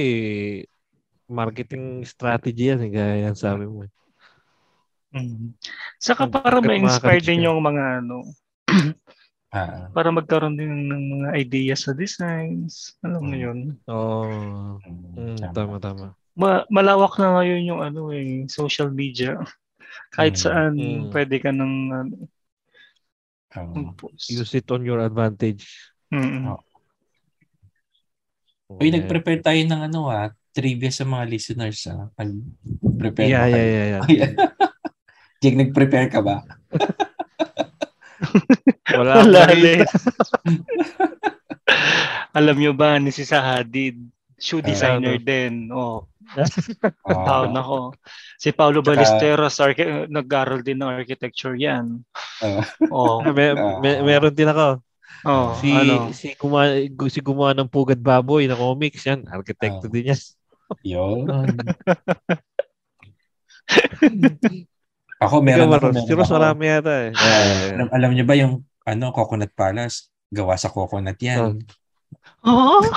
marketing 1.26 2.02
strategy 2.04 2.72
yan, 2.72 2.80
eh, 2.82 2.90
gaya 2.90 3.14
yan 3.28 3.36
sabi 3.36 3.68
mo. 3.68 3.84
Mm. 5.12 5.54
Saka 5.96 6.26
Hmm, 6.26 6.32
para 6.32 6.58
ma-inspire 6.58 7.22
din 7.22 7.46
yung 7.46 7.62
mga 7.62 8.02
ano, 8.02 8.24
Ah. 9.54 9.86
para 9.94 10.10
magkaroon 10.10 10.58
din 10.58 10.90
ng 10.90 11.02
mga 11.14 11.28
ideas 11.38 11.86
sa 11.86 11.94
designs. 11.94 12.98
Alam 13.00 13.22
mo 13.22 13.34
Mm. 13.38 13.38
yun. 13.40 13.58
Oo. 13.86 14.26
Mm, 14.82 15.38
Mm, 15.38 15.54
tama, 15.54 15.78
tama. 15.78 16.06
Ma- 16.34 16.66
malawak 16.66 17.14
na 17.16 17.38
ngayon 17.38 17.62
yung 17.62 17.78
ano 17.78 18.10
eh, 18.10 18.50
social 18.50 18.90
media. 18.90 19.38
Kahit 20.14 20.34
Mm. 20.34 20.42
saan 20.42 20.72
Mm. 20.74 21.06
pwede 21.08 21.36
ka 21.38 21.54
nang 21.54 21.74
ano, 21.88 22.14
mag-post. 23.54 24.26
Use 24.28 24.58
it 24.58 24.66
on 24.68 24.82
your 24.82 24.98
advantage. 24.98 25.70
Mm. 26.10 26.50
Oh. 26.50 26.58
Uy, 28.74 28.90
nag-prepare 28.90 29.38
tayo 29.38 29.60
ng 29.62 29.82
ano 29.86 30.10
ah, 30.10 30.34
trivia 30.50 30.90
sa 30.90 31.06
mga 31.06 31.30
listeners 31.30 31.86
ah. 31.86 32.10
Nag-prepare 32.18 33.30
Yeah, 33.30 33.46
ba 33.46 33.48
yeah, 33.48 33.54
kayo? 33.54 33.70
yeah, 33.70 33.86
yeah. 33.86 34.02
Ayan. 34.02 34.32
Jake, 35.44 35.58
nag-prepare 35.60 36.08
ka 36.10 36.18
ba? 36.18 36.42
Wala 38.90 39.12
Wala. 39.22 39.40
Alam 42.34 42.56
nyo 42.58 42.72
ba, 42.74 42.98
ni 42.98 43.08
si 43.08 43.22
Sahadid, 43.22 43.96
shoe 44.36 44.60
Ah, 44.60 44.66
designer 44.66 45.16
ano? 45.16 45.22
din. 45.22 45.54
Oh, 45.70 46.04
Oo. 47.06 47.24
Down 47.24 47.54
ako. 47.54 47.78
Si 48.36 48.50
Paulo 48.50 48.80
Tsaka- 48.80 48.88
Ballesteros, 48.90 49.54
archi- 49.60 50.08
nag-aral 50.10 50.60
din 50.60 50.80
ng 50.80 50.90
architecture 50.90 51.54
yan. 51.54 52.02
Oo. 52.42 52.60
Oh, 52.90 53.16
Ah, 53.22 53.30
may, 53.30 53.54
may, 53.80 53.94
meron 54.02 54.34
din 54.34 54.50
ako. 54.50 54.82
oh, 55.24 55.48
Si 55.56 55.70
ano. 55.70 56.10
si 56.10 56.34
gumawa, 56.34 56.64
si 57.06 57.20
gumawa 57.22 57.50
ng 57.54 57.70
Pugad 57.70 58.00
Baboy 58.00 58.44
na 58.44 58.58
comics 58.58 59.06
yan. 59.06 59.24
Arkitekto 59.30 59.86
Ah. 59.86 59.92
din 59.92 60.10
yan. 60.10 60.20
Yun. 60.82 61.28
Ako, 65.24 65.40
meron 65.40 65.66
Ikaw, 65.66 65.78
ako. 65.78 65.86
Meron 65.90 66.04
Si 66.04 66.12
Ross 66.12 66.28
ako. 66.28 66.36
marami 66.36 66.64
yata 66.68 66.94
eh. 67.00 67.10
Alam, 67.74 67.88
alam 67.90 68.10
niyo 68.12 68.24
ba 68.24 68.34
yung 68.34 68.54
ano, 68.84 69.04
Coconut 69.10 69.52
Palace? 69.52 70.12
Gawa 70.28 70.54
sa 70.54 70.68
coconut 70.68 71.16
yan. 71.16 71.62
Oh, 72.42 72.82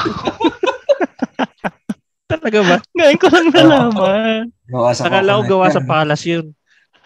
Talaga 2.28 2.59
ba? 2.59 2.75
ngayon 2.91 3.17
ko 3.17 3.28
lang 3.30 3.47
nalaman. 3.49 4.43
Gawa 4.67 4.91
sa 4.91 5.07
Akala 5.07 5.32
ko 5.32 5.36
coconut 5.38 5.47
gawa 5.47 5.65
yan. 5.65 5.71
sa 5.71 5.82
palace 5.82 6.25
yun. 6.28 6.45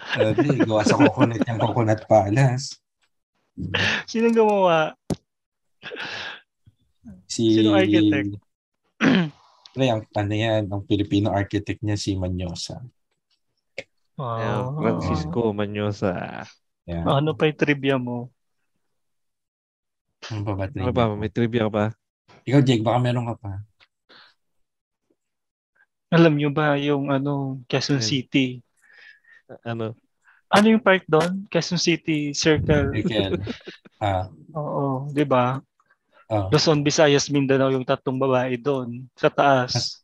Sabi, 0.01 0.47
gawa 0.65 0.81
sa 0.81 0.97
coconut 0.97 1.41
yung 1.45 1.59
Coconut 1.61 2.01
Palace. 2.07 2.81
Sino 4.09 4.33
gumawa? 4.33 4.97
Si... 7.29 7.53
Sino 7.53 7.77
architect? 7.77 8.33
Pre, 9.73 9.85
ang, 9.87 10.01
ano 10.03 10.33
yan, 10.33 10.67
ang 10.67 10.81
Filipino 10.83 11.29
architect 11.29 11.79
niya 11.79 11.95
si 11.95 12.17
Manyosa. 12.17 12.81
Ayan, 14.19 14.59
Oh, 14.67 14.77
Francisco 14.77 15.41
Manyosa. 15.55 16.43
Yan. 16.89 17.05
ano 17.07 17.31
pa 17.37 17.47
yung 17.47 17.59
trivia 17.59 17.95
mo? 17.95 18.29
Ano 20.29 20.41
ba 20.45 20.53
ba? 20.55 20.63
Ano 20.67 20.91
ba? 20.91 21.03
May 21.15 21.31
trivia 21.31 21.67
ka 21.67 21.71
ba? 21.71 21.85
Ikaw, 22.45 22.61
Jake, 22.65 22.83
baka 22.85 22.99
meron 22.99 23.27
ka 23.29 23.35
pa. 23.37 23.51
Alam 26.11 26.35
nyo 26.35 26.49
ba 26.51 26.75
yung 26.75 27.07
ano, 27.07 27.63
Quezon 27.71 28.03
Ayun. 28.03 28.07
City? 28.07 28.45
Ano? 29.63 29.95
Ano 30.51 30.65
yung 30.67 30.83
park 30.83 31.07
doon? 31.07 31.47
Quezon 31.47 31.79
City 31.79 32.35
Circle. 32.35 32.91
Michael. 32.91 33.39
ah, 34.03 34.27
Oo, 34.51 35.07
di 35.15 35.23
ba? 35.23 35.63
oh, 36.27 36.47
Luzon, 36.51 36.83
Visayas, 36.83 37.31
Mindanao 37.31 37.71
yung 37.71 37.87
tatlong 37.87 38.19
babae 38.19 38.59
doon 38.59 39.07
sa 39.15 39.31
taas. 39.31 40.00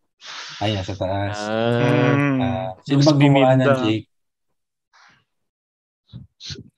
Ayan, 0.64 0.84
sa 0.84 0.96
taas. 0.98 1.38
Ah. 1.46 2.16
Ah, 2.42 2.70
sino 2.86 3.02
Luz 3.02 3.08
ba 3.08 3.14
gumawa 3.18 3.52
ng. 3.58 3.68
Jake? 3.86 4.08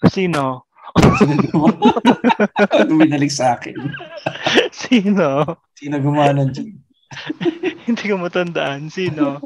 Sino? 0.09 0.65
Sino 1.19 1.35
gumawa? 1.45 3.29
Sa 3.29 3.47
akin? 3.55 3.75
Sino? 4.73 5.27
Sino 5.77 5.95
gumawa 6.01 6.33
ng 6.35 6.49
Jake? 6.51 6.77
Hindi 7.87 8.03
ko 8.05 8.15
matandaan. 8.21 8.89
Sino? 8.89 9.41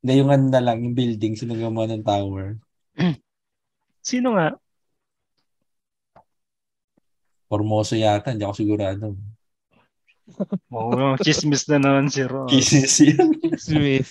Hindi, 0.00 0.12
yung 0.16 0.32
ano 0.32 0.46
na 0.48 0.60
lang, 0.64 0.80
yung 0.80 0.96
building, 0.96 1.36
sino 1.36 1.52
gumawa 1.52 1.92
ng 1.92 2.04
tower? 2.04 2.56
Sino 4.00 4.32
nga? 4.32 4.56
Formoso 7.50 7.98
yata, 7.98 8.32
hindi 8.32 8.48
ako 8.48 8.54
sigurado. 8.56 9.12
Oo, 10.70 10.90
oh, 10.94 11.14
chismis 11.20 11.66
na 11.68 11.78
naman 11.80 12.06
si 12.10 12.22
Ross. 12.24 12.50
Kisses 12.50 12.94
yan. 13.02 13.30
Smith. 13.58 14.10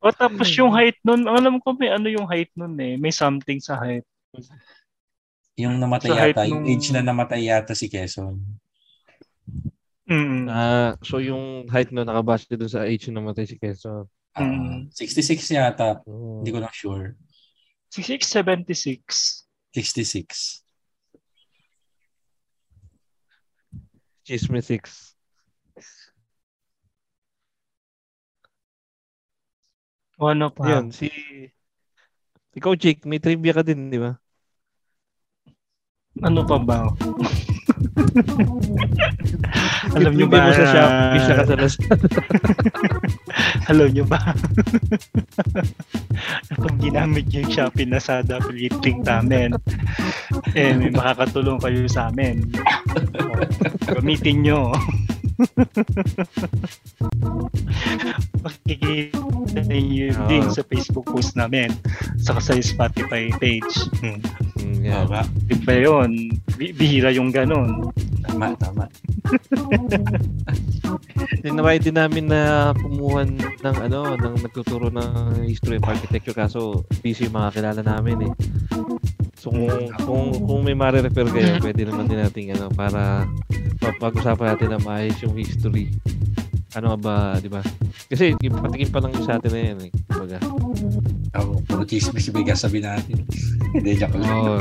O 0.00 0.12
tapos 0.14 0.46
yung 0.54 0.70
height 0.70 0.96
nun, 1.02 1.26
alam 1.26 1.58
ko 1.58 1.74
may 1.74 1.90
ano 1.90 2.06
yung 2.06 2.28
height 2.30 2.52
nun 2.54 2.78
eh. 2.78 2.94
May 2.94 3.10
something 3.10 3.58
sa 3.58 3.74
height. 3.80 4.06
Yung 5.56 5.80
namatay 5.80 6.10
Sa 6.12 6.16
yata, 6.20 6.42
yung 6.46 6.62
nung- 6.62 6.68
age 6.68 6.86
na 6.92 7.00
namatay 7.00 7.48
yata 7.48 7.72
si 7.72 7.88
Quezon. 7.88 8.36
Mm. 10.06 10.46
Ah, 10.46 10.94
so 11.02 11.18
yung 11.18 11.66
height 11.66 11.90
na 11.90 12.06
nakabase 12.06 12.46
doon 12.54 12.70
sa 12.70 12.86
age 12.86 13.10
na 13.10 13.18
namatay 13.18 13.48
si 13.48 13.56
Quezon. 13.58 14.06
Ah, 14.36 14.44
Mm. 14.44 14.92
66 14.92 15.48
yata. 15.50 16.04
Oh. 16.06 16.44
Hindi 16.44 16.52
ko 16.52 16.60
lang 16.60 16.74
sure. 16.76 17.16
66, 17.90 18.28
76. 18.28 19.48
66. 19.72 20.65
Chisme 24.26 24.58
6. 24.58 25.14
O 30.18 30.26
ano 30.26 30.50
pa? 30.50 30.66
Yun, 30.66 30.90
si... 30.90 31.06
Ikaw, 32.58 32.74
Jake, 32.74 33.06
may 33.06 33.22
trivia 33.22 33.54
ka 33.54 33.62
din, 33.62 33.86
di 33.86 34.02
ba? 34.02 34.18
Ano 36.26 36.42
pa 36.42 36.58
ba? 36.58 36.90
Alam 39.96 40.12
niyo 40.12 40.28
Yung 40.28 40.32
ba? 40.32 40.52
sa 40.52 40.64
Shopee, 40.68 41.20
siya 41.24 41.34
ka. 41.40 41.44
Alam 43.72 43.88
niyo 43.90 44.04
ba? 44.04 44.20
Kapag 46.52 46.74
ginamit 46.78 47.24
niyo 47.32 47.48
yung 47.48 47.52
Shopee 47.52 47.88
na 47.88 47.96
sa 47.96 48.20
affiliate 48.20 49.00
namin, 49.00 49.56
eh, 50.52 50.76
may 50.76 50.92
makakatulong 50.92 51.56
kayo 51.64 51.88
sa 51.88 52.12
amin. 52.12 52.44
Gamitin 53.96 54.44
niyo. 54.44 54.76
Makikita 58.44 59.60
niyo 59.68 60.16
Oo. 60.16 60.28
din 60.28 60.44
sa 60.48 60.62
Facebook 60.64 61.06
post 61.12 61.36
namin 61.36 61.68
saka 62.20 62.40
sa 62.40 62.52
Spotify 62.56 63.28
page. 63.36 63.74
Hmm. 64.00 64.20
Mm, 64.60 64.82
yeah. 64.82 65.04
Tama. 65.04 65.20
Iba 65.52 65.72
yun. 65.76 66.10
Bi- 66.56 66.72
Bihira 66.72 67.12
yung 67.12 67.30
ganon. 67.30 67.92
Tama, 68.24 68.56
tama. 68.58 68.84
Tinry 71.42 71.76
din 71.82 71.96
namin 71.98 72.30
na 72.30 72.72
kumuha 72.74 73.26
ng 73.62 73.76
ano, 73.90 74.14
ng 74.18 74.34
nagtuturo 74.42 74.90
ng 74.90 75.42
history 75.46 75.78
of 75.78 75.86
architecture 75.86 76.34
kaso 76.34 76.82
busy 77.02 77.26
yung 77.26 77.36
mga 77.38 77.50
kilala 77.60 77.82
namin 77.82 78.30
eh. 78.30 78.32
So 79.36 79.52
kung 79.52 79.68
kung, 80.02 80.24
kung 80.48 80.60
may 80.64 80.72
mare-refer 80.72 81.28
kayo, 81.28 81.60
pwede 81.60 81.84
naman 81.84 82.08
din 82.08 82.18
natin 82.20 82.56
ano 82.56 82.72
para 82.72 83.28
mapag-usapan 83.84 84.56
natin 84.56 84.68
na 84.72 84.80
maayos 84.80 85.20
yung 85.20 85.36
history. 85.36 85.92
Ano 86.76 86.92
nga 86.92 86.98
ba, 87.00 87.14
di 87.40 87.48
ba? 87.48 87.64
Kasi 88.08 88.36
patingin 88.36 88.92
pa 88.92 89.00
lang 89.00 89.12
yung 89.16 89.24
sa 89.24 89.40
atin 89.40 89.50
na 89.52 89.60
yan 89.60 89.78
eh. 89.88 89.92
Kumbaga. 90.12 90.38
Ako, 91.36 91.64
puro 91.64 91.82
chismis 91.88 92.28
yung 92.28 92.36
bigay 92.40 92.56
sabi 92.56 92.84
natin. 92.84 93.24
Hindi, 93.72 93.96
joke 93.96 94.16
lang. 94.20 94.28
Oo. 94.28 94.56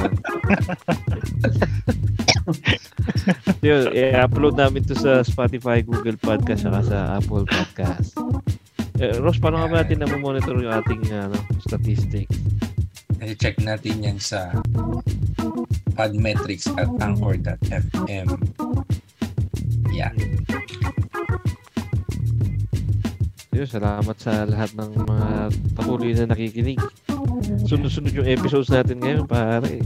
Yun, 3.66 3.92
i-upload 3.92 4.56
namin 4.56 4.84
to 4.88 4.96
sa 4.96 5.24
Spotify, 5.28 5.84
Google 5.84 6.20
Podcast, 6.20 6.64
saka 6.68 6.80
sa 6.84 6.98
Apple 7.20 7.44
Podcast. 7.48 8.16
Eh, 8.96 9.20
Ross, 9.20 9.40
paano 9.44 9.60
nga 9.60 9.68
ba 9.68 9.84
natin 9.84 10.00
na 10.00 10.08
monitor 10.16 10.56
yung 10.56 10.72
ating 10.72 11.04
ano, 11.12 11.36
statistics? 11.68 12.32
I-check 13.26 13.58
natin 13.66 14.06
yan 14.06 14.18
sa 14.22 14.54
podmetrics 15.98 16.70
at 16.78 16.86
anchor.fm. 17.02 18.28
Yeah. 19.90 20.14
Yun, 23.56 23.68
salamat 23.72 24.18
sa 24.20 24.44
lahat 24.46 24.76
ng 24.78 25.08
mga 25.08 25.30
patuloy 25.74 26.12
na 26.14 26.30
nakikinig. 26.30 26.78
Sunod-sunod 27.66 28.14
yung 28.14 28.28
episodes 28.28 28.70
natin 28.70 29.00
ngayon, 29.00 29.26
pare. 29.26 29.80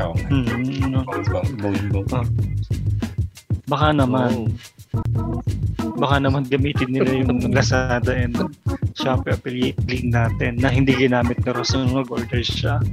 Oo 0.00 0.14
nga. 0.16 0.28
Hmm, 0.30 0.88
no. 0.88 1.02
Bong, 1.04 1.26
bong, 1.28 1.50
bong, 1.90 2.06
bong. 2.06 2.28
Baka 3.66 3.88
naman. 3.92 4.48
Oo. 4.48 4.79
Baka 6.00 6.16
naman 6.16 6.48
gamitin 6.48 6.90
nila 6.90 7.12
yung 7.22 7.52
Lazada 7.52 8.16
and 8.16 8.34
Shopee 8.96 9.36
affiliate 9.36 9.80
link 9.86 10.10
natin 10.10 10.56
na 10.58 10.72
hindi 10.72 10.96
ginamit 10.96 11.38
ni 11.44 11.50
Ross 11.52 11.76
nung 11.76 11.92
nag-order 11.94 12.42
siya. 12.42 12.80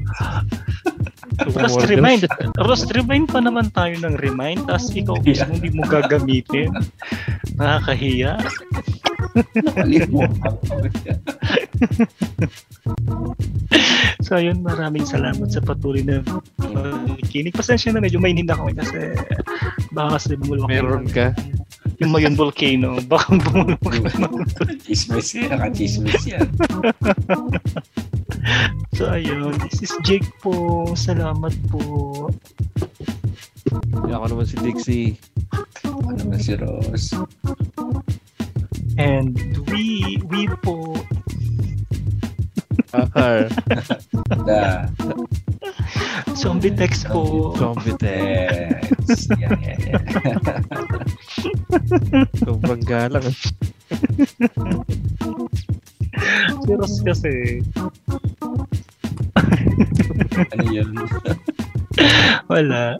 Ross, 1.37 1.77
remind. 1.85 2.25
Ross, 2.57 2.89
remind 2.91 3.29
pa 3.29 3.39
naman 3.39 3.69
tayo 3.71 3.93
ng 4.01 4.17
remind 4.17 4.65
tapos 4.65 4.89
ikaw 4.91 5.15
mismo 5.21 5.53
hindi 5.53 5.69
mo 5.71 5.85
gagamitin. 5.85 6.73
Nakakahiya. 7.55 8.37
So 14.27 14.35
ayun, 14.35 14.59
maraming 14.59 15.07
salamat 15.07 15.47
sa 15.47 15.63
patuloy 15.63 16.03
na 16.03 16.19
kinig. 17.31 17.55
Pasensya 17.55 17.95
na 17.95 18.03
medyo 18.03 18.19
mainin 18.19 18.49
ako 18.51 18.75
kasi 18.75 19.15
baka 19.95 20.19
kasi 20.19 20.35
bumulwak 20.35 20.67
Meron 20.67 21.07
ka? 21.07 21.31
Yung 21.97 22.11
mayon 22.13 22.37
volcano. 22.37 23.01
Baka 23.05 23.33
bumulwak 23.33 23.95
Chismis 24.85 25.33
yan. 25.33 25.49
Naka-chismis 25.53 26.23
yan. 26.29 26.47
So 28.93 29.09
ayun, 29.09 29.57
this 29.67 29.83
is 29.83 29.93
Jake 30.05 30.25
po. 30.41 30.85
Salamat 30.93 31.53
po. 31.69 32.29
Ako 34.07 34.25
naman 34.31 34.47
si 34.47 34.55
Dixie. 34.63 35.09
Ano 35.83 36.31
na 36.31 36.39
si 36.39 36.53
Ross? 36.55 37.13
And 38.97 39.37
we, 39.69 40.17
we 40.25 40.49
po. 40.65 40.97
Akar. 42.93 43.49
Da. 44.45 44.87
Zombie 46.35 46.71
text 46.71 47.07
po. 47.09 47.53
Zombie. 47.57 47.95
Yes. 48.01 49.27
Yan, 49.39 49.57
yan, 49.59 49.79
yan. 49.83 50.03
Sobrang 52.45 52.83
galang. 52.85 53.27
Ross 56.67 57.01
kasi. 57.03 57.63
Ano 60.53 60.65
yun? 60.69 60.91
Wala. 62.47 62.99